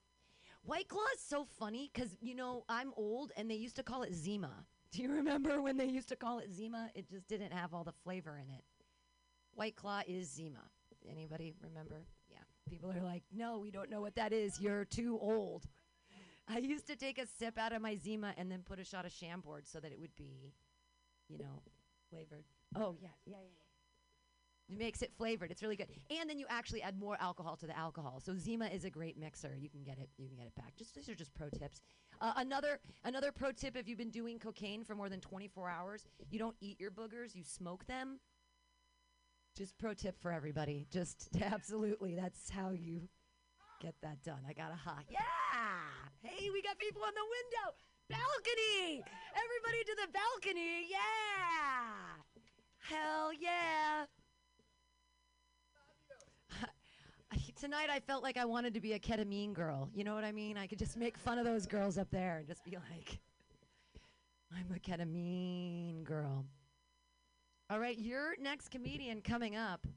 White 0.64 0.88
Claw 0.88 1.06
is 1.16 1.22
so 1.22 1.46
funny 1.60 1.90
because 1.94 2.18
you 2.22 2.36
know 2.36 2.64
I'm 2.68 2.92
old 2.98 3.32
and 3.38 3.50
they 3.50 3.56
used 3.56 3.76
to 3.78 3.84
call 3.84 4.04
it 4.04 4.14
Zima. 4.14 4.66
Do 4.92 5.02
you 5.02 5.12
remember 5.12 5.62
when 5.62 5.78
they 5.78 5.86
used 5.86 6.10
to 6.10 6.16
call 6.16 6.40
it 6.40 6.52
Zima? 6.52 6.90
It 6.96 7.10
just 7.10 7.28
didn't 7.28 7.52
have 7.54 7.74
all 7.74 7.84
the 7.84 7.94
flavor 8.04 8.38
in 8.38 8.54
it. 8.54 8.64
White 9.54 9.76
Claw 9.76 10.02
is 10.08 10.30
Zima. 10.30 10.64
Anybody 11.10 11.54
remember? 11.62 12.06
Yeah. 12.30 12.38
People 12.70 12.92
are 12.92 13.02
like, 13.02 13.24
no, 13.34 13.60
we 13.60 13.72
don't 13.72 13.90
know 13.90 14.02
what 14.02 14.16
that 14.16 14.34
is. 14.34 14.60
You're 14.60 14.86
too 14.86 15.18
old. 15.22 15.66
I 16.50 16.60
used 16.60 16.88
to 16.88 16.96
take 16.96 17.18
a 17.18 17.26
sip 17.26 17.58
out 17.58 17.74
of 17.74 17.82
my 17.82 17.96
Zima 17.96 18.34
and 18.38 18.50
then 18.52 18.62
put 18.66 18.80
a 18.80 18.84
shot 18.84 19.06
of 19.06 19.12
Chambord 19.12 19.68
so 19.68 19.80
that 19.80 19.92
it 19.92 20.00
would 20.00 20.16
be, 20.16 20.54
you 21.28 21.38
know, 21.38 21.62
flavored. 22.10 22.46
Oh 22.76 22.96
yeah, 23.02 23.10
yeah, 23.26 23.36
yeah. 23.36 23.44
yeah. 23.44 23.67
It 24.70 24.78
makes 24.78 25.02
it 25.02 25.12
flavored. 25.18 25.52
It's 25.52 25.64
really 25.64 25.76
good. 25.76 25.88
And 26.10 26.30
then 26.30 26.38
you 26.38 26.46
actually 26.50 26.82
add 26.82 27.00
more 27.00 27.18
alcohol 27.22 27.56
to 27.58 27.68
the 27.68 27.78
alcohol. 27.78 28.20
So 28.24 28.36
Zima 28.36 28.66
is 28.68 28.84
a 28.84 28.90
great 28.90 29.18
mixer. 29.18 29.56
You 29.58 29.70
can 29.70 29.84
get 29.84 29.98
it. 29.98 30.10
You 30.18 30.28
can 30.28 30.36
get 30.36 30.48
it 30.48 30.56
back. 30.56 30.76
Just 30.76 30.96
these 30.96 31.08
are 31.08 31.16
just 31.16 31.34
pro 31.34 31.50
tips. 31.50 31.82
Uh, 32.20 32.34
another 32.38 32.80
another 33.06 33.32
pro 33.32 33.52
tip: 33.52 33.78
if 33.78 33.88
you've 33.88 33.98
been 33.98 34.10
doing 34.12 34.40
cocaine 34.40 34.84
for 34.84 34.96
more 34.96 35.10
than 35.10 35.22
24 35.22 35.70
hours, 35.70 36.06
you 36.30 36.40
don't 36.40 36.56
eat 36.60 36.80
your 36.80 36.92
boogers. 36.92 37.36
You 37.36 37.44
smoke 37.44 37.86
them. 37.88 38.20
Just 39.58 39.78
pro 39.78 39.94
tip 39.94 40.20
for 40.22 40.32
everybody. 40.32 40.86
Just 40.92 41.30
absolutely, 41.42 42.16
that's 42.16 42.50
how 42.50 42.72
you 42.72 43.08
get 43.82 43.96
that 44.02 44.22
done. 44.24 44.42
I 44.48 44.54
got 44.54 44.72
a 44.72 44.76
ha. 44.76 45.00
Yeah. 45.10 45.20
Hey, 46.22 46.50
we 46.52 46.62
got 46.62 46.78
people 46.78 47.04
on 47.04 47.14
the 47.14 47.22
window. 47.22 47.78
Balcony. 48.10 49.04
Everybody 49.32 49.84
to 49.86 49.96
the 49.96 50.08
balcony. 50.12 50.88
Yeah. 50.90 52.18
Hell 52.80 53.32
yeah. 53.34 54.06
Tonight 57.60 57.90
I 57.92 58.00
felt 58.00 58.22
like 58.22 58.38
I 58.38 58.46
wanted 58.46 58.76
to 58.76 58.80
be 58.80 58.94
a 58.94 59.00
ketamine 59.00 59.52
girl. 59.52 59.90
You 59.96 60.04
know 60.04 60.14
what 60.14 60.24
I 60.24 60.32
mean? 60.32 60.58
I 60.58 60.68
could 60.68 60.78
just 60.78 60.96
make 60.96 61.18
fun 61.18 61.40
of 61.40 61.46
those 61.46 61.66
girls 61.66 61.98
up 61.98 62.08
there 62.12 62.38
and 62.38 62.48
just 62.48 62.64
be 62.64 62.72
like, 62.72 63.20
I'm 64.56 64.68
a 64.76 64.80
ketamine 64.80 66.04
girl. 66.04 66.46
All 67.72 67.80
right, 67.80 67.98
your 67.98 68.36
next 68.40 68.70
comedian 68.70 69.22
coming 69.22 69.56
up. 69.56 69.88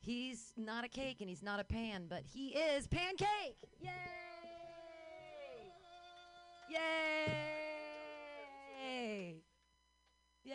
He's 0.00 0.54
not 0.56 0.86
a 0.86 0.88
cake 0.88 1.18
and 1.20 1.28
he's 1.28 1.42
not 1.42 1.60
a 1.60 1.64
pan, 1.64 2.06
but 2.08 2.22
he 2.24 2.48
is 2.48 2.86
pancake. 2.86 3.58
Yay! 3.78 3.90
Yay! 6.70 9.34
Yay! 10.44 10.54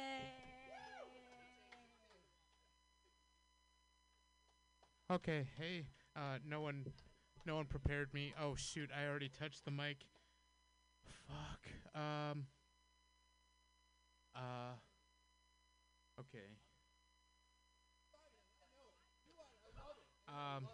Okay, 5.09 5.47
hey, 5.57 5.85
uh, 6.17 6.39
no 6.47 6.61
one, 6.61 6.85
no 7.45 7.55
one 7.55 7.65
prepared 7.65 8.13
me. 8.13 8.33
Oh 8.41 8.55
shoot, 8.55 8.89
I 8.97 9.07
already 9.07 9.29
touched 9.29 9.65
the 9.65 9.71
mic. 9.71 9.97
Fuck. 11.27 11.67
Um. 12.01 12.45
Uh. 14.35 14.75
Okay. 16.19 16.47
Um. 20.27 20.67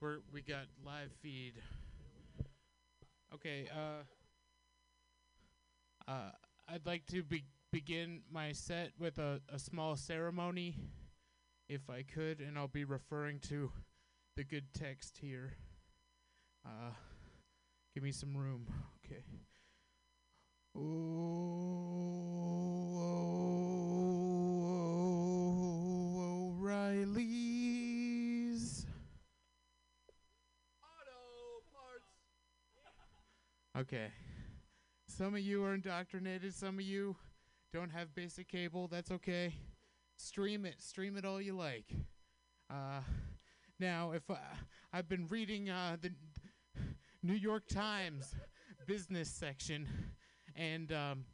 We're 0.00 0.18
we 0.32 0.42
got 0.42 0.66
live 0.84 1.10
feed. 1.22 1.54
Okay. 3.34 3.68
Uh. 3.72 4.02
Uh, 6.08 6.30
I'd 6.68 6.86
like 6.86 7.06
to 7.06 7.22
be- 7.22 7.44
begin 7.72 8.22
my 8.30 8.52
set 8.52 8.92
with 8.98 9.18
a, 9.18 9.40
a 9.52 9.58
small 9.58 9.96
ceremony, 9.96 10.76
if 11.68 11.90
I 11.90 12.02
could, 12.02 12.40
and 12.40 12.56
I'll 12.58 12.68
be 12.68 12.84
referring 12.84 13.40
to 13.48 13.72
the 14.36 14.44
good 14.44 14.72
text 14.72 15.18
here. 15.20 15.54
Uh, 16.64 16.92
give 17.94 18.02
me 18.02 18.12
some 18.12 18.36
room. 18.36 18.66
Okay. 19.04 19.24
Oh, 20.74 20.82
O'Reilly's. 26.60 27.66
Okay. 33.78 34.08
Some 35.08 35.34
of 35.34 35.40
you 35.40 35.64
are 35.64 35.74
indoctrinated, 35.74 36.54
some 36.54 36.78
of 36.78 36.84
you 36.84 37.16
don't 37.72 37.90
have 37.90 38.14
basic 38.14 38.48
cable. 38.48 38.86
That's 38.86 39.10
okay. 39.10 39.54
Stream 40.16 40.64
it. 40.64 40.80
Stream 40.80 41.16
it 41.16 41.24
all 41.24 41.40
you 41.40 41.54
like. 41.54 41.92
Uh, 42.70 43.00
now, 43.78 44.12
if 44.12 44.30
I, 44.30 44.38
I've 44.92 45.08
been 45.08 45.26
reading 45.28 45.68
uh, 45.68 45.96
the 46.00 46.10
New 47.22 47.34
York 47.34 47.68
Times 47.68 48.34
business 48.86 49.28
section, 49.28 49.86
and 50.54 50.90
um, 50.92 51.24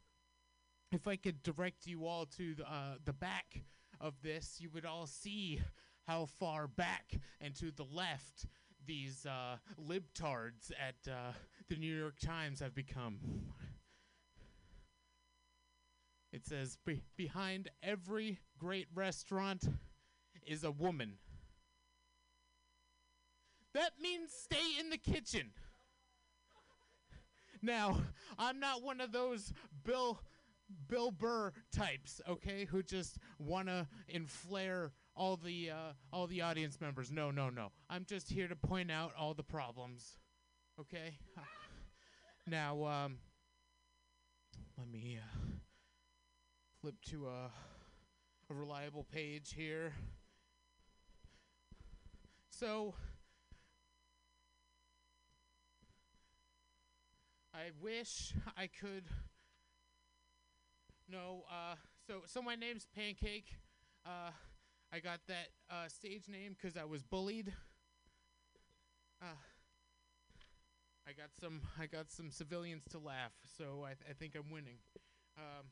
if 0.91 1.07
I 1.07 1.15
could 1.15 1.41
direct 1.43 1.87
you 1.87 2.05
all 2.05 2.25
to 2.37 2.55
the, 2.55 2.63
uh, 2.63 2.95
the 3.05 3.13
back 3.13 3.63
of 4.01 4.13
this, 4.21 4.57
you 4.59 4.69
would 4.73 4.85
all 4.85 5.07
see 5.07 5.61
how 6.05 6.25
far 6.25 6.67
back 6.67 7.13
and 7.39 7.55
to 7.55 7.71
the 7.71 7.85
left 7.85 8.45
these 8.85 9.25
uh, 9.25 9.55
libtards 9.79 10.71
at 10.71 11.09
uh, 11.09 11.31
the 11.69 11.77
New 11.77 11.95
York 11.95 12.19
Times 12.19 12.59
have 12.59 12.75
become. 12.75 13.17
It 16.33 16.47
says, 16.47 16.79
Be- 16.83 17.03
behind 17.15 17.69
every 17.83 18.39
great 18.57 18.87
restaurant 18.95 19.69
is 20.47 20.63
a 20.63 20.71
woman. 20.71 21.13
That 23.75 23.91
means 24.01 24.31
stay 24.31 24.79
in 24.79 24.89
the 24.89 24.97
kitchen. 24.97 25.51
Now, 27.61 28.01
I'm 28.37 28.59
not 28.59 28.83
one 28.83 28.99
of 28.99 29.11
those 29.11 29.53
Bill 29.85 30.19
Bill 30.87 31.11
Burr 31.11 31.53
types, 31.71 32.19
okay, 32.27 32.65
who 32.65 32.81
just 32.81 33.17
want 33.37 33.67
to 33.67 33.87
inflare 34.13 34.89
all 35.15 35.37
the 35.37 35.69
uh, 35.69 35.93
all 36.11 36.25
the 36.25 36.41
audience 36.41 36.81
members. 36.81 37.11
No, 37.11 37.29
no, 37.29 37.49
no. 37.49 37.71
I'm 37.89 38.05
just 38.05 38.29
here 38.29 38.47
to 38.47 38.55
point 38.55 38.91
out 38.91 39.13
all 39.17 39.35
the 39.35 39.43
problems. 39.43 40.17
Okay? 40.79 41.17
now, 42.47 42.83
um 42.85 43.17
let 44.77 44.89
me 44.89 45.19
uh, 45.21 45.52
flip 46.83 47.01
to 47.01 47.27
a 47.27 47.49
a 48.49 48.53
reliable 48.53 49.05
page 49.05 49.53
here. 49.55 49.93
So, 52.49 52.93
I 57.53 57.71
wish 57.81 58.33
I 58.57 58.67
could. 58.67 59.05
No, 61.07 61.45
uh, 61.49 61.75
so 62.05 62.23
so 62.25 62.41
my 62.41 62.55
name's 62.55 62.85
Pancake. 62.93 63.47
Uh, 64.05 64.31
I 64.91 64.99
got 64.99 65.21
that 65.27 65.47
uh, 65.69 65.87
stage 65.87 66.27
name 66.27 66.53
'cause 66.61 66.75
I 66.75 66.83
was 66.83 67.01
bullied. 67.01 67.53
Uh, 69.21 69.37
I 71.07 71.13
got 71.13 71.29
some 71.39 71.61
I 71.79 71.85
got 71.85 72.11
some 72.11 72.29
civilians 72.29 72.83
to 72.91 72.99
laugh, 72.99 73.31
so 73.57 73.83
I 73.85 73.93
th- 73.93 74.09
I 74.09 74.13
think 74.13 74.35
I'm 74.35 74.51
winning. 74.51 74.79
Um, 75.37 75.71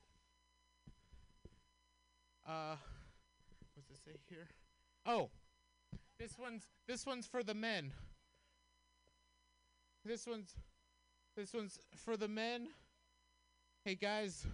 uh, 2.47 2.75
what's 3.75 3.89
it 3.89 3.97
say 4.03 4.19
here? 4.29 4.47
Oh, 5.05 5.29
this 6.19 6.37
one's 6.37 6.63
this 6.87 7.05
one's 7.05 7.27
for 7.27 7.43
the 7.43 7.53
men. 7.53 7.91
This 10.05 10.27
one's 10.27 10.55
this 11.35 11.53
one's 11.53 11.79
for 11.95 12.17
the 12.17 12.27
men. 12.27 12.67
Hey 13.85 13.95
guys, 13.95 14.45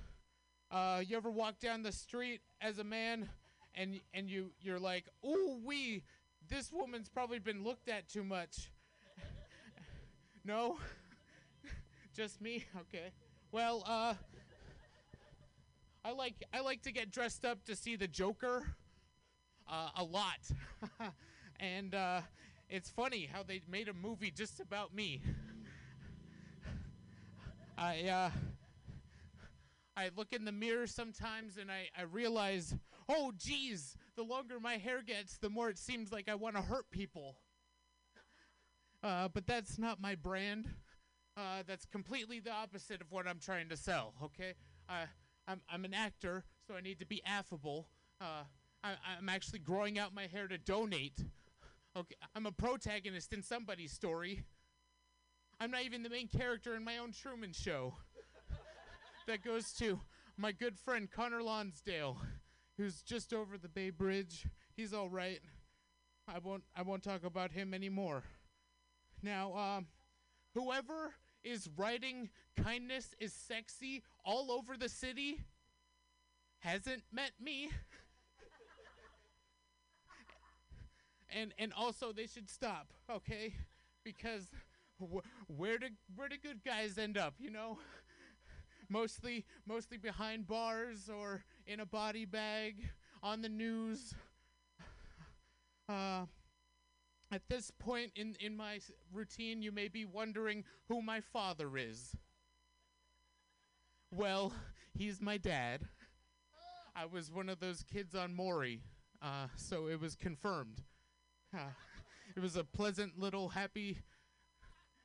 uh, 0.72 1.02
you 1.06 1.18
ever 1.18 1.32
walk 1.32 1.60
down 1.60 1.84
the 1.84 1.92
street 1.92 2.42
as 2.62 2.80
a 2.80 2.84
man, 2.84 3.30
and 3.76 4.00
and 4.14 4.30
you 4.30 4.52
you're 4.62 4.80
like, 4.80 5.06
ooh 5.26 5.60
wee, 5.66 6.04
this 6.50 6.72
woman's 6.72 7.10
probably 7.10 7.40
been 7.40 7.64
looked 7.64 7.90
at 7.90 8.08
too 8.10 8.24
much. 8.24 8.72
no, 10.46 10.78
just 12.16 12.42
me. 12.42 12.66
Okay. 12.82 13.12
Well, 13.52 13.84
uh, 13.86 14.14
I 16.08 16.14
like 16.14 16.36
I 16.54 16.62
like 16.62 16.84
to 16.84 16.94
get 16.94 17.12
dressed 17.12 17.44
up 17.44 17.66
to 17.66 17.76
see 17.76 17.98
the 17.98 18.08
Joker. 18.08 18.66
Uh, 19.70 19.90
a 19.98 20.04
lot, 20.06 20.40
and 21.60 21.94
uh, 21.94 22.22
it's 22.70 22.90
funny 22.90 23.30
how 23.30 23.44
they 23.44 23.60
made 23.70 23.90
a 23.90 23.94
movie 23.94 24.32
just 24.32 24.62
about 24.62 24.96
me. 24.96 25.22
I 27.78 28.04
uh, 28.04 28.30
I 29.98 30.12
look 30.16 30.32
in 30.32 30.46
the 30.46 30.54
mirror 30.54 30.88
sometimes 30.88 31.58
and 31.58 31.70
I, 31.70 31.90
I 31.98 32.04
realize, 32.04 32.74
oh 33.10 33.34
geez, 33.38 33.98
the 34.16 34.24
longer 34.24 34.62
my 34.62 34.78
hair 34.78 35.02
gets, 35.02 35.38
the 35.38 35.50
more 35.50 35.68
it 35.68 35.78
seems 35.78 36.14
like 36.14 36.30
I 36.30 36.36
want 36.36 36.56
to 36.56 36.62
hurt 36.62 36.90
people. 36.90 37.36
Uh, 39.04 39.28
but 39.28 39.46
that's 39.46 39.78
not 39.78 40.02
my 40.02 40.16
brand. 40.16 40.68
Uh, 41.38 41.62
that's 41.68 41.86
completely 41.86 42.40
the 42.40 42.52
opposite 42.52 43.00
of 43.00 43.12
what 43.12 43.28
I'm 43.28 43.38
trying 43.38 43.70
to 43.70 43.78
sell. 43.78 44.16
Okay, 44.24 44.56
uh, 44.90 45.06
I'm 45.48 45.62
I'm 45.72 45.86
an 45.86 45.94
actor, 45.94 46.44
so 46.68 46.76
I 46.76 46.82
need 46.82 47.00
to 47.00 47.06
be 47.06 47.22
affable. 47.26 47.88
Uh, 48.20 48.44
I, 48.84 48.94
I'm 49.18 49.30
actually 49.30 49.60
growing 49.60 49.98
out 50.00 50.14
my 50.14 50.28
hair 50.28 50.48
to 50.48 50.58
donate 50.58 51.22
Okay, 51.98 52.16
I'm 52.36 52.46
a 52.46 52.52
protagonist 52.52 53.34
in 53.34 53.42
somebody's 53.42 53.92
story. 53.92 54.44
I'm 55.60 55.72
not 55.72 55.82
even 55.82 56.04
the 56.04 56.10
main 56.10 56.28
character 56.28 56.76
in 56.76 56.84
my 56.84 57.00
own 57.00 57.12
Truman 57.12 57.54
show. 57.54 57.96
that 59.28 59.44
goes 59.44 59.74
to 59.80 60.00
my 60.38 60.52
good 60.52 60.78
friend 60.78 61.10
Connor 61.10 61.42
Lonsdale, 61.42 62.18
who's 62.78 63.02
just 63.02 63.34
over 63.34 63.58
the 63.58 63.68
Bay 63.68 63.90
Bridge. 63.90 64.46
He's 64.76 64.94
all 64.94 65.10
right. 65.10 65.40
I 66.32 66.38
won't 66.38 66.64
I 66.76 66.84
won't 66.84 67.02
talk 67.02 67.24
about 67.24 67.52
him 67.52 67.74
anymore. 67.74 68.22
Now, 69.24 69.58
um 69.58 69.88
whoever 70.54 71.16
is 71.48 71.70
writing 71.78 72.30
kindness 72.62 73.16
is 73.20 73.34
sexy 73.34 74.04
all 74.26 74.52
over 74.52 74.76
the 74.78 74.90
city 74.90 75.40
hasn't 76.60 77.04
met 77.12 77.32
me. 77.40 77.70
and 81.30 81.54
and 81.58 81.74
also 81.74 82.12
they 82.12 82.28
should 82.28 82.50
stop, 82.50 82.88
okay? 83.10 83.54
Because 84.04 84.50
wh- 85.02 85.26
where 85.48 85.78
do 85.78 85.88
where 86.16 86.30
do 86.30 86.36
good 86.42 86.64
guys 86.64 86.98
end 86.98 87.18
up, 87.18 87.36
you 87.40 87.52
know? 87.52 87.78
Mostly 88.90 89.46
mostly 89.66 89.98
behind 89.98 90.48
bars 90.48 91.10
or 91.10 91.44
in 91.66 91.82
a 91.82 91.86
body 91.86 92.26
bag 92.26 92.90
on 93.22 93.42
the 93.42 93.50
news. 93.50 94.14
Uh 95.90 96.26
at 97.32 97.42
this 97.50 97.72
point 97.72 98.12
in, 98.16 98.36
in 98.40 98.56
my 98.56 98.80
routine, 99.14 99.62
you 99.62 99.72
may 99.72 99.88
be 99.88 100.06
wondering 100.06 100.64
who 100.88 101.02
my 101.02 101.20
father 101.20 101.78
is. 101.78 102.16
Well, 104.12 104.54
he's 104.98 105.22
my 105.22 105.38
dad. 105.38 105.82
I 106.96 107.06
was 107.06 107.32
one 107.32 107.50
of 107.50 107.60
those 107.60 107.84
kids 107.84 108.16
on 108.16 108.34
Maury, 108.34 108.82
uh, 109.22 109.48
so 109.56 109.88
it 109.88 110.00
was 110.00 110.16
confirmed. 110.16 110.82
Uh, 111.54 111.72
it 112.36 112.40
was 112.40 112.56
a 112.56 112.64
pleasant 112.64 113.20
little 113.20 113.50
happy 113.50 114.00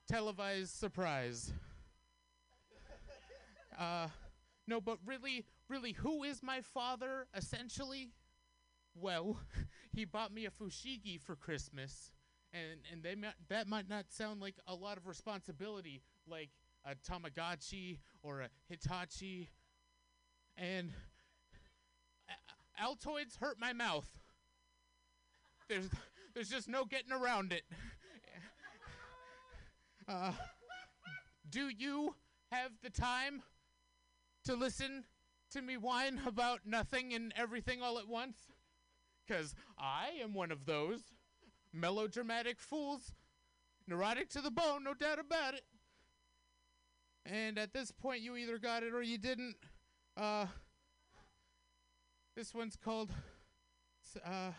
televised 0.09 0.75
surprise. 0.75 1.53
Uh, 3.79 4.09
no, 4.67 4.81
but 4.81 4.99
really, 5.05 5.45
really, 5.69 5.93
who 5.93 6.23
is 6.23 6.43
my 6.43 6.61
father, 6.61 7.27
essentially? 7.35 8.11
Well, 8.95 9.39
he 9.93 10.05
bought 10.05 10.33
me 10.33 10.47
a 10.47 10.51
fushigi 10.51 11.21
for 11.21 11.37
Christmas, 11.37 12.13
and 12.53 12.81
and 12.93 13.03
they 13.03 13.17
that 13.49 13.69
might 13.69 13.89
not 13.89 14.07
sound 14.11 14.41
like 14.41 14.57
a 14.67 14.75
lot 14.75 14.97
of 14.97 15.07
responsibility, 15.07 16.03
like 16.27 16.51
a 16.85 16.95
Tamagotchi 16.95 17.99
or 18.23 18.41
a 18.43 18.49
Hitachi, 18.69 19.51
and 20.57 20.93
Altoids 22.83 23.39
hurt 23.39 23.59
my 23.59 23.73
mouth. 23.73 24.09
There's 25.69 25.89
there's 26.35 26.49
just 26.49 26.69
no 26.69 26.85
getting 26.85 27.13
around 27.13 27.53
it. 27.53 27.63
Uh, 30.09 30.33
do 31.49 31.69
you 31.69 32.17
have 32.51 32.73
the 32.83 32.91
time 32.91 33.41
to 34.45 34.55
listen 34.57 35.05
to 35.53 35.63
me 35.63 35.77
whine 35.77 36.21
about 36.27 36.61
nothing 36.67 37.15
and 37.15 37.33
everything 37.37 37.81
all 37.81 38.01
at 38.01 38.09
once? 38.09 38.52
Because 39.27 39.55
I 39.79 40.09
am 40.23 40.35
one 40.35 40.51
of 40.51 40.67
those 40.67 41.01
melodramatic 41.73 42.61
fools, 42.61 43.13
neurotic 43.87 44.29
to 44.31 44.41
the 44.41 44.51
bone, 44.51 44.85
no 44.85 44.95
doubt 44.95 45.19
about 45.19 45.55
it. 45.55 45.65
And 47.25 47.59
at 47.59 47.73
this 47.73 47.91
point, 47.93 48.21
you 48.21 48.37
either 48.37 48.59
got 48.59 48.83
it 48.83 48.95
or 48.95 49.03
you 49.03 49.17
didn't. 49.17 49.57
Uh, 50.17 50.47
this 52.35 52.53
one's 52.55 52.77
called. 52.77 53.11
Uh, 54.25 54.51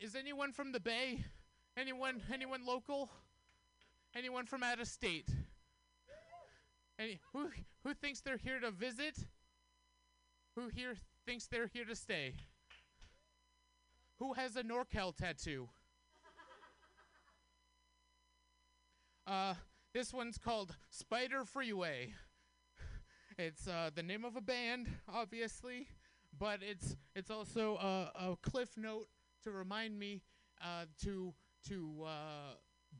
is 0.00 0.14
anyone 0.14 0.52
from 0.52 0.72
the 0.72 0.80
Bay? 0.80 1.24
Anyone? 1.76 2.22
Anyone 2.32 2.64
local? 2.64 3.10
Anyone 4.16 4.46
from 4.46 4.62
out 4.62 4.80
of 4.80 4.86
state? 4.86 5.28
Any 6.98 7.20
who 7.32 7.48
who 7.82 7.94
thinks 7.94 8.20
they're 8.20 8.36
here 8.36 8.60
to 8.60 8.70
visit? 8.70 9.18
Who 10.54 10.68
here 10.68 10.94
thinks 11.26 11.46
they're 11.46 11.66
here 11.66 11.84
to 11.84 11.96
stay? 11.96 12.34
Who 14.18 14.34
has 14.34 14.56
a 14.56 14.62
NorCal 14.62 15.14
tattoo? 15.16 15.68
Uh, 19.26 19.54
this 19.94 20.12
one's 20.12 20.38
called 20.38 20.76
Spider 20.90 21.44
Freeway. 21.44 22.12
It's 23.38 23.66
uh, 23.66 23.90
the 23.94 24.02
name 24.02 24.24
of 24.24 24.36
a 24.36 24.40
band, 24.40 24.88
obviously, 25.12 25.88
but 26.38 26.60
it's 26.62 26.94
it's 27.16 27.30
also 27.30 27.76
a, 27.76 28.30
a 28.30 28.36
cliff 28.42 28.76
note 28.76 29.08
to 29.42 29.50
remind 29.50 29.98
me 29.98 30.22
uh, 30.62 30.84
to 31.02 31.34
to 31.68 32.04
uh, 32.06 32.54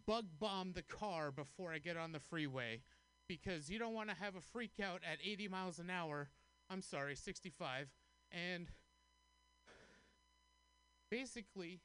bug 0.06 0.24
bomb 0.40 0.72
the 0.72 0.82
car 0.82 1.30
before 1.30 1.72
I 1.72 1.78
get 1.78 1.96
on 1.96 2.12
the 2.12 2.18
freeway, 2.18 2.80
because 3.28 3.70
you 3.70 3.78
don't 3.78 3.94
want 3.94 4.08
to 4.08 4.16
have 4.16 4.34
a 4.34 4.40
freak 4.40 4.80
out 4.82 5.02
at 5.08 5.18
80 5.24 5.48
miles 5.48 5.78
an 5.78 5.90
hour. 5.90 6.30
I'm 6.70 6.82
sorry, 6.82 7.14
65, 7.14 7.90
and 8.34 8.68
basically, 11.10 11.80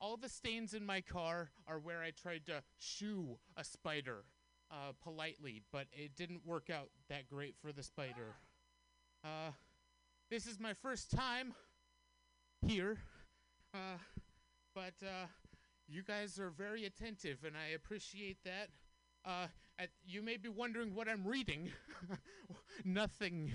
all 0.00 0.16
the 0.16 0.28
stains 0.28 0.72
in 0.72 0.84
my 0.84 1.00
car 1.00 1.50
are 1.68 1.78
where 1.78 2.02
I 2.02 2.10
tried 2.10 2.46
to 2.46 2.62
shoo 2.78 3.38
a 3.56 3.64
spider 3.64 4.24
uh, 4.70 4.92
politely, 5.02 5.62
but 5.72 5.86
it 5.92 6.16
didn't 6.16 6.46
work 6.46 6.70
out 6.70 6.88
that 7.08 7.28
great 7.28 7.54
for 7.60 7.72
the 7.72 7.82
spider. 7.82 8.36
Uh, 9.22 9.50
this 10.30 10.46
is 10.46 10.58
my 10.58 10.72
first 10.72 11.10
time 11.10 11.52
here, 12.66 12.98
uh, 13.74 13.98
but 14.74 14.94
uh, 15.02 15.26
you 15.86 16.02
guys 16.02 16.38
are 16.38 16.50
very 16.50 16.86
attentive, 16.86 17.44
and 17.44 17.56
I 17.56 17.74
appreciate 17.74 18.38
that. 18.44 18.68
Uh, 19.80 19.86
you 20.06 20.20
may 20.20 20.36
be 20.36 20.48
wondering 20.48 20.94
what 20.94 21.08
I'm 21.08 21.26
reading. 21.26 21.70
Nothing. 22.84 23.50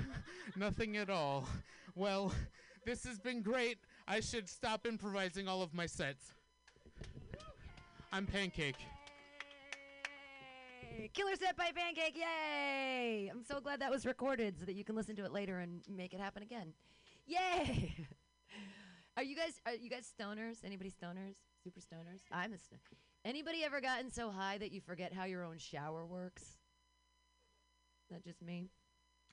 Nothing 0.56 0.96
at 0.96 1.10
all. 1.10 1.48
Well, 1.96 2.32
this 2.86 3.04
has 3.04 3.18
been 3.18 3.42
great. 3.42 3.78
I 4.06 4.20
should 4.20 4.48
stop 4.48 4.86
improvising 4.86 5.48
all 5.48 5.62
of 5.62 5.74
my 5.74 5.86
sets. 5.86 6.34
I'm 8.12 8.26
Pancake. 8.26 8.76
Yay! 10.92 11.10
Killer 11.12 11.34
set 11.34 11.56
by 11.56 11.70
Pancake, 11.74 12.16
yay! 12.16 13.28
I'm 13.28 13.42
so 13.42 13.60
glad 13.60 13.80
that 13.80 13.90
was 13.90 14.06
recorded 14.06 14.56
so 14.60 14.66
that 14.66 14.74
you 14.74 14.84
can 14.84 14.94
listen 14.94 15.16
to 15.16 15.24
it 15.24 15.32
later 15.32 15.58
and 15.58 15.80
make 15.88 16.14
it 16.14 16.20
happen 16.20 16.44
again. 16.44 16.72
Yay! 17.26 17.94
are 19.16 19.24
you 19.24 19.34
guys 19.34 19.60
are 19.66 19.74
you 19.74 19.90
guys 19.90 20.12
stoners? 20.16 20.58
Anybody 20.64 20.90
stoners? 20.90 21.34
Super 21.64 21.80
stoners? 21.80 22.20
I'm 22.30 22.52
a 22.52 22.58
sto- 22.58 22.76
Anybody 23.24 23.64
ever 23.64 23.80
gotten 23.80 24.10
so 24.10 24.30
high 24.30 24.58
that 24.58 24.72
you 24.72 24.80
forget 24.80 25.12
how 25.12 25.24
your 25.24 25.44
own 25.44 25.58
shower 25.58 26.04
works? 26.04 26.42
That 28.10 28.22
just 28.22 28.42
me? 28.42 28.68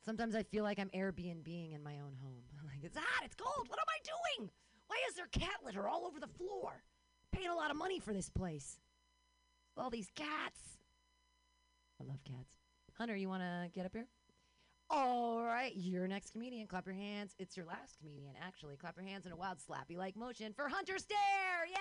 Sometimes 0.05 0.34
I 0.34 0.43
feel 0.43 0.63
like 0.63 0.80
I'm 0.80 0.89
Airbnb-ing 0.89 1.73
in 1.73 1.84
my 1.84 1.95
own 1.99 2.15
home. 2.22 2.43
like 2.65 2.84
it's 2.84 2.97
hot, 2.97 3.26
it's 3.26 3.35
cold. 3.35 3.68
What 3.68 3.80
am 3.80 3.85
I 3.89 3.99
doing? 4.39 4.49
Why 4.88 4.97
is 5.09 5.15
there 5.15 5.27
cat 5.27 5.59
litter 5.65 5.88
all 5.88 6.05
over 6.05 6.19
the 6.19 6.27
floor? 6.27 6.84
Paying 7.31 7.49
a 7.49 7.55
lot 7.55 7.72
of 7.72 7.77
money 7.77 7.99
for 7.99 8.13
this 8.13 8.30
place. 8.30 8.80
All 9.77 9.89
these 9.89 10.09
cats. 10.15 10.59
I 11.99 12.03
love 12.05 12.23
cats. 12.23 12.55
Hunter, 12.97 13.15
you 13.15 13.30
want 13.30 13.43
to 13.43 13.69
get 13.73 13.85
up 13.85 13.93
here? 13.93 14.07
All 14.89 15.41
right, 15.43 15.72
your 15.76 16.07
next 16.07 16.31
comedian. 16.31 16.68
Clap 16.68 16.85
your 16.85 16.95
hands. 16.95 17.34
It's 17.39 17.55
your 17.55 17.65
last 17.65 17.97
comedian, 17.97 18.34
actually. 18.45 18.76
Clap 18.76 18.97
your 18.97 19.05
hands 19.05 19.26
in 19.26 19.31
a 19.31 19.35
wild 19.35 19.57
slappy 19.59 19.97
like 19.97 20.18
motion 20.18 20.51
for 20.53 20.68
Hunter 20.68 20.97
Stare. 20.97 21.65
Yay! 21.68 21.76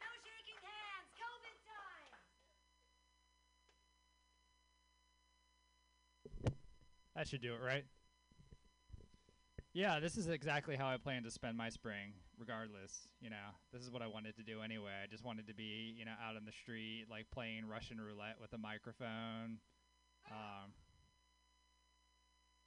No 0.00 0.08
shaking 0.24 0.58
hands. 0.58 1.08
COVID 1.14 1.56
time. 1.62 2.10
That 7.22 7.28
should 7.28 7.40
do 7.40 7.54
it, 7.54 7.60
right? 7.64 7.84
Yeah, 9.72 10.00
this 10.00 10.16
is 10.16 10.26
exactly 10.26 10.74
how 10.74 10.88
I 10.88 10.96
plan 10.96 11.22
to 11.22 11.30
spend 11.30 11.56
my 11.56 11.68
spring, 11.68 12.14
regardless. 12.36 13.06
You 13.20 13.30
know, 13.30 13.54
this 13.72 13.80
is 13.80 13.92
what 13.92 14.02
I 14.02 14.08
wanted 14.08 14.34
to 14.38 14.42
do 14.42 14.60
anyway. 14.60 14.90
I 15.04 15.06
just 15.06 15.24
wanted 15.24 15.46
to 15.46 15.54
be, 15.54 15.94
you 15.96 16.04
know, 16.04 16.14
out 16.20 16.34
on 16.34 16.44
the 16.44 16.50
street, 16.50 17.04
like 17.08 17.30
playing 17.30 17.68
Russian 17.68 18.00
roulette 18.00 18.38
with 18.40 18.52
a 18.54 18.58
microphone. 18.58 19.58
Um, 20.32 20.72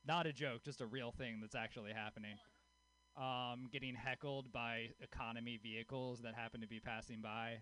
not 0.07 0.25
a 0.25 0.31
joke, 0.31 0.63
just 0.63 0.79
a 0.79 0.85
real 0.85 1.11
thing 1.11 1.39
that's 1.41 1.53
actually 1.53 1.91
happening. 1.91 2.37
Um, 3.17 3.67
getting 3.73 3.93
heckled 3.93 4.53
by 4.53 4.91
economy 5.01 5.59
vehicles 5.61 6.21
that 6.21 6.33
happen 6.33 6.61
to 6.61 6.67
be 6.67 6.79
passing 6.79 7.19
by. 7.21 7.57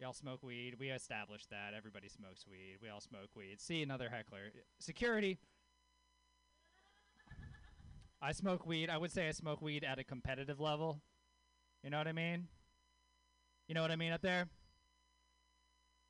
Y'all 0.00 0.14
smoke 0.14 0.42
weed. 0.42 0.76
We 0.80 0.88
established 0.88 1.50
that. 1.50 1.74
Everybody 1.76 2.08
smokes 2.08 2.46
weed. 2.50 2.78
We 2.82 2.88
all 2.88 3.02
smoke 3.02 3.28
weed. 3.36 3.60
See 3.60 3.82
another 3.82 4.08
heckler. 4.08 4.50
Security. 4.78 5.38
I 8.22 8.32
smoke 8.32 8.64
weed. 8.66 8.88
I 8.88 8.96
would 8.96 9.12
say 9.12 9.28
I 9.28 9.32
smoke 9.32 9.60
weed 9.60 9.84
at 9.84 9.98
a 9.98 10.04
competitive 10.04 10.58
level. 10.58 11.02
You 11.84 11.90
know 11.90 11.98
what 11.98 12.08
I 12.08 12.12
mean? 12.12 12.48
You 13.68 13.74
know 13.74 13.82
what 13.82 13.90
I 13.90 13.96
mean 13.96 14.12
up 14.12 14.22
there? 14.22 14.48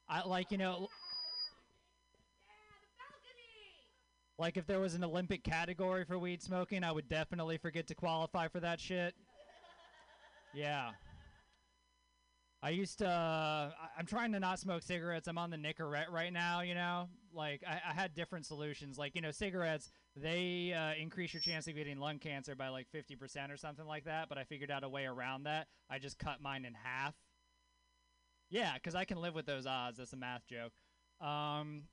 I 0.08 0.24
like, 0.24 0.52
you 0.52 0.58
know. 0.58 0.86
Like 4.38 4.56
if 4.56 4.68
there 4.68 4.78
was 4.78 4.94
an 4.94 5.02
Olympic 5.02 5.42
category 5.42 6.04
for 6.04 6.16
weed 6.16 6.42
smoking, 6.42 6.84
I 6.84 6.92
would 6.92 7.08
definitely 7.08 7.58
forget 7.58 7.88
to 7.88 7.96
qualify 7.96 8.46
for 8.46 8.60
that 8.60 8.78
shit. 8.78 9.16
Yeah. 10.54 10.92
I 12.62 12.70
used 12.70 12.98
to. 12.98 13.08
Uh, 13.08 13.70
I'm 13.98 14.06
trying 14.06 14.32
to 14.32 14.40
not 14.40 14.58
smoke 14.58 14.82
cigarettes. 14.82 15.28
I'm 15.28 15.38
on 15.38 15.50
the 15.50 15.56
Nicorette 15.56 16.10
right 16.10 16.32
now. 16.32 16.60
You 16.60 16.74
know, 16.74 17.08
like 17.34 17.62
I, 17.66 17.80
I 17.90 17.92
had 17.94 18.14
different 18.14 18.44
solutions. 18.44 18.98
Like 18.98 19.14
you 19.14 19.22
know, 19.22 19.30
cigarettes 19.30 19.90
they 20.16 20.74
uh, 20.74 21.00
increase 21.00 21.32
your 21.32 21.40
chance 21.40 21.66
of 21.68 21.74
getting 21.74 21.98
lung 21.98 22.18
cancer 22.18 22.54
by 22.54 22.68
like 22.68 22.86
50% 22.94 23.50
or 23.50 23.56
something 23.56 23.86
like 23.86 24.04
that. 24.04 24.28
But 24.28 24.38
I 24.38 24.44
figured 24.44 24.70
out 24.70 24.84
a 24.84 24.88
way 24.88 25.06
around 25.06 25.44
that. 25.44 25.68
I 25.88 25.98
just 25.98 26.18
cut 26.18 26.42
mine 26.42 26.64
in 26.64 26.74
half. 26.74 27.14
Yeah, 28.50 28.74
because 28.74 28.94
I 28.94 29.04
can 29.04 29.20
live 29.20 29.34
with 29.34 29.46
those 29.46 29.66
odds. 29.66 29.98
That's 29.98 30.12
a 30.12 30.16
math 30.16 30.42
joke. 30.46 30.72
Um, 31.26 31.84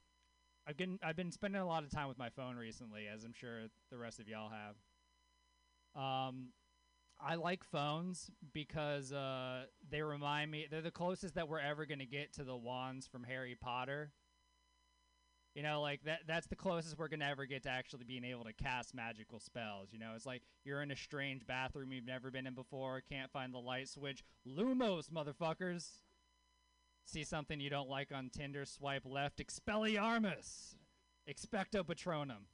I've 0.67 0.75
been 0.75 0.99
I've 1.01 1.15
been 1.15 1.31
spending 1.31 1.61
a 1.61 1.67
lot 1.67 1.83
of 1.83 1.91
time 1.91 2.09
with 2.09 2.17
my 2.17 2.29
phone 2.29 2.57
recently, 2.57 3.07
as 3.07 3.23
I'm 3.23 3.33
sure 3.33 3.67
the 3.89 3.97
rest 3.97 4.19
of 4.19 4.27
y'all 4.27 4.49
have. 4.49 4.75
Um, 5.95 6.47
I 7.19 7.35
like 7.35 7.63
phones 7.63 8.29
because 8.53 9.11
uh, 9.11 9.65
they 9.89 10.01
remind 10.01 10.51
me 10.51 10.67
they're 10.69 10.81
the 10.81 10.91
closest 10.91 11.35
that 11.35 11.47
we're 11.47 11.59
ever 11.59 11.85
going 11.85 11.99
to 11.99 12.05
get 12.05 12.33
to 12.33 12.43
the 12.43 12.55
wands 12.55 13.07
from 13.07 13.23
Harry 13.23 13.55
Potter. 13.59 14.11
You 15.55 15.63
know, 15.63 15.81
like 15.81 16.03
that 16.03 16.19
that's 16.27 16.45
the 16.45 16.55
closest 16.55 16.99
we're 16.99 17.07
going 17.07 17.21
to 17.21 17.25
ever 17.25 17.47
get 17.47 17.63
to 17.63 17.69
actually 17.69 18.03
being 18.03 18.23
able 18.23 18.43
to 18.43 18.53
cast 18.53 18.93
magical 18.93 19.39
spells. 19.39 19.89
You 19.91 19.97
know, 19.97 20.11
it's 20.15 20.25
like 20.27 20.43
you're 20.63 20.83
in 20.83 20.91
a 20.91 20.95
strange 20.95 21.47
bathroom 21.47 21.91
you've 21.91 22.05
never 22.05 22.29
been 22.29 22.45
in 22.45 22.53
before, 22.53 23.01
can't 23.09 23.31
find 23.31 23.51
the 23.51 23.57
light 23.57 23.89
switch. 23.89 24.23
Lumos, 24.47 25.09
motherfuckers. 25.09 25.87
See 27.05 27.23
something 27.23 27.59
you 27.59 27.71
don't 27.71 27.89
like 27.89 28.11
on 28.13 28.29
Tinder, 28.29 28.65
swipe 28.65 29.03
left, 29.05 29.39
Expelliarmus, 29.39 30.75
Expecto 31.27 31.83
Patronum. 31.83 32.45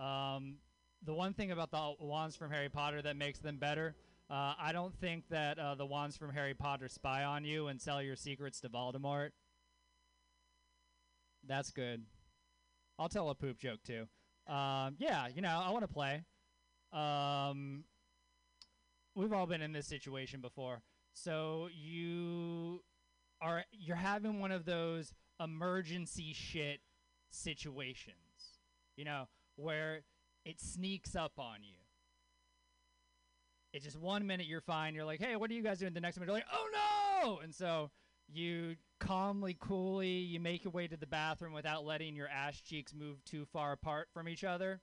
Um, 0.00 0.58
the 1.04 1.14
one 1.14 1.34
thing 1.34 1.50
about 1.50 1.70
the 1.70 1.94
wands 2.00 2.36
from 2.36 2.50
Harry 2.50 2.68
Potter 2.68 3.02
that 3.02 3.16
makes 3.16 3.38
them 3.38 3.56
better, 3.56 3.94
uh, 4.30 4.54
I 4.58 4.70
don't 4.72 4.94
think 5.00 5.28
that 5.28 5.58
uh, 5.58 5.74
the 5.74 5.86
wands 5.86 6.16
from 6.16 6.32
Harry 6.32 6.54
Potter 6.54 6.88
spy 6.88 7.24
on 7.24 7.44
you 7.44 7.68
and 7.68 7.80
sell 7.80 8.02
your 8.02 8.16
secrets 8.16 8.60
to 8.60 8.68
Voldemort. 8.68 9.30
That's 11.46 11.70
good. 11.70 12.04
I'll 12.98 13.08
tell 13.08 13.28
a 13.28 13.34
poop 13.34 13.58
joke 13.58 13.80
too. 13.84 14.06
Um, 14.46 14.96
yeah, 14.98 15.26
you 15.34 15.42
know, 15.42 15.60
I 15.62 15.70
want 15.70 15.82
to 15.82 15.92
play. 15.92 16.24
Um, 16.92 17.84
we've 19.14 19.32
all 19.32 19.46
been 19.46 19.62
in 19.62 19.72
this 19.72 19.86
situation 19.86 20.40
before. 20.40 20.82
So 21.12 21.68
you 21.74 22.82
are 23.40 23.64
you're 23.72 23.96
having 23.96 24.40
one 24.40 24.52
of 24.52 24.64
those 24.64 25.12
emergency 25.40 26.32
shit 26.32 26.80
situations. 27.30 28.14
You 28.96 29.04
know, 29.04 29.28
where 29.56 30.02
it 30.44 30.60
sneaks 30.60 31.16
up 31.16 31.32
on 31.38 31.62
you. 31.62 31.76
It's 33.72 33.84
just 33.84 33.98
one 33.98 34.26
minute 34.26 34.46
you're 34.46 34.60
fine. 34.60 34.94
You're 34.94 35.04
like, 35.04 35.20
hey, 35.20 35.36
what 35.36 35.50
are 35.50 35.54
you 35.54 35.62
guys 35.62 35.78
doing? 35.80 35.94
The 35.94 36.00
next 36.00 36.16
minute 36.16 36.26
you're 36.26 36.36
like, 36.36 36.46
oh 36.52 36.68
no! 37.24 37.38
And 37.42 37.52
so 37.52 37.90
you 38.32 38.76
calmly, 39.00 39.56
coolly, 39.58 40.08
you 40.08 40.38
make 40.40 40.64
your 40.64 40.70
way 40.70 40.86
to 40.86 40.96
the 40.96 41.06
bathroom 41.06 41.52
without 41.52 41.84
letting 41.84 42.14
your 42.14 42.28
ass 42.28 42.60
cheeks 42.60 42.94
move 42.94 43.24
too 43.24 43.44
far 43.52 43.72
apart 43.72 44.08
from 44.14 44.28
each 44.28 44.44
other. 44.44 44.80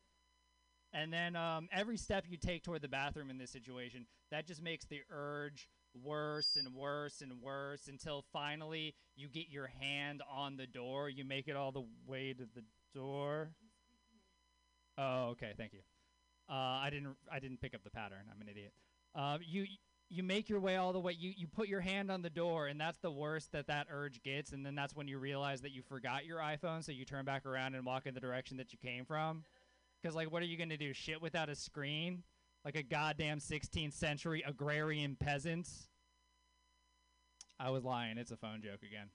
And 0.94 1.12
then 1.12 1.38
um, 1.38 1.70
every 1.72 1.98
step 1.98 2.26
you 2.28 2.38
take 2.38 2.64
toward 2.64 2.82
the 2.82 2.90
bathroom 2.90 3.30
in 3.30 3.38
this 3.38 3.52
situation, 3.52 4.08
that 4.30 4.46
just 4.46 4.62
makes 4.62 4.86
the 4.86 5.00
urge 5.10 5.70
worse 6.04 6.58
and 6.58 6.76
worse 6.76 7.22
and 7.22 7.42
worse 7.42 7.88
until 7.88 8.26
finally 8.34 8.96
you 9.16 9.30
get 9.30 9.50
your 9.50 9.68
hand 9.80 10.22
on 10.30 10.58
the 10.58 10.68
door. 10.68 11.10
You 11.10 11.24
make 11.24 11.48
it 11.48 11.56
all 11.56 11.72
the 11.72 11.86
way 12.06 12.34
to 12.34 12.46
the 12.56 12.64
door. 12.94 13.52
Oh, 14.98 15.30
okay. 15.32 15.54
Thank 15.58 15.74
you. 15.74 15.80
Uh, 16.50 16.54
I 16.54 16.90
didn't. 16.92 17.16
I 17.32 17.40
didn't 17.40 17.62
pick 17.62 17.74
up 17.74 17.84
the 17.84 17.90
pattern. 17.90 18.26
I'm 18.34 18.42
an 18.42 18.48
idiot. 18.50 18.74
Uh, 19.16 19.38
you 19.46 19.66
you 20.10 20.24
make 20.24 20.50
your 20.50 20.60
way 20.60 20.76
all 20.76 20.92
the 20.92 21.00
way. 21.00 21.14
You 21.18 21.34
you 21.36 21.48
put 21.48 21.68
your 21.68 21.80
hand 21.82 22.12
on 22.12 22.22
the 22.22 22.30
door, 22.30 22.68
and 22.68 22.80
that's 22.80 23.00
the 23.00 23.12
worst 23.12 23.52
that 23.54 23.68
that 23.68 23.88
urge 23.90 24.22
gets. 24.24 24.52
And 24.52 24.66
then 24.66 24.76
that's 24.76 24.96
when 24.96 25.08
you 25.08 25.18
realize 25.18 25.62
that 25.62 25.72
you 25.72 25.82
forgot 25.82 26.26
your 26.26 26.40
iPhone, 26.40 26.84
so 26.84 26.92
you 26.92 27.06
turn 27.06 27.24
back 27.24 27.46
around 27.46 27.76
and 27.76 27.86
walk 27.86 28.06
in 28.06 28.14
the 28.14 28.20
direction 28.20 28.58
that 28.58 28.74
you 28.74 28.80
came 28.80 29.06
from. 29.06 29.44
Because 30.02 30.16
like, 30.16 30.32
what 30.32 30.42
are 30.42 30.46
you 30.48 30.58
gonna 30.58 30.78
do? 30.78 30.94
Shit 30.94 31.22
without 31.22 31.50
a 31.50 31.56
screen? 31.56 32.24
Like 32.66 32.76
a 32.76 32.84
goddamn 32.84 33.40
16th 33.40 33.94
century 33.94 34.44
agrarian 34.46 35.16
peasant? 35.20 35.68
I 37.60 37.70
was 37.70 37.84
lying. 37.84 38.18
It's 38.18 38.32
a 38.32 38.38
phone 38.38 38.62
joke 38.62 38.84
again. 38.84 39.10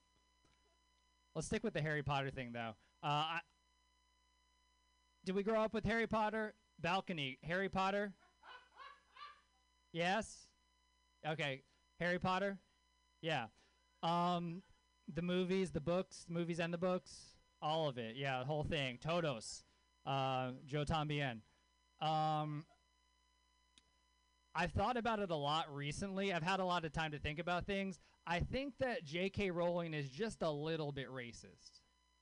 Let's 1.35 1.47
stick 1.47 1.63
with 1.63 1.73
the 1.73 1.81
Harry 1.81 2.01
Potter 2.03 2.29
thing, 2.29 2.51
though. 2.51 2.75
Uh, 3.03 3.07
I, 3.07 3.39
did 5.27 5.35
we 5.35 5.43
grow 5.43 5.61
up 5.61 5.73
with 5.73 5.83
Harry 5.83 6.07
Potter? 6.07 6.53
Balcony. 6.79 7.37
Harry 7.43 7.67
Potter? 7.67 8.13
Yes? 9.91 10.47
Okay. 11.27 11.63
Harry 11.99 12.17
Potter? 12.17 12.57
Yeah. 13.21 13.47
Um, 14.01 14.61
the 15.13 15.21
movies, 15.21 15.71
the 15.71 15.81
books, 15.81 16.23
the 16.29 16.33
movies 16.33 16.61
and 16.61 16.73
the 16.73 16.77
books, 16.77 17.11
all 17.61 17.89
of 17.89 17.97
it. 17.97 18.15
Yeah, 18.15 18.39
the 18.39 18.45
whole 18.45 18.63
thing. 18.63 18.99
Todos. 19.03 19.65
Uh, 20.05 20.51
Joe 20.65 20.85
Tambien. 20.85 21.41
Um, 21.99 22.63
I've 24.55 24.71
thought 24.71 24.95
about 24.95 25.19
it 25.19 25.29
a 25.29 25.35
lot 25.35 25.65
recently. 25.75 26.31
I've 26.31 26.41
had 26.41 26.61
a 26.61 26.65
lot 26.65 26.85
of 26.85 26.93
time 26.93 27.11
to 27.11 27.19
think 27.19 27.39
about 27.39 27.65
things. 27.65 27.99
I 28.25 28.39
think 28.39 28.75
that 28.79 29.03
J.K. 29.03 29.51
Rowling 29.51 29.93
is 29.93 30.07
just 30.07 30.41
a 30.41 30.49
little 30.49 30.93
bit 30.93 31.09
racist. 31.09 31.81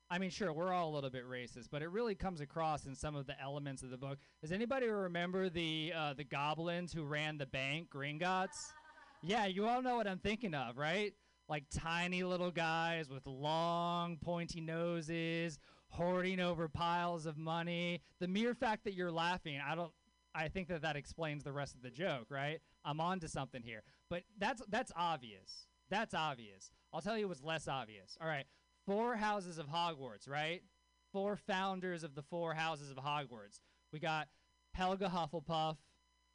I 0.09 0.19
mean, 0.19 0.29
sure, 0.29 0.53
we're 0.53 0.71
all 0.71 0.89
a 0.89 0.93
little 0.93 1.09
bit 1.09 1.27
racist, 1.27 1.69
but 1.71 1.81
it 1.81 1.89
really 1.89 2.13
comes 2.13 2.39
across 2.39 2.85
in 2.85 2.95
some 2.95 3.15
of 3.15 3.25
the 3.25 3.39
elements 3.41 3.81
of 3.81 3.89
the 3.89 3.97
book. 3.97 4.19
Does 4.41 4.51
anybody 4.51 4.87
remember 4.87 5.49
the 5.49 5.93
uh, 5.95 6.13
the 6.13 6.23
goblins 6.23 6.93
who 6.93 7.03
ran 7.03 7.37
the 7.37 7.47
bank, 7.47 7.89
Gringotts? 7.89 8.71
Yeah, 9.23 9.47
you 9.47 9.67
all 9.67 9.81
know 9.81 9.95
what 9.95 10.07
I'm 10.07 10.19
thinking 10.19 10.53
of, 10.53 10.77
right? 10.77 11.13
Like 11.49 11.63
tiny 11.73 12.23
little 12.23 12.51
guys 12.51 13.09
with 13.09 13.25
long, 13.25 14.17
pointy 14.17 14.61
noses, 14.61 15.57
hoarding 15.89 16.39
over 16.39 16.67
piles 16.67 17.25
of 17.25 17.37
money. 17.37 18.01
The 18.19 18.27
mere 18.27 18.53
fact 18.53 18.83
that 18.83 18.93
you're 18.93 19.11
laughing, 19.11 19.59
I 19.65 19.73
don't. 19.75 19.91
I 20.35 20.49
think 20.49 20.67
that 20.67 20.81
that 20.81 20.97
explains 20.97 21.43
the 21.43 21.53
rest 21.53 21.75
of 21.75 21.81
the 21.81 21.89
joke, 21.89 22.27
right? 22.29 22.59
I'm 22.83 22.99
on 22.99 23.19
to 23.21 23.27
something 23.27 23.63
here, 23.63 23.81
but 24.09 24.23
that's 24.37 24.61
that's 24.69 24.91
obvious. 24.95 25.67
That's 25.89 26.13
obvious. 26.13 26.71
I'll 26.93 27.01
tell 27.01 27.17
you 27.17 27.27
what's 27.27 27.43
less 27.43 27.67
obvious. 27.67 28.17
All 28.21 28.27
right, 28.27 28.45
four 28.85 29.15
houses 29.15 29.57
of 29.57 29.67
Hogwarts, 29.67 30.29
right? 30.29 30.61
Four 31.11 31.35
founders 31.35 32.03
of 32.03 32.15
the 32.15 32.21
four 32.21 32.53
houses 32.53 32.91
of 32.91 32.97
Hogwarts. 32.97 33.59
We 33.91 33.99
got 33.99 34.27
Helga 34.73 35.09
Hufflepuff. 35.09 35.77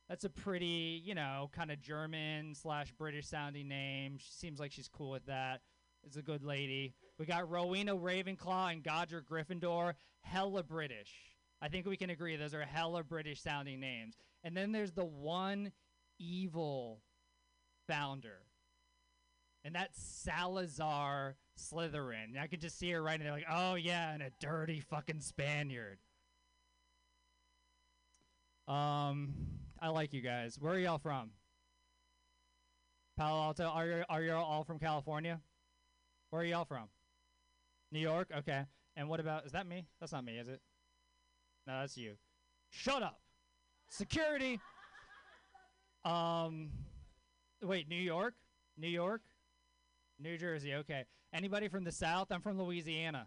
That's 0.08 0.24
a 0.24 0.30
pretty, 0.30 1.00
you 1.04 1.14
know, 1.14 1.50
kind 1.52 1.70
of 1.70 1.80
German 1.80 2.54
slash 2.54 2.92
British 2.92 3.28
sounding 3.28 3.68
name. 3.68 4.18
She 4.18 4.32
seems 4.32 4.58
like 4.58 4.72
she's 4.72 4.88
cool 4.88 5.10
with 5.10 5.26
that. 5.26 5.60
It's 6.04 6.16
a 6.16 6.22
good 6.22 6.42
lady. 6.42 6.94
We 7.18 7.26
got 7.26 7.48
Rowena 7.50 7.94
Ravenclaw 7.94 8.72
and 8.72 8.82
Godric 8.82 9.28
Gryffindor. 9.28 9.94
Hella 10.22 10.62
British. 10.62 11.12
I 11.62 11.68
think 11.68 11.86
we 11.86 11.96
can 11.96 12.10
agree 12.10 12.36
those 12.36 12.54
are 12.54 12.64
hella 12.64 13.04
British 13.04 13.42
sounding 13.42 13.80
names. 13.80 14.16
And 14.42 14.56
then 14.56 14.72
there's 14.72 14.92
the 14.92 15.04
one 15.04 15.72
evil 16.18 17.02
founder. 17.86 18.38
And 19.64 19.74
that's 19.74 20.02
Salazar 20.02 21.36
Slytherin. 21.58 22.30
And 22.30 22.38
I 22.38 22.46
could 22.46 22.60
just 22.60 22.78
see 22.78 22.90
her 22.92 23.02
writing 23.02 23.24
there 23.24 23.32
like, 23.32 23.46
oh 23.50 23.74
yeah, 23.74 24.12
and 24.12 24.22
a 24.22 24.30
dirty 24.40 24.80
fucking 24.80 25.20
Spaniard. 25.20 25.98
Um, 28.66 29.34
I 29.80 29.88
like 29.88 30.12
you 30.12 30.20
guys. 30.20 30.56
Where 30.58 30.74
are 30.74 30.78
y'all 30.78 30.98
from? 30.98 31.30
Palo 33.18 33.42
Alto. 33.42 33.64
Are 33.64 33.86
you 33.86 34.04
are 34.08 34.22
you 34.22 34.32
all 34.32 34.64
from 34.64 34.78
California? 34.78 35.40
Where 36.30 36.42
are 36.42 36.44
y'all 36.44 36.64
from? 36.64 36.88
New 37.92 37.98
York. 37.98 38.30
Okay. 38.34 38.62
And 38.96 39.08
what 39.08 39.20
about? 39.20 39.44
Is 39.44 39.52
that 39.52 39.66
me? 39.66 39.86
That's 39.98 40.12
not 40.12 40.24
me, 40.24 40.38
is 40.38 40.48
it? 40.48 40.60
No, 41.66 41.80
that's 41.80 41.96
you. 41.96 42.14
Shut 42.70 43.02
up. 43.02 43.20
Security. 43.88 44.60
Um, 46.04 46.70
wait, 47.62 47.88
New 47.88 47.96
York, 47.96 48.34
New 48.78 48.88
York, 48.88 49.20
New 50.20 50.36
Jersey. 50.36 50.74
Okay. 50.74 51.04
Anybody 51.32 51.68
from 51.68 51.84
the 51.84 51.92
South? 51.92 52.28
I'm 52.30 52.40
from 52.40 52.60
Louisiana. 52.60 53.26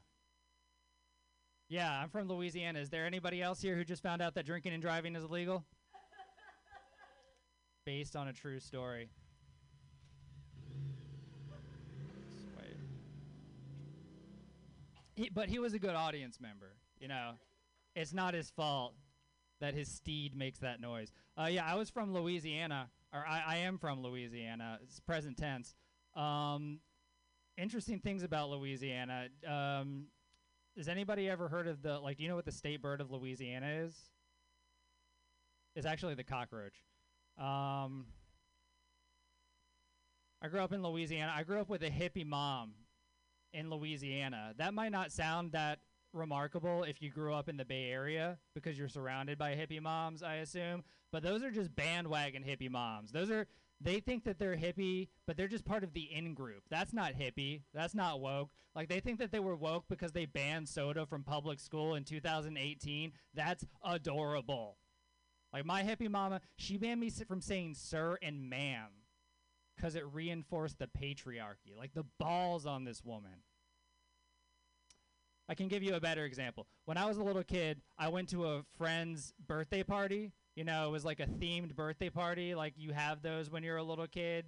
Yeah, 1.70 1.92
I'm 1.92 2.10
from 2.10 2.28
Louisiana. 2.28 2.80
Is 2.80 2.90
there 2.90 3.06
anybody 3.06 3.42
else 3.42 3.62
here 3.62 3.76
who 3.76 3.84
just 3.84 4.04
found 4.04 4.22
out 4.22 4.36
that 4.36 4.46
drinking 4.46 4.74
and 4.74 4.82
driving 4.82 5.16
is 5.16 5.24
illegal? 5.24 5.64
Based 7.86 8.16
on 8.16 8.28
a 8.28 8.34
true 8.34 8.60
story. 8.60 9.10
He, 15.16 15.30
but 15.30 15.48
he 15.48 15.60
was 15.60 15.74
a 15.74 15.80
good 15.80 15.96
audience 15.96 16.40
member. 16.40 16.74
You 17.00 17.08
know, 17.08 17.34
it's 17.96 18.14
not 18.14 18.34
his 18.34 18.50
fault 18.50 18.96
that 19.62 19.74
his 19.74 19.88
steed 19.88 20.36
makes 20.36 20.60
that 20.60 20.82
noise. 20.82 21.12
Uh, 21.40 21.46
yeah, 21.46 21.66
I 21.66 21.76
was 21.76 21.90
from 21.90 22.14
Louisiana, 22.14 22.90
or 23.14 23.26
I, 23.26 23.44
I 23.46 23.58
am 23.58 23.78
from 23.78 24.02
Louisiana. 24.02 24.80
It's 24.82 25.00
present 25.00 25.38
tense. 25.38 25.76
Um, 26.16 26.80
interesting 27.58 28.00
things 28.00 28.24
about 28.24 28.50
Louisiana. 28.50 29.28
Um, 29.48 30.06
has 30.78 30.88
anybody 30.88 31.30
ever 31.30 31.48
heard 31.48 31.68
of 31.68 31.82
the 31.82 32.00
like? 32.00 32.18
Do 32.18 32.24
you 32.24 32.30
know 32.30 32.36
what 32.36 32.46
the 32.46 32.52
state 32.52 32.82
bird 32.82 33.02
of 33.02 33.12
Louisiana 33.12 33.84
is? 33.86 33.96
It's 35.76 35.86
actually 35.86 36.16
the 36.16 36.24
cockroach. 36.24 36.76
Um, 37.38 38.06
I 40.42 40.48
grew 40.50 40.62
up 40.62 40.74
in 40.74 40.84
Louisiana. 40.84 41.34
I 41.36 41.44
grew 41.44 41.60
up 41.60 41.70
with 41.70 41.84
a 41.84 41.90
hippie 41.90 42.26
mom 42.26 42.74
in 43.54 43.70
Louisiana. 43.70 44.54
That 44.58 44.74
might 44.74 44.92
not 44.92 45.12
sound 45.12 45.54
that 45.54 45.80
remarkable 46.12 46.84
if 46.84 47.02
you 47.02 47.10
grew 47.10 47.34
up 47.34 47.50
in 47.50 47.58
the 47.58 47.66
Bay 47.66 47.86
Area 47.86 48.38
because 48.54 48.78
you're 48.78 48.88
surrounded 48.88 49.38
by 49.38 49.56
hippie 49.56 49.82
moms, 49.82 50.22
I 50.22 50.36
assume. 50.36 50.84
But 51.12 51.24
those 51.24 51.44
are 51.44 51.52
just 51.52 51.76
bandwagon 51.76 52.44
hippie 52.44 52.70
moms. 52.70 53.12
Those 53.12 53.30
are 53.32 53.48
they 53.82 54.00
think 54.00 54.24
that 54.24 54.40
they're 54.40 54.56
hippie, 54.56 55.10
but 55.28 55.36
they're 55.36 55.48
just 55.48 55.66
part 55.66 55.84
of 55.84 55.94
the 55.94 56.10
in 56.12 56.34
group. 56.34 56.64
That's 56.70 56.94
not 56.94 57.14
hippie. 57.14 57.62
That's 57.74 57.94
not 57.94 58.22
woke. 58.22 58.50
Like 58.76 58.90
they 58.90 59.00
think 59.00 59.20
that 59.20 59.32
they 59.32 59.40
were 59.40 59.56
woke 59.56 59.86
because 59.90 60.12
they 60.12 60.26
banned 60.26 60.70
soda 60.70 61.06
from 61.06 61.24
public 61.24 61.60
school 61.60 61.96
in 61.96 62.04
2018. 62.04 63.12
That's 63.34 63.66
adorable. 63.84 64.78
Like 65.52 65.66
my 65.66 65.84
hippie 65.84 66.10
mama, 66.10 66.42
she 66.56 66.78
banned 66.78 67.00
me 67.00 67.10
from 67.10 67.42
saying 67.42 67.76
sir 67.76 68.18
and 68.22 68.50
ma'am 68.50 68.90
because 69.76 69.96
it 69.96 70.04
reinforced 70.12 70.80
the 70.80 70.88
patriarchy. 70.88 71.78
Like 71.78 71.94
the 71.94 72.06
balls 72.20 72.66
on 72.66 72.86
this 72.86 73.04
woman. 73.04 73.44
I 75.50 75.56
can 75.56 75.68
give 75.68 75.84
you 75.84 75.96
a 75.96 76.00
better 76.00 76.24
example. 76.24 76.68
When 76.86 76.98
I 76.98 77.06
was 77.06 77.18
a 77.18 77.24
little 77.24 77.44
kid, 77.44 77.82
I 77.98 78.08
went 78.08 78.30
to 78.30 78.46
a 78.46 78.64
friend's 78.78 79.34
birthday 79.46 79.84
party. 79.84 80.32
You 80.56 80.64
know, 80.64 80.88
it 80.88 80.92
was 80.92 81.04
like 81.04 81.20
a 81.20 81.26
themed 81.26 81.76
birthday 81.76 82.10
party, 82.10 82.54
like 82.54 82.74
you 82.78 82.94
have 82.94 83.22
those 83.22 83.50
when 83.50 83.64
you're 83.64 83.78
a 83.78 83.84
little 83.84 84.08
kid. 84.08 84.46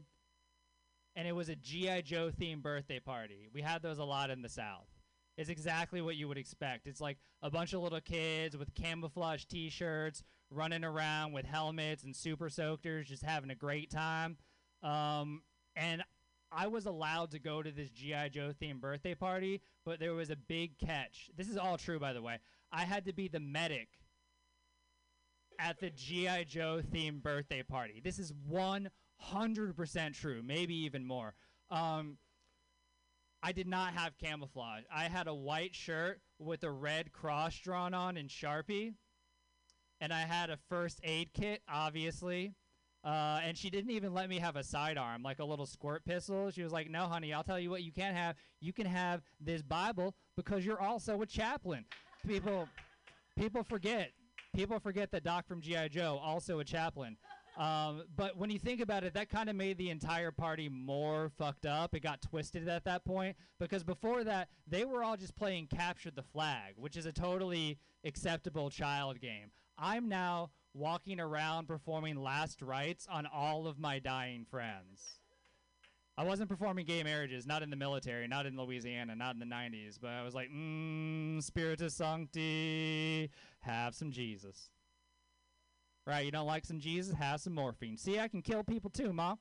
And 1.15 1.27
it 1.27 1.31
was 1.31 1.49
a 1.49 1.55
G.I. 1.55 2.01
Joe 2.01 2.29
themed 2.29 2.61
birthday 2.61 2.99
party. 2.99 3.47
We 3.53 3.61
had 3.61 3.81
those 3.81 3.99
a 3.99 4.03
lot 4.03 4.29
in 4.29 4.41
the 4.41 4.49
South. 4.49 4.89
It's 5.37 5.49
exactly 5.49 6.01
what 6.01 6.15
you 6.15 6.27
would 6.27 6.37
expect. 6.37 6.87
It's 6.87 7.01
like 7.01 7.17
a 7.41 7.49
bunch 7.49 7.73
of 7.73 7.81
little 7.81 8.01
kids 8.01 8.55
with 8.55 8.73
camouflage 8.75 9.45
t 9.45 9.69
shirts 9.69 10.23
running 10.51 10.83
around 10.83 11.33
with 11.33 11.45
helmets 11.45 12.03
and 12.03 12.15
super 12.15 12.49
soakers, 12.49 13.07
just 13.07 13.23
having 13.23 13.49
a 13.49 13.55
great 13.55 13.89
time. 13.89 14.37
Um, 14.83 15.41
and 15.75 16.03
I 16.51 16.67
was 16.67 16.85
allowed 16.85 17.31
to 17.31 17.39
go 17.39 17.63
to 17.63 17.71
this 17.71 17.89
G.I. 17.89 18.29
Joe 18.29 18.51
themed 18.61 18.79
birthday 18.79 19.15
party, 19.15 19.61
but 19.85 19.99
there 19.99 20.13
was 20.13 20.29
a 20.29 20.35
big 20.35 20.77
catch. 20.77 21.29
This 21.35 21.49
is 21.49 21.57
all 21.57 21.77
true, 21.77 21.99
by 21.99 22.13
the 22.13 22.21
way. 22.21 22.39
I 22.71 22.83
had 22.83 23.05
to 23.05 23.13
be 23.13 23.27
the 23.27 23.39
medic 23.39 23.89
at 25.59 25.79
the 25.79 25.89
G.I. 25.89 26.43
Joe 26.45 26.81
themed 26.91 27.21
birthday 27.23 27.63
party. 27.63 28.01
This 28.03 28.19
is 28.19 28.33
100% 28.51 30.13
true, 30.13 30.41
maybe 30.43 30.75
even 30.75 31.05
more. 31.05 31.33
Um, 31.69 32.17
I 33.41 33.51
did 33.51 33.67
not 33.67 33.93
have 33.93 34.17
camouflage. 34.17 34.83
I 34.91 35.03
had 35.03 35.27
a 35.27 35.33
white 35.33 35.75
shirt 35.75 36.19
with 36.39 36.63
a 36.63 36.71
red 36.71 37.11
cross 37.11 37.55
drawn 37.57 37.93
on 37.93 38.17
in 38.17 38.27
Sharpie, 38.27 38.93
and 40.01 40.11
I 40.11 40.21
had 40.21 40.49
a 40.49 40.57
first 40.69 40.99
aid 41.03 41.29
kit, 41.33 41.61
obviously. 41.69 42.53
Uh, 43.03 43.39
and 43.43 43.55
she 43.55 43.69
didn't 43.69 43.91
even 43.91 44.15
let 44.15 44.29
me 44.29 44.39
have 44.39 44.55
a 44.55 44.63
sidearm, 44.63 45.21
like 45.21 45.37
a 45.37 45.45
little 45.45 45.67
squirt 45.67 46.03
pistol. 46.05 46.49
She 46.49 46.63
was 46.63 46.73
like, 46.73 46.89
"No, 46.89 47.05
honey, 47.05 47.33
I'll 47.33 47.43
tell 47.43 47.59
you 47.59 47.69
what 47.69 47.83
you 47.83 47.91
can 47.91 48.15
have. 48.15 48.35
You 48.61 48.73
can 48.73 48.87
have 48.87 49.21
this 49.39 49.61
Bible 49.61 50.15
because 50.35 50.65
you're 50.65 50.81
also 50.81 51.21
a 51.21 51.25
chaplain." 51.27 51.85
People, 52.25 52.67
people 53.37 53.61
forget. 53.61 54.11
People 54.55 54.79
forget 54.79 55.11
that 55.11 55.23
Doc 55.23 55.45
from 55.47 55.59
GI 55.59 55.89
Joe 55.89 56.19
also 56.23 56.59
a 56.59 56.63
chaplain. 56.63 57.17
Um, 57.57 58.03
but 58.15 58.37
when 58.37 58.49
you 58.49 58.57
think 58.57 58.79
about 58.79 59.03
it, 59.03 59.13
that 59.13 59.29
kind 59.29 59.49
of 59.49 59.55
made 59.55 59.77
the 59.77 59.89
entire 59.89 60.31
party 60.31 60.69
more 60.69 61.29
fucked 61.37 61.65
up. 61.65 61.93
It 61.93 62.01
got 62.01 62.21
twisted 62.21 62.67
at 62.69 62.85
that 62.85 63.03
point 63.03 63.35
because 63.59 63.83
before 63.83 64.23
that, 64.23 64.47
they 64.67 64.85
were 64.85 65.03
all 65.03 65.17
just 65.17 65.35
playing 65.35 65.67
capture 65.67 66.11
the 66.11 66.23
flag, 66.23 66.75
which 66.77 66.95
is 66.95 67.05
a 67.05 67.11
totally 67.11 67.77
acceptable 68.05 68.69
child 68.69 69.19
game. 69.19 69.51
I'm 69.77 70.07
now 70.07 70.51
walking 70.73 71.19
around 71.19 71.67
performing 71.67 72.15
last 72.15 72.61
rites 72.61 73.07
on 73.09 73.25
all 73.25 73.67
of 73.67 73.77
my 73.77 73.99
dying 73.99 74.45
friends. 74.49 75.19
I 76.17 76.23
wasn't 76.23 76.47
performing 76.47 76.85
gay 76.85 77.03
marriages, 77.03 77.45
not 77.45 77.61
in 77.61 77.69
the 77.69 77.75
military, 77.75 78.25
not 78.25 78.45
in 78.45 78.55
Louisiana, 78.55 79.15
not 79.17 79.33
in 79.33 79.39
the 79.39 79.45
90s, 79.45 79.97
but 80.01 80.11
I 80.11 80.23
was 80.23 80.33
like, 80.33 80.49
mmm, 80.49 81.43
Spiritus 81.43 81.93
Sancti, 81.93 83.29
have 83.65 83.95
some 83.95 84.11
Jesus. 84.11 84.69
Right, 86.07 86.25
you 86.25 86.31
don't 86.31 86.45
like 86.45 86.65
some 86.65 86.79
Jesus? 86.79 87.15
Have 87.15 87.41
some 87.41 87.55
morphine. 87.55 87.97
See, 87.97 88.19
I 88.19 88.27
can 88.27 88.41
kill 88.41 88.63
people 88.63 88.91
too, 88.91 89.11
Ma. 89.11 89.35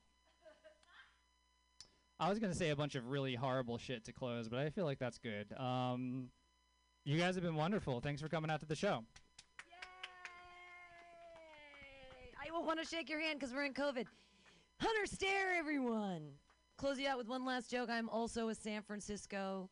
I 2.18 2.28
was 2.28 2.38
going 2.38 2.52
to 2.52 2.58
say 2.58 2.70
a 2.70 2.76
bunch 2.76 2.94
of 2.94 3.08
really 3.08 3.34
horrible 3.34 3.76
shit 3.76 4.04
to 4.04 4.12
close, 4.12 4.48
but 4.48 4.60
I 4.60 4.70
feel 4.70 4.84
like 4.84 4.98
that's 4.98 5.18
good. 5.18 5.52
Um, 5.58 6.28
you 7.04 7.18
guys 7.18 7.34
have 7.34 7.44
been 7.44 7.56
wonderful. 7.56 8.00
Thanks 8.00 8.22
for 8.22 8.28
coming 8.28 8.50
out 8.50 8.60
to 8.60 8.66
the 8.66 8.76
show. 8.76 9.04
I 12.42 12.50
will 12.50 12.64
want 12.64 12.80
to 12.80 12.86
shake 12.86 13.10
your 13.10 13.20
hand 13.20 13.40
because 13.40 13.52
we're 13.52 13.64
in 13.64 13.74
COVID. 13.74 14.06
Hunter 14.80 15.06
Stare, 15.06 15.54
everyone. 15.58 16.30
Close 16.78 16.98
you 16.98 17.08
out 17.08 17.18
with 17.18 17.28
one 17.28 17.44
last 17.44 17.70
joke. 17.70 17.90
I'm 17.90 18.08
also 18.08 18.48
a 18.48 18.54
San 18.54 18.82
Francisco 18.82 19.68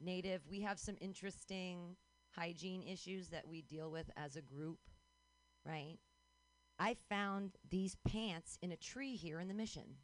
native. 0.00 0.42
We 0.50 0.60
have 0.60 0.78
some 0.78 0.96
interesting 1.00 1.96
hygiene 2.36 2.82
issues 2.82 3.28
that 3.28 3.48
we 3.48 3.62
deal 3.62 3.90
with 3.90 4.10
as 4.16 4.36
a 4.36 4.42
group, 4.42 4.78
right? 5.66 5.98
I 6.78 6.96
found 7.08 7.52
these 7.70 7.96
pants 8.06 8.58
in 8.62 8.72
a 8.72 8.76
tree 8.76 9.14
here 9.14 9.40
in 9.40 9.48
the 9.48 9.54
mission. 9.54 9.96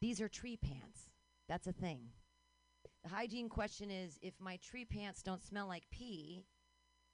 These 0.00 0.20
are 0.20 0.28
tree 0.28 0.56
pants. 0.56 1.10
That's 1.48 1.66
a 1.66 1.72
thing. 1.72 2.00
The 3.04 3.10
hygiene 3.10 3.48
question 3.48 3.90
is 3.90 4.18
if 4.22 4.34
my 4.40 4.56
tree 4.56 4.84
pants 4.84 5.22
don't 5.22 5.42
smell 5.42 5.66
like 5.66 5.90
pee, 5.90 6.44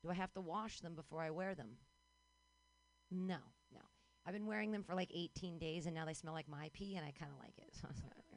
do 0.03 0.11
I 0.11 0.15
have 0.15 0.33
to 0.35 0.41
wash 0.41 0.81
them 0.81 0.95
before 0.95 1.23
I 1.23 1.31
wear 1.31 1.55
them? 1.55 1.79
No, 3.11 3.39
no. 3.73 3.81
I've 4.27 4.35
been 4.35 4.47
wearing 4.47 4.71
them 4.71 4.83
for 4.83 4.95
like 4.95 5.11
18 5.15 5.59
days 5.59 5.87
and 5.87 5.95
now 5.95 6.05
they 6.05 6.15
smell 6.15 6.35
like 6.35 6.49
my 6.49 6.71
pee 6.75 6.97
and 6.97 7.07
I 7.07 7.13
kind 7.19 7.33
of 7.33 7.39
like 7.39 7.59
it. 7.59 7.75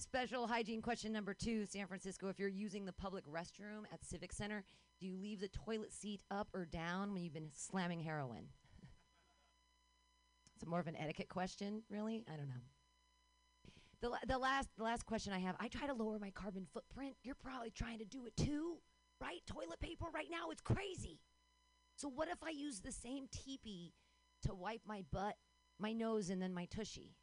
Special 0.00 0.46
hygiene 0.46 0.80
question 0.80 1.12
number 1.12 1.34
two 1.34 1.66
San 1.66 1.86
Francisco. 1.86 2.28
If 2.28 2.38
you're 2.38 2.48
using 2.48 2.86
the 2.86 2.92
public 2.92 3.26
restroom 3.26 3.82
at 3.92 4.02
Civic 4.02 4.32
Center, 4.32 4.64
do 4.98 5.06
you 5.06 5.14
leave 5.14 5.42
the 5.42 5.48
toilet 5.48 5.92
seat 5.92 6.22
up 6.30 6.48
or 6.54 6.64
down 6.64 7.12
when 7.12 7.22
you've 7.22 7.34
been 7.34 7.50
slamming 7.52 8.00
heroin? 8.00 8.46
it's 10.56 10.66
more 10.66 10.80
of 10.80 10.86
an 10.86 10.96
etiquette 10.96 11.28
question, 11.28 11.82
really? 11.90 12.24
I 12.32 12.36
don't 12.36 12.48
know. 12.48 12.62
The, 14.00 14.08
la- 14.08 14.24
the 14.26 14.38
last 14.38 14.70
the 14.78 14.84
last 14.84 15.04
question 15.04 15.34
I 15.34 15.38
have, 15.40 15.54
I 15.60 15.68
try 15.68 15.86
to 15.86 15.92
lower 15.92 16.18
my 16.18 16.30
carbon 16.30 16.66
footprint. 16.72 17.16
You're 17.22 17.34
probably 17.34 17.70
trying 17.70 17.98
to 17.98 18.06
do 18.06 18.24
it 18.24 18.34
too, 18.38 18.78
right? 19.20 19.42
Toilet 19.46 19.80
paper 19.80 20.06
right 20.14 20.28
now, 20.30 20.48
it's 20.50 20.62
crazy. 20.62 21.20
So 21.96 22.08
what 22.08 22.28
if 22.28 22.42
I 22.42 22.50
use 22.50 22.80
the 22.80 22.90
same 22.90 23.26
teepee 23.30 23.92
to 24.46 24.54
wipe 24.54 24.80
my 24.86 25.04
butt, 25.12 25.36
my 25.78 25.92
nose, 25.92 26.30
and 26.30 26.40
then 26.40 26.54
my 26.54 26.64
tushy? 26.64 27.16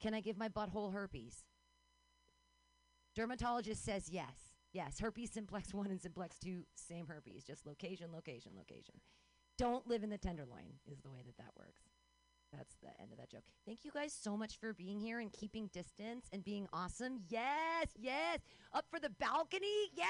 Can 0.00 0.14
I 0.14 0.22
give 0.22 0.38
my 0.38 0.48
butthole 0.48 0.94
herpes? 0.94 1.44
Dermatologist 3.14 3.84
says 3.84 4.08
yes. 4.10 4.54
Yes, 4.72 5.00
herpes 5.00 5.32
simplex 5.32 5.74
1 5.74 5.86
and 5.88 6.00
simplex 6.00 6.38
2, 6.38 6.64
same 6.74 7.06
herpes, 7.08 7.44
just 7.44 7.66
location, 7.66 8.12
location, 8.12 8.52
location. 8.56 8.94
Don't 9.58 9.86
live 9.86 10.02
in 10.02 10.10
the 10.10 10.18
tenderloin, 10.18 10.78
is 10.90 11.00
the 11.00 11.10
way 11.10 11.22
that 11.26 11.36
that 11.36 11.52
works. 11.58 11.82
That's 12.52 12.74
the 12.82 12.88
end 13.00 13.12
of 13.12 13.18
that 13.18 13.30
joke. 13.30 13.44
Thank 13.66 13.84
you 13.84 13.92
guys 13.92 14.12
so 14.12 14.36
much 14.36 14.58
for 14.58 14.72
being 14.74 14.98
here 14.98 15.20
and 15.20 15.32
keeping 15.32 15.68
distance 15.72 16.26
and 16.32 16.42
being 16.42 16.66
awesome. 16.72 17.20
Yes, 17.28 17.88
yes. 17.96 18.40
Up 18.72 18.86
for 18.90 18.98
the 18.98 19.10
balcony? 19.10 19.90
Yeah. 19.94 20.06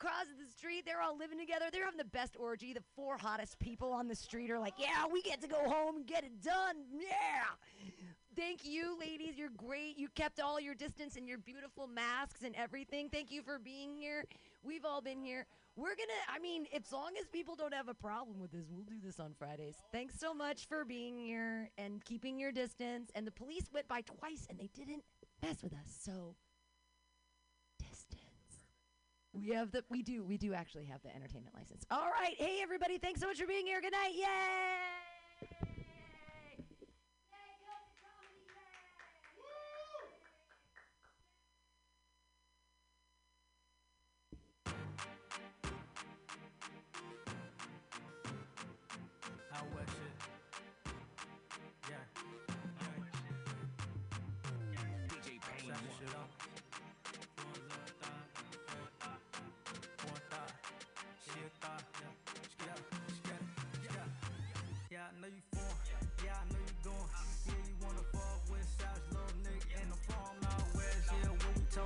Across 0.00 0.26
the 0.38 0.50
street, 0.50 0.84
they're 0.86 1.02
all 1.02 1.16
living 1.18 1.38
together. 1.38 1.66
They're 1.72 1.84
having 1.84 1.98
the 1.98 2.04
best 2.04 2.36
orgy. 2.38 2.72
The 2.72 2.82
four 2.94 3.18
hottest 3.18 3.58
people 3.58 3.92
on 3.92 4.08
the 4.08 4.14
street 4.14 4.50
are 4.50 4.58
like, 4.58 4.74
yeah, 4.78 5.04
we 5.10 5.20
get 5.22 5.40
to 5.42 5.48
go 5.48 5.68
home 5.68 5.96
and 5.96 6.06
get 6.06 6.24
it 6.24 6.42
done. 6.42 6.76
Yeah. 6.92 7.92
Thank 8.36 8.66
you, 8.66 8.98
ladies. 9.00 9.38
You're 9.38 9.48
great. 9.56 9.98
You 9.98 10.08
kept 10.14 10.40
all 10.40 10.60
your 10.60 10.74
distance 10.74 11.16
and 11.16 11.26
your 11.26 11.38
beautiful 11.38 11.86
masks 11.86 12.42
and 12.44 12.54
everything. 12.54 13.08
Thank 13.08 13.30
you 13.30 13.40
for 13.40 13.58
being 13.58 13.96
here. 13.96 14.24
We've 14.62 14.84
all 14.84 15.00
been 15.00 15.22
here. 15.22 15.46
We're 15.74 15.96
going 15.96 16.08
to, 16.08 16.34
I 16.34 16.38
mean, 16.38 16.66
as 16.74 16.92
long 16.92 17.12
as 17.18 17.26
people 17.28 17.54
don't 17.54 17.72
have 17.72 17.88
a 17.88 17.94
problem 17.94 18.38
with 18.38 18.52
this, 18.52 18.66
we'll 18.70 18.84
do 18.84 19.00
this 19.02 19.18
on 19.18 19.32
Fridays. 19.38 19.76
Thanks 19.90 20.20
so 20.20 20.34
much 20.34 20.68
for 20.68 20.84
being 20.84 21.18
here 21.18 21.70
and 21.78 22.04
keeping 22.04 22.38
your 22.38 22.52
distance. 22.52 23.10
And 23.14 23.26
the 23.26 23.32
police 23.32 23.70
went 23.72 23.88
by 23.88 24.02
twice 24.02 24.46
and 24.50 24.58
they 24.58 24.68
didn't 24.74 25.02
mess 25.42 25.62
with 25.62 25.72
us. 25.72 25.96
So, 25.98 26.34
distance. 27.78 28.20
We 29.32 29.48
have 29.50 29.70
the, 29.70 29.82
we 29.88 30.02
do, 30.02 30.24
we 30.24 30.36
do 30.36 30.52
actually 30.52 30.84
have 30.86 31.02
the 31.02 31.14
entertainment 31.14 31.54
license. 31.54 31.84
All 31.90 32.10
right. 32.10 32.34
Hey, 32.36 32.58
everybody. 32.62 32.98
Thanks 32.98 33.20
so 33.20 33.28
much 33.28 33.38
for 33.38 33.46
being 33.46 33.66
here. 33.66 33.80
Good 33.80 33.92
night. 33.92 34.12
Yay! 34.14 35.05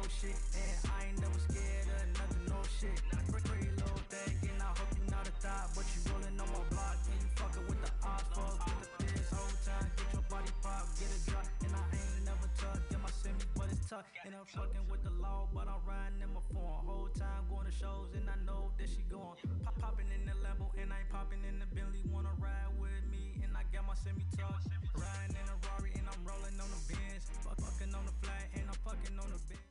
Shit. 0.06 0.38
And 0.54 0.78
I 0.86 1.10
ain't 1.10 1.18
never 1.18 1.40
scared 1.50 1.90
of 1.90 2.06
nothing, 2.14 2.46
no 2.46 2.60
shit. 2.78 2.94
Pretty, 3.26 3.48
pretty 3.48 3.70
little 3.74 4.02
thing, 4.06 4.38
and 4.46 4.62
I 4.62 4.70
hope 4.70 4.90
you 4.94 5.02
not 5.10 5.26
a 5.26 5.34
thought. 5.42 5.74
But 5.74 5.86
you 5.90 5.98
rolling 6.06 6.38
on 6.38 6.46
my 6.46 6.62
block, 6.70 6.98
and 7.10 7.18
you 7.18 7.30
fucking 7.34 7.66
with 7.66 7.80
the 7.82 7.90
ops. 8.06 8.22
Fuck 8.30 8.70
with 8.70 8.86
the 8.86 9.02
biz 9.02 9.30
whole 9.34 9.56
time, 9.66 9.90
get 9.98 10.08
your 10.14 10.26
body 10.30 10.52
pop, 10.62 10.86
get 10.94 11.10
a 11.10 11.18
drop. 11.26 11.46
And 11.66 11.72
I 11.74 11.82
ain't 11.90 12.22
never 12.22 12.46
tuck, 12.54 12.78
get 12.86 13.00
my 13.02 13.10
semi, 13.10 13.42
but 13.58 13.66
it's 13.74 13.82
tough. 13.90 14.06
And 14.22 14.38
I'm 14.38 14.46
fucking 14.46 14.86
with 14.86 15.02
the 15.02 15.14
law, 15.18 15.50
but 15.50 15.66
I'm 15.66 15.82
riding 15.82 16.22
in 16.22 16.30
my 16.30 16.44
phone. 16.54 16.86
Whole 16.86 17.10
time 17.18 17.50
going 17.50 17.66
to 17.66 17.74
shows, 17.74 18.14
and 18.14 18.30
I 18.30 18.38
know 18.46 18.70
that 18.78 18.86
she 18.86 19.02
going. 19.10 19.34
Pop, 19.66 19.74
popping 19.82 20.06
in 20.14 20.22
the 20.22 20.38
Lambo, 20.38 20.70
and 20.78 20.94
I 20.94 21.02
ain't 21.02 21.10
popping 21.10 21.42
in 21.42 21.58
the 21.58 21.66
Bentley. 21.74 22.06
Wanna 22.06 22.30
ride 22.38 22.70
with 22.78 23.02
me, 23.10 23.42
and 23.42 23.50
I 23.58 23.66
got 23.74 23.90
my 23.90 23.98
semi 23.98 24.22
tuck. 24.38 24.62
Riding 24.94 25.34
in 25.34 25.46
a 25.50 25.56
Rari, 25.66 25.90
and 25.98 26.06
I'm 26.06 26.22
rolling 26.22 26.54
on 26.62 26.70
the 26.70 26.82
Benz. 26.86 27.26
Fuck, 27.42 27.58
fucking 27.58 27.90
on 27.90 28.06
the 28.06 28.14
flat, 28.22 28.46
and 28.54 28.70
I'm 28.70 28.78
fucking 28.86 29.18
on 29.18 29.30
the 29.34 29.42
Benz. 29.50 29.69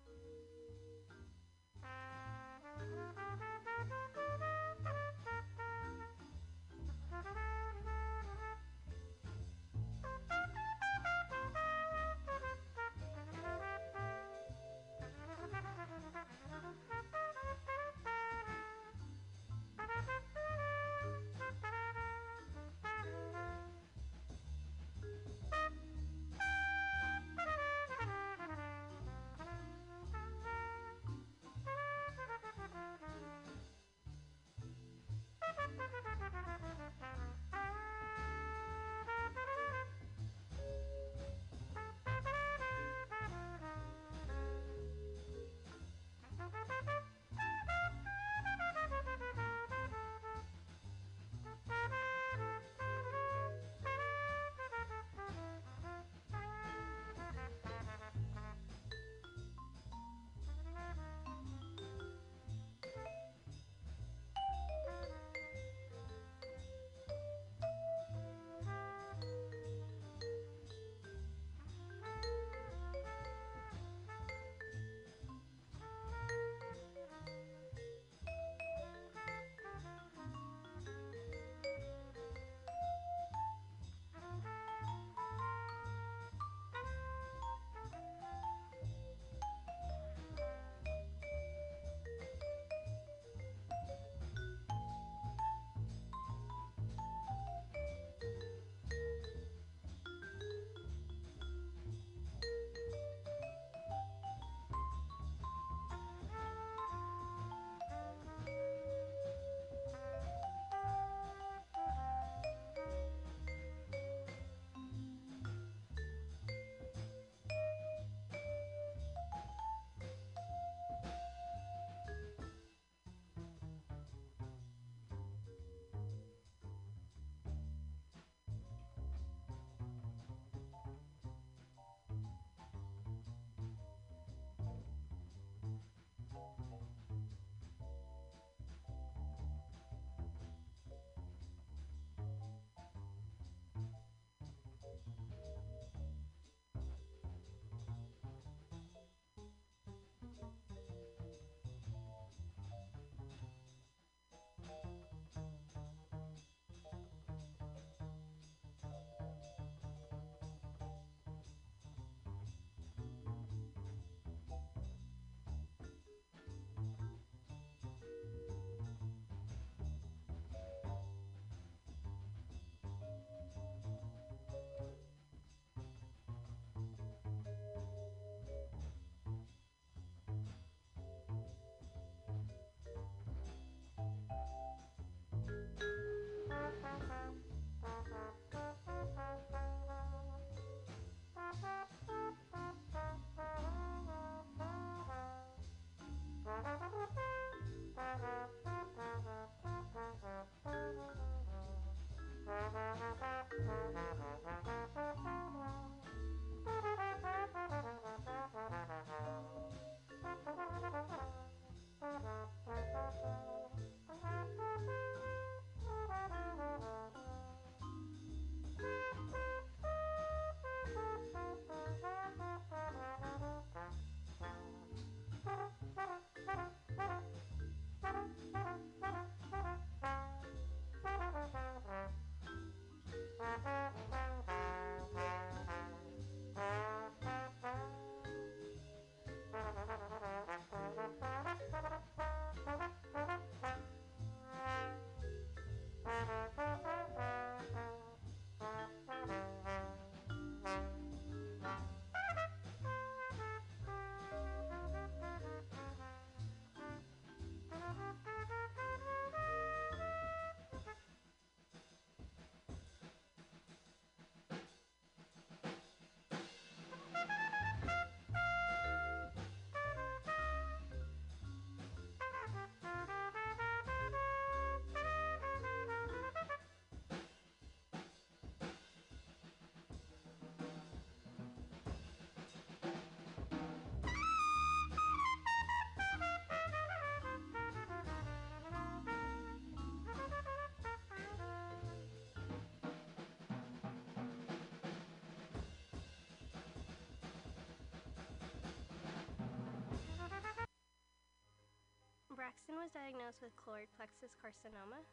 Was 302.79 302.95
diagnosed 302.95 303.43
with 303.43 303.51
choroid 303.59 303.91
plexus 303.99 304.31
carcinoma, 304.39 305.03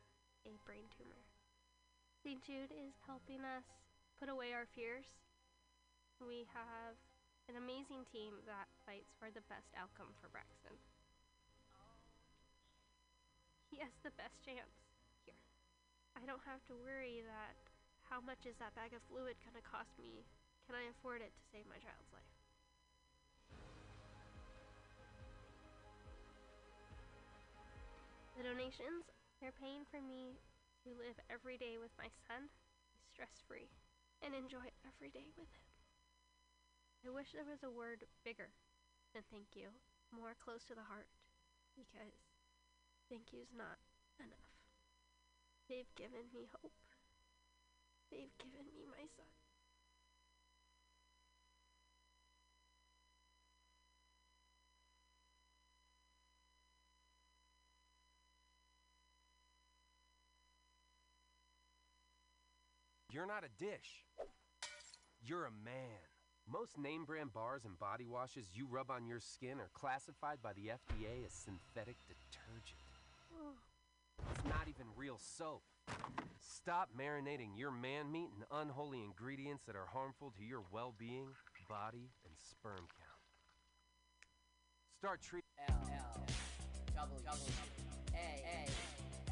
a 0.47 0.55
brain 0.63 0.87
tumor. 0.95 1.19
St. 2.23 2.39
Jude 2.39 2.71
is 2.71 2.95
helping 3.11 3.43
us 3.43 3.67
put 4.23 4.31
away 4.31 4.55
our 4.55 4.71
fears. 4.71 5.11
We 6.23 6.47
have 6.55 6.95
an 7.51 7.59
amazing 7.59 8.07
team 8.07 8.39
that 8.47 8.71
fights 8.87 9.11
for 9.19 9.35
the 9.35 9.43
best 9.51 9.67
outcome 9.75 10.15
for 10.23 10.31
Braxton. 10.31 10.79
He 13.67 13.83
has 13.83 13.99
the 14.07 14.15
best 14.15 14.39
chance 14.47 14.71
here. 15.27 15.43
I 16.15 16.23
don't 16.23 16.47
have 16.47 16.63
to 16.71 16.79
worry 16.79 17.27
that 17.27 17.59
how 18.07 18.23
much 18.23 18.47
is 18.47 18.55
that 18.63 18.79
bag 18.79 18.95
of 18.95 19.03
fluid 19.11 19.35
going 19.43 19.59
to 19.59 19.67
cost 19.67 19.91
me? 19.99 20.23
Can 20.71 20.79
I 20.79 20.87
afford 20.95 21.19
it 21.19 21.35
to 21.35 21.43
save 21.51 21.67
my 21.67 21.83
child's 21.83 22.15
life? 22.15 22.36
The 28.37 28.45
donations, 28.45 29.09
they're 29.41 29.57
paying 29.57 29.89
for 29.89 29.97
me 29.97 30.37
to 30.85 30.93
live 30.93 31.17
every 31.33 31.57
day 31.57 31.81
with 31.81 31.97
my 31.97 32.13
son, 32.29 32.53
stress 33.09 33.41
free, 33.49 33.73
and 34.21 34.37
enjoy 34.37 34.69
every 34.85 35.09
day 35.09 35.33
with 35.41 35.49
him. 35.49 35.65
I 37.01 37.09
wish 37.17 37.33
there 37.33 37.49
was 37.49 37.65
a 37.65 37.73
word 37.73 38.05
bigger 38.29 38.53
than 39.17 39.25
thank 39.33 39.57
you, 39.57 39.73
more 40.13 40.37
close 40.37 40.69
to 40.69 40.77
the 40.77 40.85
heart, 40.85 41.09
because 41.81 42.13
thank 43.09 43.33
you's 43.33 43.57
not 43.57 43.81
enough. 44.21 44.53
They've 45.65 45.89
given 45.97 46.29
me 46.37 46.45
hope. 46.61 46.77
They've 48.13 48.37
given 48.37 48.69
me 48.77 48.85
my 48.85 49.09
son. 49.17 49.46
You're 63.17 63.25
not 63.25 63.45
a 63.45 63.65
dish. 63.65 64.05
You're 65.25 65.47
a 65.47 65.65
man. 65.65 66.05
Most 66.47 66.77
name 66.77 67.07
brand 67.07 67.33
bars 67.33 67.65
and 67.65 67.79
body 67.79 68.05
washes 68.07 68.45
you 68.53 68.67
rub 68.71 68.91
on 68.91 69.07
your 69.07 69.21
skin 69.21 69.59
are 69.59 69.71
classified 69.73 70.37
by 70.43 70.53
the 70.53 70.69
FDA 70.69 71.25
as 71.25 71.33
synthetic 71.33 71.97
detergent. 72.07 72.77
It's 74.35 74.45
not 74.45 74.69
even 74.69 74.85
real 74.95 75.19
soap. 75.19 75.63
Stop 76.39 76.91
marinating 76.95 77.57
your 77.57 77.71
man 77.71 78.13
meat 78.13 78.29
in 78.37 78.45
unholy 78.55 79.03
ingredients 79.03 79.63
that 79.67 79.77
are 79.77 79.89
harmful 79.91 80.35
to 80.37 80.45
your 80.45 80.65
well 80.71 80.93
being, 80.99 81.29
body, 81.71 82.11
and 82.27 82.35
sperm 82.37 82.85
count. 83.01 83.25
Start 84.99 85.23
treating. 85.23 85.49
L 85.71 85.75
L 85.91 86.27
W 86.95 87.21
W 87.25 87.53
A 88.13 88.43
A 88.45 88.69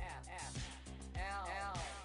F 0.01 0.27
F 0.27 0.57
L 1.17 1.45
L 1.45 1.75
M 1.75 1.77
M 1.77 1.77
O 1.77 2.04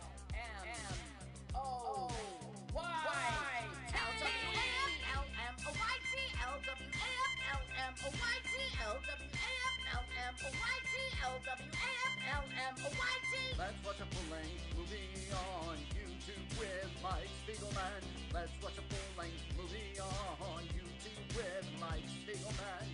Y 2.80 3.66
L 3.94 4.12
W 4.20 4.30
A 4.30 4.68
F 4.80 4.96
L 5.16 5.26
M 5.30 5.56
O 5.60 5.72
Y 5.74 5.96
T 6.10 6.14
L 6.40 6.58
W 6.60 6.88
A 6.90 7.10
F 7.10 7.34
L 7.50 7.62
M 7.80 7.94
O 8.00 8.10
Y 8.10 8.36
T 8.48 8.56
L 8.80 8.98
W 9.00 9.30
A 9.30 9.52
F 9.60 9.78
L 9.90 10.06
M 10.20 10.36
O 10.40 10.50
Y 10.50 10.78
T 10.88 10.96
L 11.20 11.36
W 11.40 11.70
A 11.70 11.90
F 11.90 12.16
L 12.30 12.46
M 12.50 12.76
O 12.80 12.90
Y 12.90 13.16
T. 13.30 13.34
Let's 13.60 13.80
watch 13.84 14.00
a 14.00 14.08
full-length 14.16 14.64
movie 14.78 15.12
on 15.36 15.76
YouTube 15.92 16.48
with 16.58 16.90
Mike 17.04 17.32
Spiegelman. 17.44 18.02
Let's 18.34 18.56
watch 18.64 18.78
a 18.80 18.86
full-length 18.88 19.44
movie 19.58 20.00
on 20.00 20.64
YouTube 20.72 21.28
with 21.36 21.66
Mike 21.80 22.08
Spiegelman. 22.08 22.86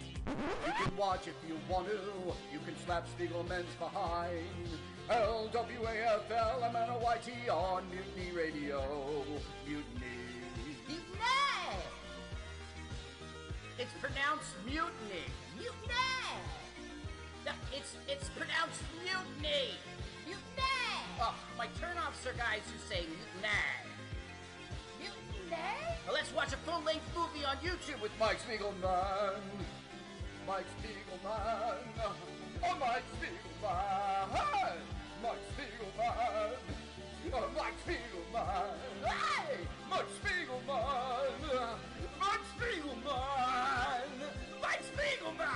You 0.66 0.74
can 0.84 0.98
watch 0.98 1.28
if 1.28 1.36
you 1.48 1.58
want 1.70 1.88
to. 1.88 2.00
You 2.52 2.60
can 2.66 2.76
slap 2.86 3.06
Spiegelman's 3.18 3.76
behind. 3.78 4.42
L-W-A-F-L-M-N-O-Y-T 5.10 7.32
on 7.50 7.84
Mutiny 7.92 8.32
Radio. 8.36 9.24
Mutiny. 9.68 9.84
Mutiny! 10.88 11.78
It's 13.78 13.94
pronounced 14.02 14.56
mutiny. 14.66 15.30
Mutiny! 15.56 16.42
No, 17.46 17.52
it's 17.72 17.98
it's 18.08 18.30
pronounced 18.30 18.82
mutiny. 19.04 19.78
Mutiny! 20.26 21.04
Oh, 21.22 21.36
my 21.56 21.68
turnoffs 21.80 22.26
are 22.26 22.34
guys 22.34 22.64
who 22.66 22.80
say 22.90 23.06
mutiny. 23.06 23.62
Mutiny? 24.98 25.62
Well, 26.08 26.16
let's 26.16 26.34
watch 26.34 26.52
a 26.54 26.58
full-length 26.58 27.06
movie 27.16 27.46
on 27.46 27.58
YouTube 27.58 28.02
with 28.02 28.12
Mike 28.20 28.40
Spiegelman. 28.42 29.40
Mike 30.48 30.66
Spiegelman. 30.82 31.78
Oh, 32.68 32.76
Mike 32.80 33.04
Spiegelman. 33.16 34.80
Mike 35.22 35.44
Spiegelman. 35.54 36.58
Oh, 37.34 37.50
Mike 37.56 37.78
Spiegelman. 37.86 38.78
Hey! 39.04 39.58
Mike 39.90 40.10
Spiegelman. 40.24 41.34
Mike 42.20 42.46
Spiegelman. 42.58 44.08
Mike 44.62 44.84
Spiegelman. 44.96 45.50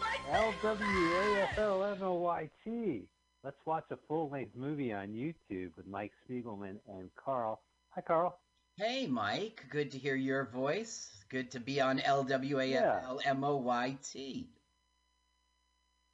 Mike 0.00 0.24
L 0.32 0.54
W 0.62 1.14
A 1.14 1.42
F 1.42 1.58
L 1.58 1.84
M 1.84 2.02
O 2.02 2.14
Y 2.14 2.50
T. 2.64 3.08
Let's 3.44 3.64
watch 3.66 3.90
a 3.90 3.96
full 4.08 4.28
length 4.30 4.56
movie 4.56 4.92
on 4.92 5.08
YouTube 5.08 5.76
with 5.76 5.86
Mike 5.86 6.12
Spiegelman 6.28 6.80
and 6.88 7.10
Carl. 7.14 7.60
Hi, 7.90 8.00
Carl. 8.00 8.38
Hey, 8.76 9.06
Mike. 9.06 9.64
Good 9.70 9.90
to 9.92 9.98
hear 9.98 10.16
your 10.16 10.44
voice. 10.46 11.24
Good 11.28 11.50
to 11.52 11.60
be 11.60 11.80
on 11.80 11.98
LWAFLMOYT. 11.98 13.28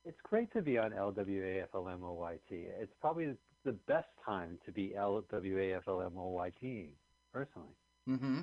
It's 0.05 0.21
great 0.23 0.53
to 0.53 0.63
be 0.63 0.77
on 0.79 0.93
L 0.93 1.11
W 1.13 1.45
A 1.45 1.63
F 1.63 1.69
L 1.75 1.89
M 1.89 2.03
O 2.05 2.13
Y 2.13 2.37
T. 2.49 2.65
It's 2.81 2.93
probably 3.01 3.35
the 3.65 3.73
best 3.73 4.09
time 4.25 4.59
to 4.67 4.73
be 4.73 4.95
L 4.95 5.25
W 5.31 5.59
A 5.59 5.75
F 5.75 5.83
L 5.89 6.03
M 6.03 6.13
O 6.19 6.29
Y 6.31 6.53
T, 6.61 6.91
personally. 7.33 7.69
Mm-hmm. 8.09 8.41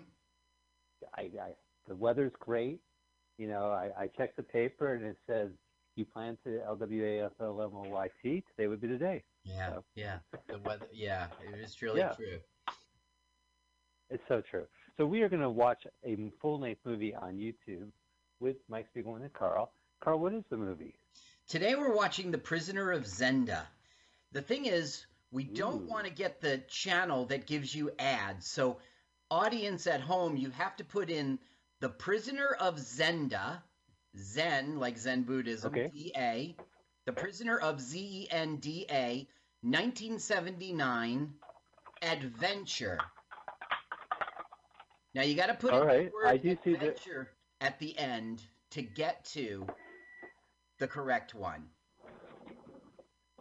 I, 1.16 1.22
I, 1.22 1.52
the 1.88 1.96
weather's 1.96 2.32
great. 2.40 2.80
You 3.38 3.48
know, 3.48 3.66
I, 3.72 3.90
I 4.04 4.08
checked 4.08 4.38
the 4.38 4.44
paper 4.44 4.94
and 4.96 5.06
it 5.06 5.18
says 5.28 5.50
you 5.96 6.06
plan 6.06 6.38
to 6.46 6.62
L 6.66 6.76
W 6.76 7.06
A 7.06 7.26
F 7.26 7.32
L 7.40 7.62
M 7.62 7.72
O 7.76 7.90
Y 7.90 8.10
T. 8.24 8.44
Today 8.56 8.68
would 8.68 8.82
be 8.82 8.88
the 8.88 8.98
day. 8.98 9.24
Yeah, 9.44 9.78
yeah. 9.96 10.18
The 10.48 10.60
weather. 10.60 10.86
Yeah, 10.94 11.28
it 11.52 11.60
is 11.60 11.76
truly 11.76 12.00
Yeah. 12.00 12.14
true. 12.14 12.40
It's 14.10 14.24
so 14.28 14.42
true. 14.42 14.66
So 14.98 15.06
we 15.06 15.22
are 15.22 15.30
going 15.30 15.42
to 15.42 15.50
watch 15.50 15.88
a 16.06 16.18
full 16.42 16.60
length 16.60 16.82
movie 16.86 17.16
on 17.16 17.36
YouTube 17.36 17.88
with 18.40 18.58
Mike 18.68 18.88
Spiegelman 18.94 19.22
and 19.22 19.34
Carl. 19.34 19.72
Carl, 20.04 20.20
what 20.20 20.34
is 20.34 20.44
the 20.50 20.58
movie? 20.58 20.96
Today 21.52 21.76
we're 21.76 21.94
watching 21.94 22.32
The 22.32 22.38
Prisoner 22.38 22.94
of 22.94 23.04
Zenda. 23.04 23.64
The 24.32 24.42
thing 24.42 24.68
is, 24.68 25.06
we 25.34 25.44
don't 25.44 25.84
want 25.90 26.06
to 26.06 26.10
get 26.14 26.40
the 26.40 26.60
channel 26.70 27.26
that 27.26 27.46
gives 27.46 27.76
you 27.76 27.92
ads. 28.00 28.48
So, 28.48 28.78
audience 29.30 29.86
at 29.86 30.00
home, 30.00 30.38
you 30.38 30.50
have 30.52 30.78
to 30.78 30.86
put 30.86 31.10
in 31.10 31.40
The 31.82 31.90
Prisoner 31.90 32.56
of 32.58 32.76
Zenda, 32.78 33.62
Zen, 34.18 34.80
like 34.80 34.98
Zen 34.98 35.24
Buddhism, 35.24 35.74
Okay. 35.74 35.90
D-A, 35.94 36.56
The 37.06 37.12
Prisoner 37.12 37.58
of 37.58 37.82
Z-E-N-D-A, 37.82 39.28
1979, 39.60 41.34
Adventure. 42.02 42.98
Now, 45.14 45.24
you 45.24 45.36
got 45.36 45.48
to 45.48 45.56
put 45.56 45.74
All 45.74 45.82
in 45.82 45.88
right, 45.88 46.06
the 46.06 46.14
word 46.16 46.28
I 46.28 46.38
do 46.38 46.58
see 46.64 46.76
that- 46.76 46.82
adventure 46.82 47.32
at 47.60 47.78
the 47.80 47.98
end 48.00 48.42
to 48.70 48.82
get 48.82 49.26
to 49.34 49.68
the 50.82 50.88
correct 50.88 51.36
one. 51.36 51.64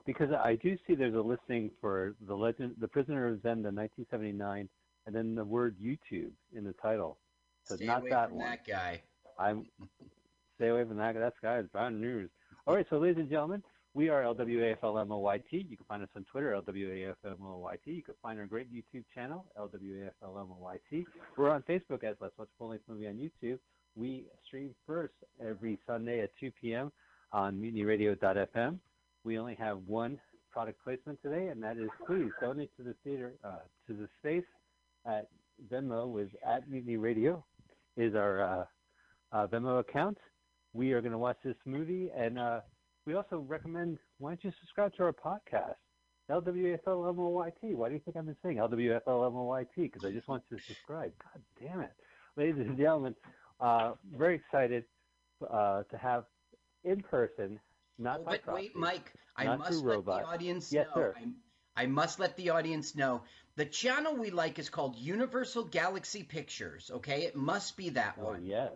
Because 0.07 0.31
I 0.33 0.57
do 0.57 0.77
see 0.87 0.95
there's 0.95 1.15
a 1.15 1.21
listing 1.21 1.71
for 1.81 2.15
the 2.27 2.35
legend, 2.35 2.75
The 2.79 2.87
Prisoner 2.89 3.29
of 3.29 3.41
Zen, 3.43 3.63
Zenda, 3.63 3.73
1979, 3.73 4.69
and 5.07 5.15
then 5.15 5.35
the 5.35 5.45
word 5.45 5.77
YouTube 5.83 6.33
in 6.55 6.65
the 6.65 6.75
title. 6.75 7.19
So 7.65 7.77
Stay 7.77 7.87
not 7.87 8.03
away 8.03 8.11
that 8.11 8.29
from 8.29 8.39
one. 8.39 8.51
that 8.51 8.67
guy. 8.67 9.03
I'm 9.39 9.67
stay 10.57 10.69
away 10.69 10.85
from 10.85 10.99
that. 10.99 11.15
Guy. 11.15 11.21
That 11.21 11.33
guy 11.43 11.59
is 11.59 11.67
bad 11.73 11.95
news. 11.95 12.31
All 12.67 12.75
right, 12.75 12.87
so 12.91 12.99
ladies 12.99 13.17
and 13.17 13.31
gentlemen, 13.31 13.63
we 13.95 14.11
are 14.11 14.23
LWAFLMOYT. 14.23 15.43
You 15.51 15.77
can 15.77 15.87
find 15.89 16.03
us 16.03 16.11
on 16.15 16.25
Twitter, 16.25 16.61
LWAFLMOYT. 16.61 17.79
You 17.87 18.03
can 18.03 18.15
find 18.23 18.39
our 18.39 18.47
great 18.47 18.69
YouTube 18.73 19.05
channel, 19.15 19.47
LWAFLMOYT. 19.59 21.07
We're 21.39 21.51
on 21.51 21.63
Facebook 21.63 22.05
as 22.05 22.17
Let's 22.21 22.37
Watch 22.37 22.49
Full 22.59 22.69
Length 22.69 22.85
Movie 22.87 23.09
on 23.09 23.15
YouTube. 23.15 23.59
We 23.97 24.27
stream 24.47 24.75
first 24.87 25.15
every 25.41 25.79
Sunday 25.87 26.21
at 26.21 26.31
2 26.39 26.51
p.m. 26.61 26.93
on 27.33 27.61
MutinyRadio.fm. 27.61 28.79
We 29.25 29.39
only 29.39 29.55
have 29.57 29.79
one 29.87 30.19
product 30.51 30.83
placement 30.83 31.21
today, 31.23 31.49
and 31.49 31.63
that 31.63 31.77
is 31.77 31.89
please 32.07 32.31
donate 32.41 32.71
to 32.77 32.83
the 32.83 32.95
theater, 33.05 33.35
uh, 33.45 33.59
to 33.87 33.93
the 33.93 34.09
space 34.19 34.45
at 35.07 35.29
Venmo 35.71 36.09
with 36.09 36.29
at 36.47 36.69
Mutiny 36.69 36.97
Radio 36.97 37.45
is 37.97 38.15
our 38.15 38.43
uh, 38.43 38.65
uh, 39.33 39.47
Venmo 39.47 39.81
account. 39.81 40.19
We 40.73 40.93
are 40.93 41.01
going 41.01 41.13
to 41.13 41.19
watch 41.19 41.37
this 41.45 41.57
movie, 41.67 42.11
and 42.17 42.39
uh, 42.39 42.61
we 43.07 43.15
also 43.15 43.45
recommend 43.47 43.99
why 44.19 44.31
don't 44.31 44.45
you 44.45 44.53
subscribe 44.61 44.95
to 44.97 45.05
our 45.05 45.13
podcast, 45.13 45.75
LWFLMOYT. 46.31 47.75
Why 47.75 47.89
do 47.89 47.95
you 47.95 48.01
think 48.05 48.17
I've 48.17 48.27
been 48.27 48.37
saying 48.43 48.57
LWFLMOYT? 48.57 49.67
Because 49.77 50.05
I 50.05 50.13
just 50.13 50.29
want 50.29 50.43
you 50.51 50.57
to 50.57 50.63
subscribe. 50.65 51.13
God 51.23 51.43
damn 51.61 51.81
it. 51.81 51.93
Ladies 52.37 52.57
and 52.59 52.77
gentlemen, 52.77 53.15
uh, 53.61 53.93
very 54.17 54.37
excited 54.37 54.85
uh, 55.51 55.83
to 55.91 55.97
have 55.97 56.25
in 56.85 57.03
person 57.03 57.61
not 57.99 58.21
Oh, 58.21 58.25
by 58.25 58.31
but 58.33 58.43
proxy, 58.45 58.63
wait, 58.63 58.77
Mike, 58.77 59.13
I 59.37 59.57
must 59.57 59.83
let 59.85 59.97
robots. 59.97 60.23
the 60.27 60.29
audience 60.33 60.73
yes, 60.73 60.87
know. 60.89 61.03
sir. 61.03 61.15
I, 61.77 61.83
I 61.83 61.87
must 61.87 62.19
let 62.19 62.37
the 62.37 62.51
audience 62.51 62.95
know 62.97 63.23
the 63.57 63.67
channel 63.67 64.17
we 64.17 64.31
like 64.31 64.59
is 64.59 64.71
called 64.71 64.97
Universal 64.97 65.65
Galaxy 65.65 66.23
Pictures. 66.23 66.91
Okay, 66.95 67.23
it 67.25 67.37
must 67.37 67.77
be 67.77 67.91
that 67.91 68.17
Oh 68.21 68.25
one. 68.25 68.45
yes. 68.47 68.73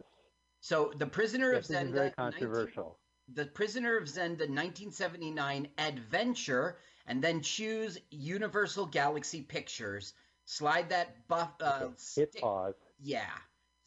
So, 0.61 0.93
The 0.97 1.07
Prisoner 1.07 1.53
This 1.55 1.71
of 1.71 1.77
is 1.77 1.83
Zenda, 1.83 1.93
very 1.93 2.13
19 2.19 2.41
controversial. 2.41 2.99
The 3.35 3.47
Prisoner 3.47 3.97
of 3.99 4.05
Zenda 4.05 4.47
1979 4.49 5.69
Adventure, 5.79 6.77
and 7.07 7.23
then 7.23 7.41
choose 7.43 7.99
Universal 8.11 8.87
Galaxy 8.87 9.43
Pictures. 9.43 10.13
Slide 10.47 10.91
that 10.91 11.27
buff. 11.29 11.51
Uh, 11.61 11.81
Hit 11.89 12.01
stick- 12.01 12.41
pause. 12.43 12.75
Yeah, 13.01 13.31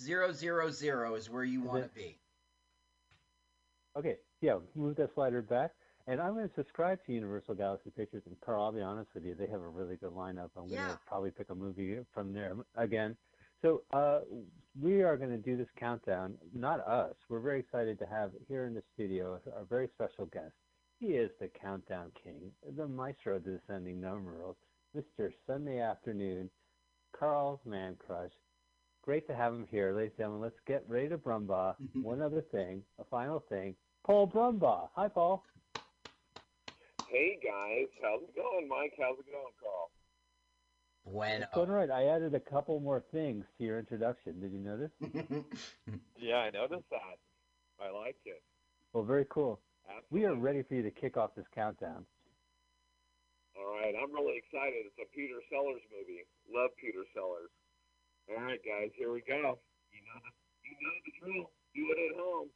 zero 0.01 0.31
zero 0.31 0.69
zero 0.71 1.15
is 1.15 1.29
where 1.29 1.43
you 1.43 1.61
want 1.61 1.83
to 1.83 1.89
be. 1.89 2.19
Okay, 3.97 4.17
yeah, 4.41 4.57
move 4.75 4.95
that 4.97 5.09
slider 5.15 5.41
back. 5.41 5.71
And 6.07 6.21
I'm 6.21 6.35
going 6.35 6.47
to 6.47 6.55
subscribe 6.55 6.99
to 7.05 7.11
Universal 7.11 7.55
Galaxy 7.55 7.89
Pictures. 7.89 8.23
And 8.27 8.35
Carl, 8.39 8.63
I'll 8.63 8.71
be 8.71 8.81
honest 8.81 9.09
with 9.13 9.25
you, 9.25 9.35
they 9.35 9.47
have 9.47 9.61
a 9.61 9.67
really 9.67 9.97
good 9.97 10.11
lineup. 10.11 10.49
I'm 10.55 10.69
going 10.69 10.77
to 10.89 10.99
probably 11.05 11.31
pick 11.31 11.49
a 11.49 11.55
movie 11.55 11.97
from 12.13 12.33
there 12.33 12.55
again. 12.75 13.17
So 13.61 13.81
uh, 13.91 14.19
we 14.79 15.01
are 15.01 15.17
going 15.17 15.31
to 15.31 15.37
do 15.37 15.57
this 15.57 15.67
countdown. 15.77 16.35
Not 16.53 16.87
us. 16.87 17.15
We're 17.27 17.41
very 17.41 17.59
excited 17.59 17.99
to 17.99 18.05
have 18.05 18.31
here 18.47 18.65
in 18.65 18.73
the 18.73 18.83
studio 18.93 19.39
our 19.53 19.65
very 19.65 19.89
special 19.95 20.27
guest. 20.27 20.53
He 20.99 21.07
is 21.07 21.29
the 21.39 21.49
countdown 21.61 22.11
king, 22.23 22.51
the 22.75 22.87
maestro 22.87 23.35
of 23.35 23.43
the 23.43 23.59
descending 23.59 23.99
numerals, 23.99 24.55
Mr. 24.95 25.31
Sunday 25.45 25.79
Afternoon, 25.79 26.49
Carl 27.17 27.61
Man 27.65 27.95
Crush. 27.99 28.31
Great 29.03 29.27
to 29.27 29.35
have 29.35 29.53
him 29.53 29.65
here, 29.69 29.93
ladies 29.93 30.11
and 30.11 30.17
gentlemen. 30.17 30.41
Let's 30.41 30.59
get 30.67 30.83
ready 30.87 31.09
to 31.09 31.17
Brumbaugh. 31.17 31.75
One 32.01 32.21
other 32.21 32.41
thing, 32.51 32.81
a 32.99 33.03
final 33.05 33.43
thing. 33.49 33.75
Paul 34.07 34.27
Brumbaugh. 34.31 34.87
Hi, 34.95 35.09
Paul. 35.09 35.43
Hey 37.11 37.37
guys, 37.43 37.87
how's 38.01 38.23
it 38.23 38.35
going, 38.35 38.67
Mike? 38.67 38.93
How's 38.99 39.19
it 39.19 39.27
going, 39.31 39.51
Carl? 39.59 39.91
Bueno. 41.05 41.43
It's 41.43 41.55
going 41.55 41.69
right. 41.69 41.91
I 41.91 42.05
added 42.07 42.33
a 42.35 42.39
couple 42.39 42.79
more 42.79 43.03
things 43.11 43.45
to 43.57 43.63
your 43.63 43.79
introduction. 43.79 44.39
Did 44.39 44.51
you 44.53 44.59
notice? 44.59 44.91
Yeah, 46.19 46.37
I 46.43 46.49
noticed 46.49 46.89
that. 46.91 47.15
I 47.79 47.91
like 47.91 48.17
it. 48.25 48.41
well, 48.91 49.03
very 49.03 49.25
cool. 49.29 49.59
We 50.09 50.25
are 50.25 50.35
ready 50.35 50.63
for 50.63 50.75
you 50.75 50.83
to 50.83 50.91
kick 50.91 51.15
off 51.15 51.35
this 51.35 51.45
countdown. 51.53 52.03
All 53.55 53.71
right, 53.79 53.93
I'm 53.95 54.11
really 54.11 54.35
excited. 54.35 54.83
It's 54.87 54.99
a 54.99 55.07
Peter 55.15 55.39
Sellers 55.51 55.83
movie. 55.93 56.25
Love 56.51 56.71
Peter 56.81 57.05
Sellers. 57.13 57.51
All 58.27 58.43
right, 58.43 58.59
guys, 58.65 58.91
here 58.97 59.13
we 59.13 59.21
go. 59.23 59.59
You 59.93 60.01
know 60.03 60.17
the, 60.19 60.31
you 60.67 60.75
know 60.79 60.95
the 61.05 61.13
drill. 61.21 61.51
Do 61.75 61.83
it 61.95 61.99
at 62.11 62.19
home. 62.19 62.49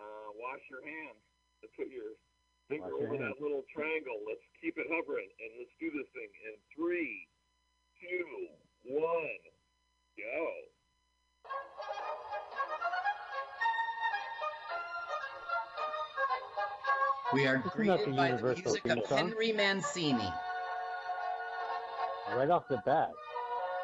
Uh, 0.00 0.32
wash 0.40 0.64
your 0.72 0.80
hands. 0.80 1.20
Let's 1.60 1.76
put 1.76 1.92
your 1.92 2.16
finger 2.72 2.96
Wash 2.96 3.04
over 3.04 3.16
hands. 3.20 3.36
that 3.36 3.42
little 3.42 3.64
triangle. 3.68 4.16
Let's 4.24 4.44
keep 4.60 4.80
it 4.80 4.88
hovering, 4.88 5.28
and 5.28 5.50
let's 5.60 5.74
do 5.76 5.92
this 5.92 6.08
thing 6.16 6.30
in 6.48 6.54
three, 6.72 7.28
two, 8.00 8.24
one, 8.96 9.40
go. 10.16 10.40
We 17.32 17.46
are 17.46 17.56
Isn't 17.58 17.72
greeted 17.72 18.00
the 18.06 18.10
by 18.12 18.22
the 18.22 18.28
Universal 18.30 18.62
music 18.64 18.82
theme 18.82 18.98
of 18.98 19.06
song? 19.06 19.18
Henry 19.18 19.52
Mancini. 19.52 20.32
Right 22.34 22.50
off 22.50 22.64
the 22.68 22.78
bat. 22.84 23.10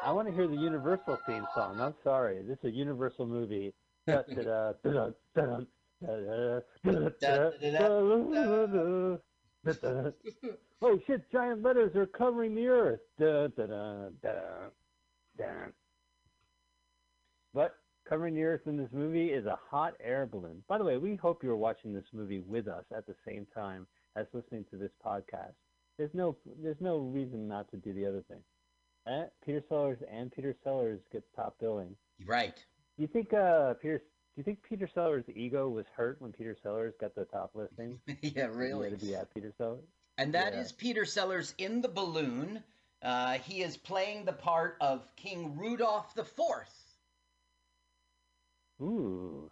I 0.03 0.11
want 0.11 0.27
to 0.27 0.33
hear 0.33 0.47
the 0.47 0.55
Universal 0.55 1.17
theme 1.25 1.45
song. 1.55 1.79
I'm 1.79 1.95
sorry. 2.03 2.41
This 2.41 2.57
is 2.59 2.65
a 2.65 2.71
Universal 2.71 3.25
movie. 3.27 3.73
Da, 4.05 4.21
da, 4.33 4.71
da, 5.33 5.59
oh 10.81 10.99
shit, 11.07 11.31
giant 11.31 11.63
letters 11.63 11.95
are 11.95 12.05
covering 12.05 12.53
the 12.55 12.67
earth. 12.67 12.99
But 17.53 17.75
covering 18.07 18.35
the 18.35 18.43
earth 18.43 18.61
in 18.67 18.77
this 18.77 18.89
movie 18.93 19.27
is 19.29 19.45
a 19.45 19.57
hot 19.69 19.95
air 20.03 20.27
balloon. 20.27 20.63
By 20.67 20.77
the 20.77 20.83
way, 20.83 20.97
we 20.97 21.15
hope 21.15 21.43
you're 21.43 21.55
watching 21.55 21.93
this 21.93 22.05
movie 22.13 22.39
with 22.39 22.67
us 22.67 22.85
at 22.95 23.07
the 23.07 23.15
same 23.27 23.47
time 23.53 23.87
as 24.15 24.27
listening 24.33 24.65
to 24.69 24.77
this 24.77 24.91
podcast. 25.03 25.53
There's 25.97 26.13
no 26.13 26.37
there's 26.61 26.79
no 26.79 26.99
reason 26.99 27.47
not 27.47 27.69
to 27.71 27.77
do 27.77 27.93
the 27.93 28.05
other 28.05 28.23
thing. 28.29 28.41
Eh? 29.07 29.25
Peter 29.43 29.63
Sellers 29.67 29.97
and 30.11 30.31
Peter 30.31 30.55
Sellers 30.63 30.99
get 31.11 31.23
top 31.35 31.55
billing. 31.59 31.95
Right. 32.25 32.53
You 32.97 33.07
think 33.07 33.33
uh, 33.33 33.73
Peter 33.75 34.01
do 34.37 34.41
you 34.41 34.43
think 34.43 34.61
Peter 34.61 34.87
Sellers' 34.93 35.25
ego 35.35 35.67
was 35.67 35.87
hurt 35.95 36.21
when 36.21 36.31
Peter 36.31 36.55
Sellers 36.61 36.93
got 37.01 37.15
the 37.15 37.25
top 37.25 37.55
listing? 37.55 37.99
yeah, 38.21 38.45
really. 38.45 38.91
He 38.91 38.95
to 38.95 39.03
be 39.03 39.15
at 39.15 39.33
Peter 39.33 39.51
Sellers. 39.57 39.83
And 40.19 40.35
that 40.35 40.53
is 40.53 40.69
Yeah. 40.69 40.75
Peter 40.77 41.05
Sellers 41.05 41.55
in 41.57 41.81
the 41.81 41.87
balloon. 41.87 42.63
Uh, 43.01 43.39
he 43.39 43.63
is 43.63 43.77
playing 43.77 44.25
the 44.25 44.33
part 44.33 44.77
of 44.79 45.15
King 45.15 45.57
Rudolph 45.57 46.13
the 46.13 46.23
Fourth. 46.23 46.71
Ooh. 48.79 49.49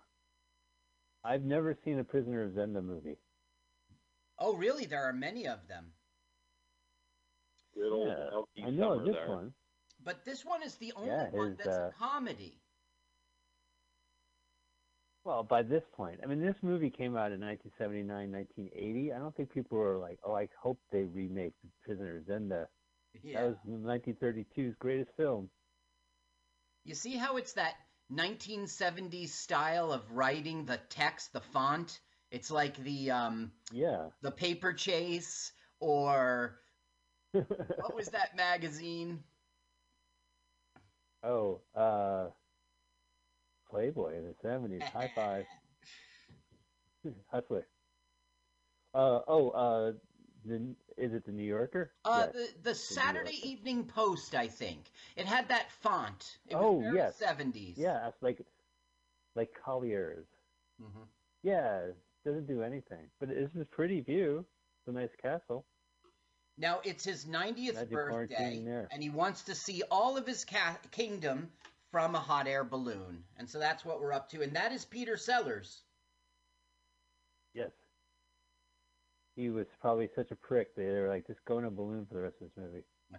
I've 1.24 1.44
never 1.44 1.76
seen 1.84 1.98
a 1.98 2.04
Prisoner 2.04 2.44
of 2.44 2.52
Zenda 2.52 2.84
movie. 2.84 3.18
Oh, 4.38 4.54
really? 4.56 4.86
There 4.86 5.04
are 5.04 5.14
many 5.14 5.48
of 5.48 5.68
them. 5.68 5.94
Good 7.74 7.92
old 7.92 8.08
Yeah, 8.56 8.68
I 8.68 8.70
know 8.70 9.04
this 9.04 9.16
there. 9.16 9.30
one. 9.30 9.52
But 10.04 10.26
this 10.26 10.46
one 10.46 10.62
is 10.62 10.76
the 10.76 10.94
only 10.96 11.10
Yeah, 11.10 11.32
one 11.32 11.50
his, 11.50 11.58
that's 11.58 11.76
uh, 11.76 11.90
a 11.90 11.92
comedy. 11.98 12.62
Well, 15.26 15.44
by 15.44 15.64
this 15.64 15.84
point, 15.94 16.20
I 16.24 16.28
mean, 16.28 16.40
this 16.40 16.56
movie 16.62 16.92
came 16.92 17.18
out 17.18 17.32
in 17.32 17.42
1979, 17.42 18.32
1980. 18.32 19.12
I 19.12 19.18
don't 19.18 19.36
think 19.36 19.52
people 19.52 19.78
were 19.78 19.98
like, 19.98 20.20
oh, 20.24 20.36
I 20.36 20.48
hope 20.62 20.80
they 20.92 21.04
remake 21.04 21.54
The 21.64 21.70
Prisoner 21.84 22.18
of 22.18 22.26
Zenda. 22.26 22.68
Yeah. 23.24 23.42
That 23.42 23.48
was 23.50 23.58
1932's 23.68 24.76
greatest 24.80 25.10
film. 25.18 25.50
You 26.84 26.94
see 26.94 27.18
how 27.18 27.38
it's 27.38 27.54
that 27.54 27.74
1970s 28.14 29.30
style 29.30 29.92
of 29.92 30.12
writing 30.12 30.66
the 30.66 30.78
text, 30.90 31.34
the 31.34 31.42
font? 31.42 32.00
It's 32.32 32.52
like 32.52 32.78
the 32.78 33.12
um 33.12 33.52
Yeah. 33.72 34.10
the 34.22 34.32
paper 34.32 34.74
chase 34.74 35.52
or 35.80 36.60
what 37.34 37.96
was 37.96 38.10
that 38.10 38.36
magazine? 38.36 39.24
Oh, 41.24 41.62
uh, 41.76 42.30
Playboy 43.76 44.18
in 44.18 44.24
the 44.24 44.48
70s. 44.48 44.84
High 44.94 45.12
five. 45.14 45.46
Hustler. 47.32 47.68
Uh, 48.94 49.20
oh, 49.28 49.50
uh, 49.50 49.92
the, 50.46 50.76
is 50.98 51.14
it 51.14 51.26
the 51.26 51.34
New 51.34 51.44
Yorker? 51.44 51.92
Uh, 52.06 52.28
Yes, 52.28 52.34
the 52.34 52.70
the 52.70 52.76
Saturday 52.76 53.34
Yorker. 53.34 53.48
Evening 53.50 53.84
Post, 53.84 54.34
I 54.34 54.48
think. 54.48 54.80
It 55.18 55.26
had 55.26 55.50
that 55.50 55.70
font. 55.82 56.24
It 56.48 56.56
oh, 56.56 56.82
yes. 56.94 57.22
70s. 57.22 57.74
Yeah, 57.76 58.08
it's 58.08 58.24
like, 58.24 58.40
like 59.36 59.50
Collier's. 59.66 60.26
hmm 60.80 61.04
Yeah, 61.44 61.80
it 61.80 61.98
doesn't 62.24 62.48
do 62.48 62.62
anything. 62.62 63.10
But 63.20 63.30
it's 63.30 63.54
a 63.60 63.66
pretty 63.66 64.00
view. 64.00 64.46
It's 64.80 64.96
a 64.96 64.98
nice 64.98 65.14
castle. 65.22 65.66
Now 66.58 66.80
it's 66.86 67.04
his 67.04 67.26
90th 67.26 67.74
Glad 67.74 67.90
birthday, 67.90 68.88
and 68.90 69.04
he 69.04 69.10
wants 69.10 69.44
to 69.44 69.56
see 69.56 69.84
all 69.92 70.16
of 70.16 70.26
his 70.26 70.46
ca- 70.46 70.78
kingdom 70.92 71.52
from 71.96 72.14
a 72.14 72.20
hot 72.20 72.46
air 72.46 72.66
balloon, 72.66 73.24
and 73.38 73.50
so 73.50 73.58
that's 73.58 73.86
what 73.86 74.02
we're 74.02 74.12
up 74.12 74.30
to. 74.30 74.42
And 74.42 74.54
that 74.58 74.74
is 74.74 74.84
Peter 74.84 75.16
Sellers. 75.16 75.82
Yes. 77.54 77.72
He 79.38 79.50
was 79.50 79.66
probably 79.80 80.10
such 80.14 80.30
a 80.32 80.36
prick. 80.36 80.76
They 80.76 80.84
were 80.88 81.08
like, 81.08 81.26
just 81.26 81.40
go 81.46 81.58
in 81.58 81.64
a 81.64 81.72
balloon 81.72 82.06
for 82.06 82.16
the 82.16 82.20
rest 82.20 82.36
of 82.42 82.50
this 82.50 82.58
movie. 82.62 82.84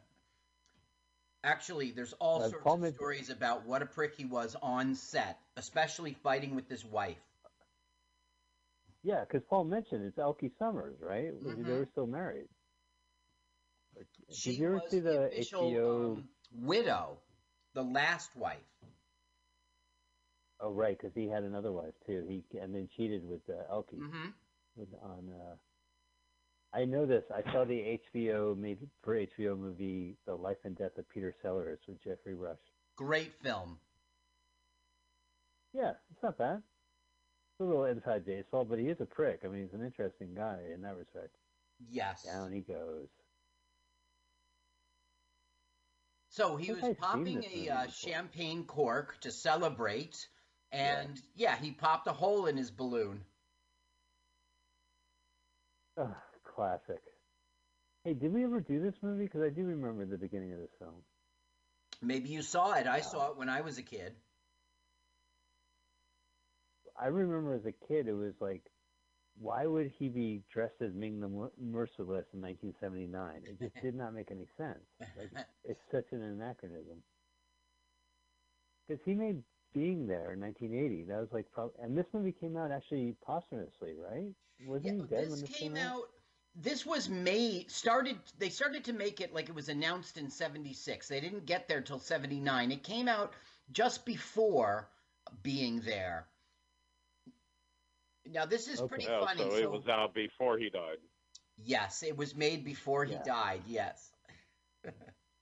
Actually, 1.42 1.92
there's 1.92 2.12
all 2.20 2.42
Uh, 2.42 2.50
sorts 2.50 2.64
Paul 2.64 2.74
of 2.74 2.80
made- 2.80 2.94
stories 2.96 3.30
about 3.30 3.64
what 3.64 3.80
a 3.80 3.86
prick 3.86 4.14
he 4.14 4.26
was 4.26 4.54
on 4.60 4.94
set, 4.94 5.38
especially 5.56 6.12
fighting 6.12 6.54
with 6.54 6.68
his 6.68 6.84
wife. 6.84 7.16
Yeah, 9.02 9.20
because 9.20 9.42
Paul 9.48 9.64
mentioned 9.64 10.04
it's 10.04 10.18
Elke 10.18 10.50
Sommers, 10.58 11.00
right? 11.00 11.32
They 11.42 11.50
Mhm. 11.52 11.64
were 11.64 11.86
still 11.92 12.06
married. 12.06 12.50
She 14.30 14.50
Did 14.50 14.58
you 14.58 14.66
ever 14.66 14.74
was 14.80 14.90
see 14.90 15.00
the, 15.00 15.22
official 15.28 15.62
HBO? 15.70 16.12
um, 16.18 16.28
widow, 16.52 17.18
the 17.76 17.82
last 17.82 18.30
wife. 18.34 18.56
Oh, 20.58 20.72
right, 20.72 20.98
because 20.98 21.14
he 21.14 21.28
had 21.28 21.42
another 21.42 21.70
wife 21.70 21.92
too. 22.06 22.24
He 22.26 22.42
and 22.58 22.74
then 22.74 22.88
cheated 22.96 23.22
with 23.28 23.42
uh, 23.50 23.70
Elke. 23.70 23.92
Mm-hmm. 23.94 24.28
With 24.76 24.88
on. 25.02 25.30
Uh, 25.30 25.54
I 26.76 26.84
know 26.86 27.06
this. 27.06 27.24
I 27.34 27.42
saw 27.52 27.64
the 27.64 28.00
HBO 28.16 28.56
made 28.56 28.78
for 29.02 29.14
HBO 29.14 29.58
movie, 29.58 30.16
The 30.26 30.34
Life 30.34 30.56
and 30.64 30.76
Death 30.76 30.98
of 30.98 31.08
Peter 31.08 31.34
Sellers 31.40 31.78
with 31.86 32.02
Geoffrey 32.02 32.34
Rush. 32.34 32.58
Great 32.96 33.32
film. 33.42 33.78
Yeah, 35.72 35.92
it's 36.10 36.22
not 36.22 36.38
bad. 36.38 36.56
It's 36.56 37.60
a 37.60 37.64
little 37.64 37.84
inside 37.84 38.26
baseball, 38.26 38.64
but 38.64 38.78
he 38.78 38.86
is 38.86 39.00
a 39.00 39.06
prick. 39.06 39.40
I 39.44 39.48
mean, 39.48 39.62
he's 39.62 39.78
an 39.78 39.84
interesting 39.84 40.34
guy 40.34 40.58
in 40.74 40.82
that 40.82 40.96
respect. 40.96 41.36
Yes. 41.90 42.24
Down 42.24 42.52
he 42.52 42.60
goes. 42.60 43.08
So 46.36 46.56
he 46.56 46.70
was 46.70 46.84
I've 46.84 46.98
popping 46.98 47.42
a 47.50 47.70
uh, 47.70 47.86
champagne 47.88 48.64
cork 48.64 49.18
to 49.22 49.30
celebrate, 49.30 50.28
and 50.70 51.18
yeah. 51.34 51.56
he 51.56 51.70
popped 51.70 52.06
a 52.08 52.12
hole 52.12 52.44
in 52.44 52.58
his 52.58 52.70
balloon. 52.70 53.22
Ugh, 55.96 56.14
classic. 56.44 57.00
Hey, 58.04 58.12
did 58.12 58.34
we 58.34 58.44
ever 58.44 58.60
do 58.60 58.82
this 58.82 58.94
movie? 59.00 59.24
Because 59.24 59.40
I 59.44 59.48
do 59.48 59.64
remember 59.64 60.04
the 60.04 60.18
beginning 60.18 60.52
of 60.52 60.58
this 60.58 60.74
film. 60.78 60.96
Maybe 62.02 62.28
you 62.28 62.42
saw 62.42 62.74
it. 62.74 62.86
I 62.86 63.00
saw 63.00 63.30
it 63.30 63.38
when 63.38 63.48
I 63.48 63.62
was 63.62 63.78
a 63.78 63.82
kid. 63.82 64.12
I 67.00 67.06
remember 67.06 67.54
as 67.54 67.64
a 67.64 67.72
kid, 67.72 68.08
it 68.08 68.12
was 68.12 68.34
like, 68.40 68.62
why 69.38 69.66
would 69.66 69.92
he 69.98 70.08
be 70.08 70.42
dressed 70.52 70.80
as 70.80 70.92
Ming 70.94 71.20
the 71.20 71.28
Merciless 71.28 72.26
in 72.32 72.40
1979? 72.40 73.42
It 73.44 73.58
just 73.60 73.82
did 73.82 73.94
not 73.94 74.14
make 74.14 74.30
any 74.30 74.46
sense. 74.56 74.80
Like, 75.16 75.30
it's 75.64 75.80
such 75.92 76.06
an 76.12 76.22
anachronism. 76.22 77.02
Because 78.86 79.02
he 79.04 79.14
made 79.14 79.42
Being 79.74 80.06
There 80.06 80.32
in 80.32 80.40
1980. 80.40 81.04
That 81.04 81.20
was 81.20 81.28
like, 81.32 81.50
prob- 81.52 81.72
and 81.82 81.96
this 81.96 82.06
movie 82.12 82.32
came 82.32 82.56
out 82.56 82.70
actually 82.70 83.14
posthumously, 83.24 83.94
right? 83.98 84.32
Wasn't 84.66 85.02
he 85.02 85.06
dead 85.06 85.28
when 85.28 85.40
This 85.40 85.40
this 85.42 85.58
came 85.58 85.76
out. 85.76 86.04
This 86.54 86.86
was 86.86 87.10
made 87.10 87.70
started. 87.70 88.16
They 88.38 88.48
started 88.48 88.84
to 88.84 88.94
make 88.94 89.20
it 89.20 89.34
like 89.34 89.50
it 89.50 89.54
was 89.54 89.68
announced 89.68 90.16
in 90.16 90.30
'76. 90.30 91.06
They 91.06 91.20
didn't 91.20 91.44
get 91.44 91.68
there 91.68 91.82
till 91.82 91.98
'79. 91.98 92.72
It 92.72 92.82
came 92.82 93.08
out 93.08 93.34
just 93.72 94.06
before 94.06 94.88
being 95.42 95.80
there. 95.80 96.26
Now 98.32 98.46
this 98.46 98.68
is 98.68 98.80
pretty 98.80 99.06
Yeah, 99.06 99.20
funny. 99.24 99.40
So 99.40 99.56
it 99.56 99.70
was 99.70 99.88
out 99.88 100.14
before 100.14 100.58
he 100.58 100.70
died. 100.70 100.98
yes, 101.64 102.02
it 102.02 102.16
was 102.16 102.34
made 102.34 102.64
before 102.64 103.04
he 103.04 103.16
died. 103.24 103.62
Yes. 103.66 104.12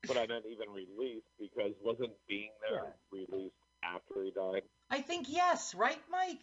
But 0.07 0.19
I 0.19 0.27
didn't 0.27 0.47
even 0.47 0.69
release 0.71 1.23
because 1.41 1.73
wasn't 1.83 2.13
Being 2.29 2.51
There 2.69 2.95
released 3.11 3.55
after 3.83 4.23
he 4.23 4.31
died? 4.33 4.63
I 4.91 5.01
think 5.01 5.27
yes, 5.31 5.75
right, 5.75 6.01
Mike? 6.11 6.43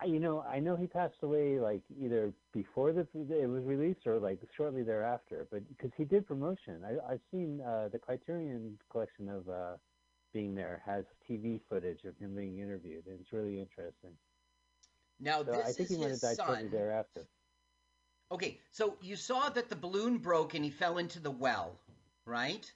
I- 0.00 0.06
You 0.06 0.20
know, 0.20 0.42
I 0.42 0.60
know 0.60 0.76
he 0.76 0.86
passed 0.86 1.22
away 1.22 1.58
like 1.60 1.82
either 2.00 2.32
before 2.52 2.92
the 2.92 3.06
it 3.14 3.46
was 3.48 3.64
released 3.64 4.06
or 4.06 4.18
like 4.18 4.40
shortly 4.56 4.82
thereafter. 4.82 5.46
But 5.50 5.68
because 5.68 5.92
he 5.96 6.04
did 6.04 6.26
promotion, 6.26 6.84
I, 6.84 7.12
I've 7.12 7.22
seen 7.30 7.60
uh, 7.60 7.88
the 7.90 7.98
Criterion 7.98 8.78
collection 8.90 9.28
of 9.28 9.48
uh, 9.48 9.76
being 10.32 10.54
there 10.54 10.82
has 10.86 11.04
TV 11.28 11.60
footage 11.68 12.04
of 12.04 12.16
him 12.18 12.34
being 12.36 12.58
interviewed, 12.58 13.06
and 13.06 13.18
it's 13.20 13.32
really 13.32 13.58
interesting. 13.60 14.16
Now 15.20 15.42
So 15.42 15.52
this 15.52 15.68
I 15.68 15.72
think 15.72 15.88
is 15.88 15.90
he 15.90 15.96
might 15.96 16.10
have 16.10 16.12
his 16.12 16.20
died 16.20 16.36
shortly 16.46 16.68
son. 16.68 16.70
thereafter. 16.70 17.26
Okay, 18.30 18.60
so 18.72 18.96
you 19.00 19.16
saw 19.16 19.48
that 19.48 19.68
the 19.68 19.76
balloon 19.76 20.18
broke 20.18 20.54
and 20.54 20.64
he 20.64 20.70
fell 20.70 20.98
into 20.98 21.18
the 21.20 21.30
well, 21.30 21.80
right? 22.26 22.72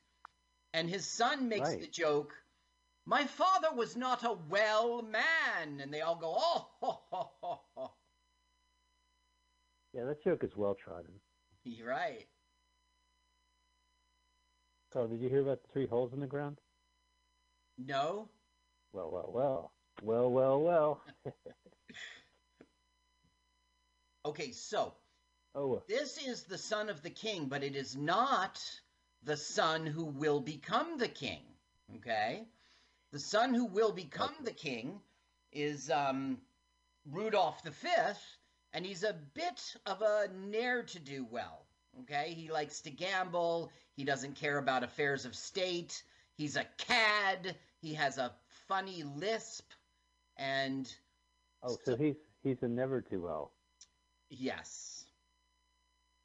And 0.73 0.89
his 0.89 1.07
son 1.07 1.49
makes 1.49 1.61
Right. 1.61 1.81
the 1.81 1.87
joke, 1.89 2.35
"My 3.05 3.27
father 3.27 3.73
was 3.75 3.95
not 3.97 4.25
a 4.25 4.33
well 4.33 5.03
man," 5.03 5.81
and 5.81 5.93
they 5.93 6.01
all 6.01 6.17
go, 6.17 6.35
"Oh, 6.37 6.69
ho, 6.81 7.03
ho, 7.11 7.33
ho, 7.43 7.61
ho." 7.77 7.91
Yeah, 9.93 10.05
that 10.05 10.23
joke 10.25 10.43
is 10.43 10.57
well 10.57 10.75
trodden. 10.75 11.21
You're 11.65 11.89
right." 11.89 12.27
Carl, 14.93 15.09
did 15.09 15.21
you 15.21 15.29
hear 15.29 15.43
about 15.43 15.63
the 15.63 15.69
three 15.69 15.87
holes 15.87 16.13
in 16.13 16.21
the 16.21 16.27
ground? 16.27 16.61
No, 17.79 18.31
Well, 18.93 19.11
well, 19.11 19.31
well, 19.33 19.73
well, 20.03 20.31
well, 20.31 20.61
well. 20.63 21.05
okay, 24.25 24.53
so 24.53 24.95
oh, 25.55 25.83
this 25.89 26.19
is 26.27 26.45
the 26.45 26.59
son 26.59 26.89
of 26.89 27.03
the 27.03 27.11
king, 27.11 27.47
but 27.47 27.63
it 27.63 27.77
is 27.77 27.97
not 27.97 28.61
the 29.25 29.37
son 29.37 29.87
who 29.87 30.05
will 30.05 30.41
become 30.41 30.99
the 30.99 31.09
king. 31.09 31.43
Okay, 31.97 32.45
the 33.13 33.19
son 33.19 33.55
who 33.55 33.67
will 33.67 33.93
become 33.93 34.35
the 34.43 34.53
king 34.53 35.01
is 35.53 35.91
um, 35.91 36.39
Rudolph 37.11 37.63
V, 37.65 37.89
and 38.73 38.87
he's 38.87 39.05
a 39.05 39.17
bit 39.35 39.77
of 39.87 40.03
a 40.03 40.29
ne'er 40.35 40.83
to 40.85 40.99
do 40.99 41.27
well. 41.31 41.67
Okay, 42.01 42.33
he 42.35 42.51
likes 42.51 42.81
to 42.83 42.91
gamble. 42.91 43.71
He 43.97 44.05
doesn't 44.05 44.37
care 44.37 44.59
about 44.59 44.83
affairs 44.83 45.27
of 45.27 45.35
state. 45.35 46.03
He's 46.39 46.57
a 46.57 46.65
cad. 46.79 47.57
He 47.83 47.95
has 47.95 48.17
a 48.17 48.33
funny 48.69 49.03
lisp, 49.03 49.71
and 50.39 50.91
oh, 51.63 51.77
so 51.85 51.97
he's 51.97 52.17
he's 52.43 52.63
a 52.63 52.69
never 52.69 53.03
too 53.03 53.21
well. 53.21 53.53
Yes. 54.39 55.05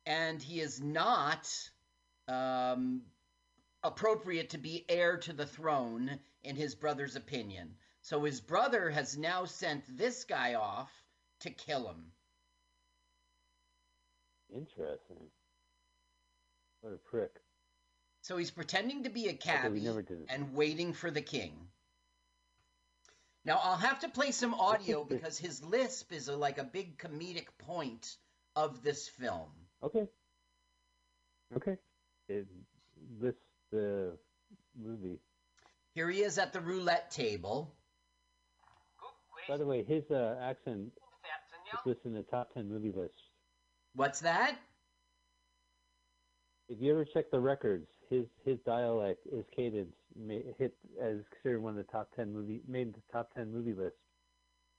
And 0.06 0.42
he 0.42 0.62
is 0.62 0.82
not 0.82 1.50
um, 2.28 3.02
appropriate 3.84 4.52
to 4.52 4.58
be 4.58 4.86
heir 4.88 5.18
to 5.18 5.34
the 5.34 5.46
throne, 5.46 6.20
in 6.44 6.56
his 6.56 6.76
brother's 6.76 7.18
opinion. 7.18 7.76
So 8.02 8.24
his 8.24 8.40
brother 8.40 8.90
has 8.90 9.18
now 9.18 9.44
sent 9.44 9.84
this 9.98 10.24
guy 10.24 10.54
off 10.54 10.90
to 11.42 11.50
kill 11.50 11.90
him. 11.90 12.06
Interesting. 14.56 15.30
What 16.80 16.94
a 16.94 16.98
prick. 16.98 17.32
So 18.22 18.38
he's 18.38 18.52
pretending 18.52 19.04
to 19.04 19.10
be 19.10 19.28
a 19.28 19.34
cabbie 19.34 19.80
we 19.80 19.86
never 19.86 20.02
did 20.02 20.22
it. 20.22 20.28
and 20.30 20.54
waiting 20.54 20.94
for 20.94 21.12
the 21.12 21.22
king. 21.22 21.68
Now 23.48 23.62
I'll 23.64 23.78
have 23.78 24.00
to 24.00 24.10
play 24.10 24.32
some 24.32 24.54
audio 24.54 25.06
because 25.06 25.38
his 25.40 25.64
lisp 25.64 26.12
is 26.12 26.28
a, 26.28 26.36
like 26.36 26.58
a 26.58 26.66
big 26.66 26.98
comedic 26.98 27.48
point 27.58 28.18
of 28.58 28.84
this 28.84 29.08
film. 29.08 29.48
Okay. 29.82 30.06
Okay. 31.56 31.78
It 32.28 32.46
lists 33.22 33.40
the 33.72 34.18
movie. 34.78 35.20
Here 35.96 36.10
he 36.10 36.24
is 36.24 36.38
at 36.38 36.52
the 36.52 36.60
roulette 36.60 37.10
table. 37.10 37.74
By 39.48 39.56
the 39.56 39.66
way, 39.66 39.82
his 39.82 40.04
uh, 40.12 40.36
accent 40.42 40.92
is 41.74 41.80
listed 41.86 42.08
in 42.08 42.14
the 42.16 42.24
top 42.24 42.54
10 42.54 42.68
movie 42.68 42.92
list. 42.94 43.14
What's 43.96 44.20
that? 44.20 44.58
If 46.68 46.82
you 46.82 46.92
ever 46.92 47.06
check 47.06 47.32
the 47.32 47.40
records, 47.40 47.88
his 48.10 48.26
his 48.46 48.60
dialect, 48.66 49.26
his 49.32 49.46
cadence, 49.56 49.96
ma 50.16 50.36
hit 50.58 50.76
as 51.02 51.18
considered 51.32 51.62
one 51.62 51.78
of 51.78 51.86
the 51.86 51.92
top 51.92 52.10
10 52.16 52.34
movie 52.34 52.62
made 52.68 52.94
the 52.94 53.02
top 53.12 53.34
10 53.34 53.52
movie 53.52 53.74
list. 53.74 53.96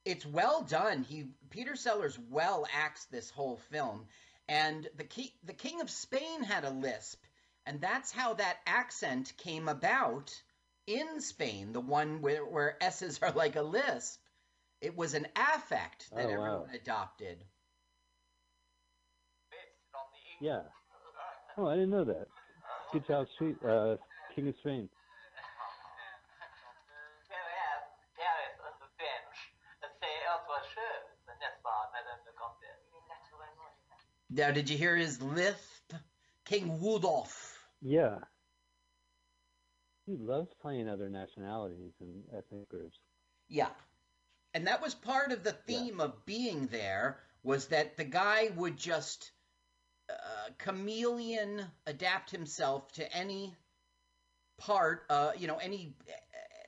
it's 0.05 0.25
well 0.25 0.63
done. 0.63 1.03
He 1.03 1.27
Peter 1.49 1.75
Sellers 1.75 2.17
well 2.29 2.65
acts 2.73 3.05
this 3.05 3.29
whole 3.29 3.57
film, 3.71 4.07
and 4.47 4.87
the 4.97 5.03
ki- 5.03 5.35
the 5.43 5.53
King 5.53 5.81
of 5.81 5.89
Spain 5.89 6.43
had 6.43 6.65
a 6.65 6.69
lisp, 6.71 7.21
and 7.65 7.81
that's 7.81 8.11
how 8.11 8.33
that 8.35 8.57
accent 8.65 9.33
came 9.37 9.67
about 9.69 10.33
in 10.87 11.21
Spain. 11.21 11.73
The 11.73 11.81
one 11.81 12.21
where 12.21 12.45
where 12.45 12.77
s's 12.83 13.19
are 13.21 13.31
like 13.31 13.55
a 13.55 13.61
lisp. 13.61 14.19
It 14.81 14.95
was 14.97 15.13
an 15.13 15.27
affect 15.35 16.09
that 16.15 16.25
Oh, 16.25 16.29
wow. 16.29 16.33
everyone 16.33 16.75
adopted. 16.75 17.43
Yeah. 20.41 20.61
Oh, 21.57 21.67
I 21.67 21.75
didn't 21.75 21.89
know 21.91 22.05
that. 22.05 22.27
Sweet 22.91 23.55
uh, 23.67 23.95
King 24.35 24.47
of 24.47 24.55
Spain. 24.59 24.89
Now, 34.31 34.51
did 34.51 34.69
you 34.69 34.77
hear 34.77 34.95
his 34.95 35.21
lisp? 35.21 35.93
King 36.45 36.81
Rudolph. 36.81 37.59
Yeah. 37.81 38.19
He 40.05 40.17
loves 40.17 40.49
playing 40.61 40.89
other 40.89 41.09
nationalities 41.09 41.93
and 41.99 42.23
ethnic 42.35 42.69
groups. 42.69 42.97
Yeah. 43.47 43.69
And 44.53 44.67
that 44.67 44.81
was 44.81 44.95
part 44.95 45.31
of 45.31 45.43
the 45.43 45.51
theme 45.51 45.99
of 45.99 46.25
being 46.25 46.67
there 46.67 47.19
was 47.43 47.67
that 47.67 47.97
the 47.97 48.03
guy 48.03 48.49
would 48.55 48.77
just 48.77 49.31
uh, 50.09 50.49
chameleon 50.57 51.65
adapt 51.85 52.31
himself 52.31 52.91
to 52.93 53.15
any 53.15 53.55
part, 54.57 55.03
uh, 55.09 55.31
you 55.37 55.47
know, 55.47 55.57
any 55.57 55.95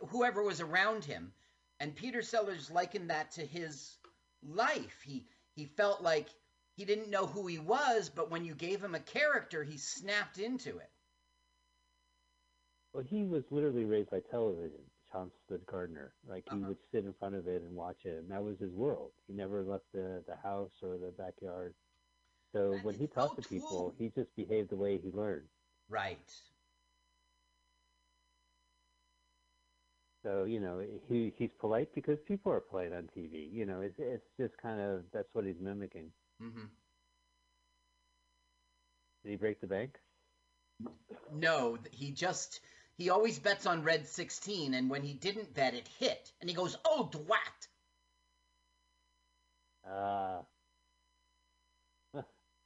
whoever 0.09 0.43
was 0.43 0.61
around 0.61 1.03
him. 1.03 1.33
And 1.79 1.95
Peter 1.95 2.21
Sellers 2.21 2.69
likened 2.69 3.09
that 3.09 3.31
to 3.31 3.45
his 3.45 3.97
life. 4.43 5.01
He 5.03 5.25
he 5.55 5.65
felt 5.65 6.01
like 6.01 6.27
he 6.75 6.85
didn't 6.85 7.09
know 7.09 7.25
who 7.25 7.47
he 7.47 7.59
was, 7.59 8.09
but 8.09 8.31
when 8.31 8.45
you 8.45 8.55
gave 8.55 8.83
him 8.83 8.95
a 8.95 8.99
character, 8.99 9.63
he 9.63 9.77
snapped 9.77 10.39
into 10.39 10.77
it. 10.77 10.89
Well, 12.93 13.03
he 13.03 13.23
was 13.23 13.43
literally 13.51 13.85
raised 13.85 14.09
by 14.09 14.19
television, 14.19 14.81
Chauncey 15.11 15.33
Gardiner. 15.65 16.13
Like 16.27 16.45
he 16.51 16.59
would 16.59 16.77
sit 16.91 17.05
in 17.05 17.13
front 17.13 17.35
of 17.35 17.47
it 17.47 17.61
and 17.61 17.75
watch 17.75 18.05
it, 18.05 18.17
and 18.17 18.29
that 18.31 18.43
was 18.43 18.59
his 18.59 18.73
world. 18.73 19.11
He 19.27 19.33
never 19.33 19.63
left 19.63 19.85
the 19.93 20.23
the 20.27 20.35
house 20.35 20.71
or 20.81 20.97
the 20.97 21.13
backyard. 21.17 21.73
So 22.53 22.77
when 22.77 22.95
he 22.95 23.07
talked 23.07 23.35
to 23.37 23.41
people, 23.41 23.93
he 23.97 24.09
just 24.09 24.35
behaved 24.35 24.69
the 24.69 24.75
way 24.77 24.97
he 24.97 25.11
learned. 25.11 25.47
Right. 25.89 26.31
So 30.23 30.43
you 30.45 30.59
know, 30.59 30.79
he 31.07 31.33
he's 31.37 31.51
polite 31.59 31.93
because 31.93 32.19
people 32.27 32.51
are 32.51 32.59
polite 32.61 32.93
on 32.93 33.07
TV. 33.13 33.49
You 33.51 33.65
know, 33.65 33.81
it's 33.81 33.99
it's 33.99 34.27
just 34.37 34.57
kind 34.57 34.79
of 34.79 35.03
that's 35.11 35.33
what 35.33 35.45
he's 35.45 35.59
mimicking. 35.59 36.11
hmm 36.39 36.65
Did 39.23 39.31
he 39.31 39.35
break 39.37 39.59
the 39.61 39.67
bank? 39.67 39.99
No, 41.31 41.77
he 41.91 42.11
just 42.11 42.59
he 42.95 43.09
always 43.09 43.39
bets 43.39 43.65
on 43.65 43.83
red 43.83 44.07
16 44.07 44.73
and 44.73 44.89
when 44.89 45.01
he 45.03 45.13
didn't 45.13 45.53
bet 45.53 45.73
it 45.73 45.87
hit 45.87 46.31
and 46.39 46.49
he 46.49 46.55
goes, 46.55 46.77
"Oh, 46.85 47.09
dwat." 47.11 47.67
Uh 49.85 50.41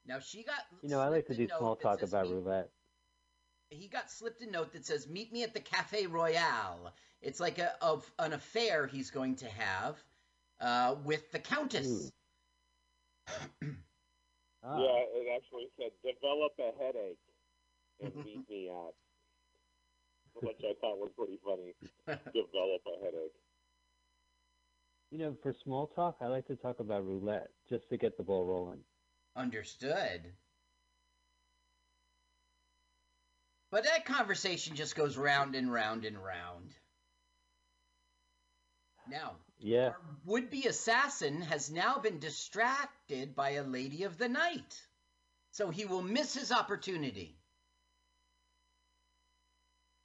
Now 0.06 0.20
she 0.20 0.42
got 0.44 0.58
You 0.82 0.88
know, 0.88 1.00
I 1.00 1.08
like 1.08 1.26
to 1.26 1.34
do 1.34 1.46
slipped 1.46 1.50
a 1.50 1.54
note 1.54 1.58
small 1.58 1.76
talk 1.76 2.00
says 2.00 2.08
about 2.10 2.26
meet- 2.26 2.34
roulette. 2.34 2.70
He 3.70 3.88
got 3.88 4.10
slipped 4.10 4.40
a 4.42 4.50
note 4.50 4.72
that 4.74 4.86
says, 4.86 5.08
"Meet 5.08 5.32
me 5.32 5.42
at 5.42 5.52
the 5.52 5.60
Cafe 5.60 6.06
Royale." 6.06 6.94
It's 7.20 7.40
like 7.40 7.58
a 7.58 7.82
of 7.82 8.08
an 8.18 8.32
affair 8.32 8.86
he's 8.86 9.10
going 9.10 9.36
to 9.36 9.48
have 9.48 9.96
uh, 10.60 10.94
with 11.04 11.32
the 11.32 11.38
Countess. 11.38 12.12
Ah. 14.68 14.78
Yeah, 14.80 14.98
it 15.14 15.28
actually 15.36 15.68
said 15.78 15.92
develop 16.02 16.52
a 16.58 16.72
headache 16.82 17.18
and 18.00 18.12
meet 18.24 18.48
me 18.50 18.68
at, 18.68 18.94
which 20.42 20.56
I 20.64 20.72
thought 20.80 20.98
was 20.98 21.10
pretty 21.16 21.38
funny. 21.44 21.74
develop 22.06 22.82
a 22.86 23.04
headache. 23.04 23.36
You 25.12 25.18
know, 25.18 25.36
for 25.40 25.54
small 25.62 25.86
talk, 25.88 26.16
I 26.20 26.26
like 26.26 26.48
to 26.48 26.56
talk 26.56 26.80
about 26.80 27.06
roulette 27.06 27.48
just 27.68 27.88
to 27.90 27.96
get 27.96 28.16
the 28.16 28.24
ball 28.24 28.44
rolling. 28.44 28.80
Understood. 29.36 30.32
But 33.70 33.84
that 33.84 34.06
conversation 34.06 34.76
just 34.76 34.96
goes 34.96 35.16
round 35.16 35.54
and 35.54 35.70
round 35.70 36.06
and 36.06 36.16
round. 36.16 36.74
Now, 39.08 39.36
Yeah. 39.58 39.94
would 40.24 40.50
be 40.50 40.66
assassin 40.66 41.42
has 41.42 41.70
now 41.70 41.98
been 41.98 42.18
distracted 42.18 43.34
by 43.34 43.50
a 43.50 43.62
lady 43.62 44.04
of 44.04 44.16
the 44.16 44.28
night. 44.28 44.86
So 45.50 45.70
he 45.70 45.84
will 45.84 46.02
miss 46.02 46.34
his 46.34 46.50
opportunity. 46.52 47.38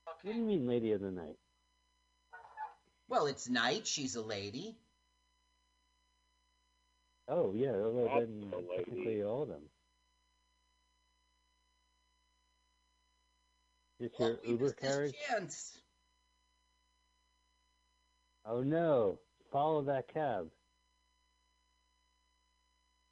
What 0.05 0.21
do 0.23 0.29
you 0.29 0.43
mean, 0.43 0.67
lady 0.67 0.91
of 0.91 1.01
the 1.01 1.11
night? 1.11 1.37
Well, 3.07 3.27
it's 3.27 3.49
night, 3.49 3.87
she's 3.87 4.15
a 4.15 4.21
lady. 4.21 4.77
Oh, 7.31 7.53
yeah. 7.55 7.71
Well, 7.71 8.09
That's 8.13 8.25
then 8.27 8.51
a 8.53 8.57
lady. 8.57 8.85
technically 8.85 9.23
all 9.23 9.43
of 9.43 9.47
them. 9.49 9.61
Just 14.01 14.19
Well, 14.19 14.29
your 14.29 14.39
we 14.43 14.49
Uber 14.49 14.65
missed 14.65 14.79
his 14.81 14.91
carriage? 14.91 15.15
chance. 15.29 15.77
Oh 18.45 18.63
no! 18.63 19.19
Follow 19.51 19.83
that 19.83 20.07
cab. 20.11 20.49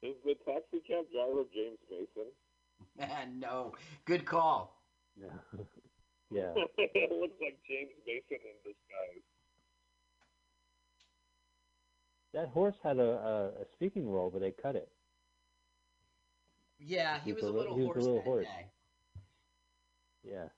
Is 0.02 0.16
the 0.24 0.34
taxi 0.44 0.80
cab 0.86 1.04
driver 1.12 1.44
James 1.54 1.78
Mason? 1.90 2.30
Man, 2.98 3.38
no, 3.40 3.72
good 4.04 4.26
call. 4.26 4.82
No. 5.16 5.28
yeah. 6.30 6.52
it 6.78 7.12
looks 7.12 7.36
like 7.40 7.58
James 7.68 7.94
Mason 8.06 8.38
in 8.42 8.56
disguise. 8.64 9.24
That 12.32 12.48
horse 12.48 12.76
had 12.82 12.98
a, 12.98 13.02
a, 13.02 13.62
a 13.62 13.66
speaking 13.72 14.08
role, 14.10 14.30
but 14.30 14.40
they 14.40 14.52
cut 14.52 14.76
it. 14.76 14.88
Yeah, 16.78 17.20
he 17.20 17.30
He 17.30 17.32
was 17.32 17.42
was 17.42 17.48
a 17.48 17.50
a 17.50 17.52
little 17.52 17.76
he 17.76 17.82
was 17.82 17.96
a 17.96 18.00
horse 18.00 18.00
little 18.00 18.20
that 18.20 18.24
horse. 18.24 18.46
day. 18.46 18.66
Yeah. 20.22 20.48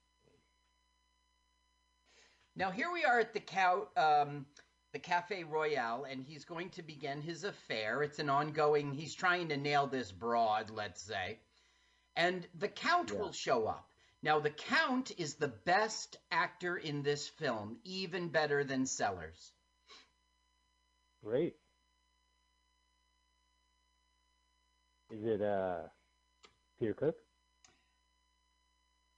Now 2.56 2.70
here 2.70 2.90
we 2.92 3.04
are 3.04 3.20
at 3.20 3.32
the 3.34 3.40
cow, 3.40 3.88
um, 3.96 4.46
the 4.92 4.98
Cafe 4.98 5.44
Royale, 5.44 6.04
and 6.04 6.22
he's 6.22 6.44
going 6.44 6.70
to 6.70 6.82
begin 6.82 7.20
his 7.22 7.44
affair. 7.44 8.02
It's 8.02 8.18
an 8.18 8.30
ongoing. 8.30 8.92
He's 8.92 9.14
trying 9.14 9.48
to 9.48 9.56
nail 9.56 9.86
this 9.86 10.12
broad, 10.12 10.70
let's 10.70 11.02
say, 11.02 11.40
and 12.16 12.46
the 12.54 12.68
Count 12.68 13.12
will 13.18 13.32
show 13.32 13.66
up. 13.66 13.88
Now 14.22 14.40
the 14.40 14.50
Count 14.50 15.12
is 15.18 15.34
the 15.34 15.48
best 15.48 16.18
actor 16.30 16.76
in 16.76 17.02
this 17.02 17.28
film, 17.28 17.78
even 17.84 18.28
better 18.28 18.64
than 18.64 18.86
Sellers. 18.86 19.52
Great. 21.22 21.56
Is 25.12 25.24
it 25.24 25.42
uh 25.42 25.80
Peter 26.78 26.94
Cook? 26.94 27.16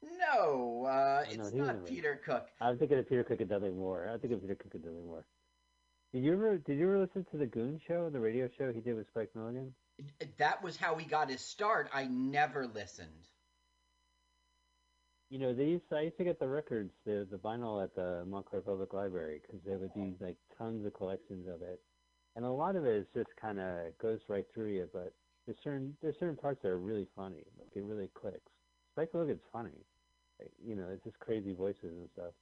No, 0.02 0.84
uh, 0.86 1.24
Oh, 1.26 1.30
it's 1.30 1.52
no, 1.52 1.64
not. 1.64 1.86
Peter 1.86 2.20
Cook. 2.24 2.48
I'm 2.60 2.76
thinking 2.78 2.98
of 2.98 3.08
Peter 3.08 3.24
Cook 3.24 3.40
and 3.40 3.48
Dudley 3.48 3.70
Moore. 3.70 4.10
I 4.12 4.18
think 4.18 4.32
of 4.32 4.40
Peter 4.42 4.54
Cook 4.54 4.74
and 4.74 4.82
Dudley 4.82 5.02
Moore. 5.02 5.24
Did 6.12 6.24
you 6.24 6.32
ever 6.34 6.58
did 6.58 6.78
you 6.78 6.86
ever 6.88 6.98
listen 7.00 7.24
to 7.30 7.36
the 7.36 7.46
Goon 7.46 7.80
Show, 7.86 8.10
the 8.10 8.20
radio 8.20 8.48
show 8.58 8.72
he 8.72 8.80
did 8.80 8.96
with 8.96 9.06
Spike 9.08 9.30
Milligan? 9.34 9.72
That 10.38 10.62
was 10.62 10.76
how 10.76 10.96
he 10.96 11.06
got 11.06 11.30
his 11.30 11.40
start. 11.40 11.88
I 11.92 12.04
never 12.04 12.66
listened. 12.66 13.28
You 15.30 15.38
know, 15.38 15.54
they 15.54 15.64
used 15.64 15.88
to, 15.88 15.96
I 15.96 16.02
used 16.02 16.18
to 16.18 16.24
get 16.24 16.38
the 16.38 16.48
records, 16.48 16.92
the 17.06 17.26
the 17.30 17.38
vinyl 17.38 17.82
at 17.82 17.94
the 17.94 18.24
Montclair 18.26 18.62
Public 18.62 18.92
Library 18.92 19.40
because 19.42 19.60
they 19.64 19.76
would 19.76 19.94
be 19.94 20.14
like 20.20 20.36
tons 20.58 20.84
of 20.86 20.94
collections 20.94 21.48
of 21.48 21.62
it, 21.62 21.80
and 22.36 22.44
a 22.44 22.50
lot 22.50 22.76
of 22.76 22.84
it 22.84 22.94
is 22.94 23.06
just 23.14 23.30
kind 23.40 23.58
of 23.58 23.96
goes 23.98 24.20
right 24.28 24.44
through 24.54 24.72
you. 24.72 24.88
But 24.92 25.12
there's 25.46 25.58
certain 25.62 25.96
there's 26.02 26.18
certain 26.18 26.36
parts 26.36 26.62
that 26.62 26.68
are 26.68 26.78
really 26.78 27.06
funny, 27.16 27.44
like 27.58 27.68
it 27.74 27.84
really 27.84 28.08
clicks. 28.14 28.52
Spike 28.92 29.12
Milligan's 29.12 29.42
funny, 29.52 29.70
like, 30.40 30.52
you 30.64 30.76
know, 30.76 30.86
it's 30.92 31.04
just 31.04 31.18
crazy 31.18 31.54
voices 31.54 31.96
and 31.98 32.08
stuff. 32.12 32.32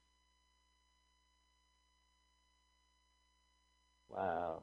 Wow, 4.11 4.62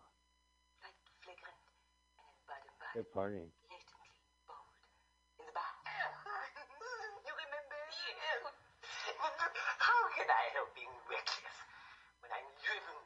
driven 12.69 12.97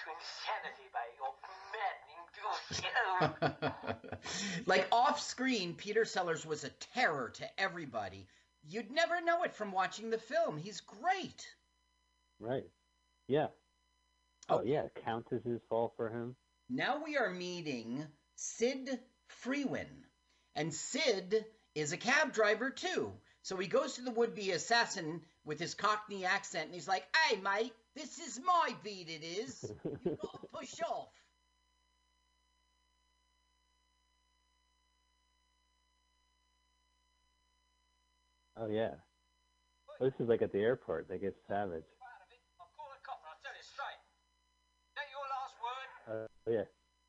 to 0.00 0.06
insanity 0.08 0.88
by 0.96 1.04
your 1.20 1.28
enthusiasm? 1.28 2.09
like 4.66 4.86
off 4.92 5.20
screen, 5.20 5.74
Peter 5.74 6.04
Sellers 6.04 6.44
was 6.46 6.64
a 6.64 6.70
terror 6.94 7.30
to 7.34 7.60
everybody. 7.60 8.26
You'd 8.68 8.90
never 8.90 9.20
know 9.20 9.42
it 9.44 9.54
from 9.54 9.72
watching 9.72 10.10
the 10.10 10.18
film. 10.18 10.56
He's 10.56 10.80
great. 10.80 11.46
Right. 12.38 12.68
Yeah. 13.26 13.48
Oh, 14.48 14.58
oh 14.58 14.62
yeah, 14.64 14.88
Countess's 15.04 15.60
fall 15.68 15.92
for 15.96 16.08
him. 16.08 16.36
Now 16.68 17.02
we 17.04 17.16
are 17.16 17.30
meeting 17.30 18.06
Sid 18.36 19.00
Frewin. 19.42 19.86
And 20.54 20.74
Sid 20.74 21.44
is 21.74 21.92
a 21.92 21.96
cab 21.96 22.32
driver 22.32 22.70
too. 22.70 23.12
So 23.42 23.56
he 23.56 23.66
goes 23.66 23.94
to 23.94 24.02
the 24.02 24.10
would 24.10 24.34
be 24.34 24.50
assassin 24.50 25.22
with 25.44 25.58
his 25.58 25.74
Cockney 25.74 26.24
accent 26.24 26.66
and 26.66 26.74
he's 26.74 26.88
like, 26.88 27.04
Hey, 27.16 27.36
mate, 27.36 27.72
this 27.94 28.18
is 28.18 28.40
my 28.44 28.74
beat, 28.82 29.08
it 29.08 29.24
is. 29.24 29.72
You've 29.84 30.20
got 30.20 30.40
to 30.40 30.48
push 30.52 30.74
off. 30.88 31.08
Oh 38.60 38.68
yeah. 38.68 38.92
Oh, 40.00 40.04
this 40.04 40.20
is 40.20 40.28
like 40.28 40.42
at 40.42 40.52
the 40.52 40.60
airport. 40.60 41.08
They 41.08 41.16
get 41.16 41.34
savage. 41.48 41.88
I'll 42.60 43.40
tell 43.40 43.56
you 43.56 43.64
straight. 43.64 44.00
That 45.00 45.08
your 45.08 45.24
last 45.32 45.56
word? 45.64 46.28
Oh 46.44 46.52
yeah. 46.52 46.68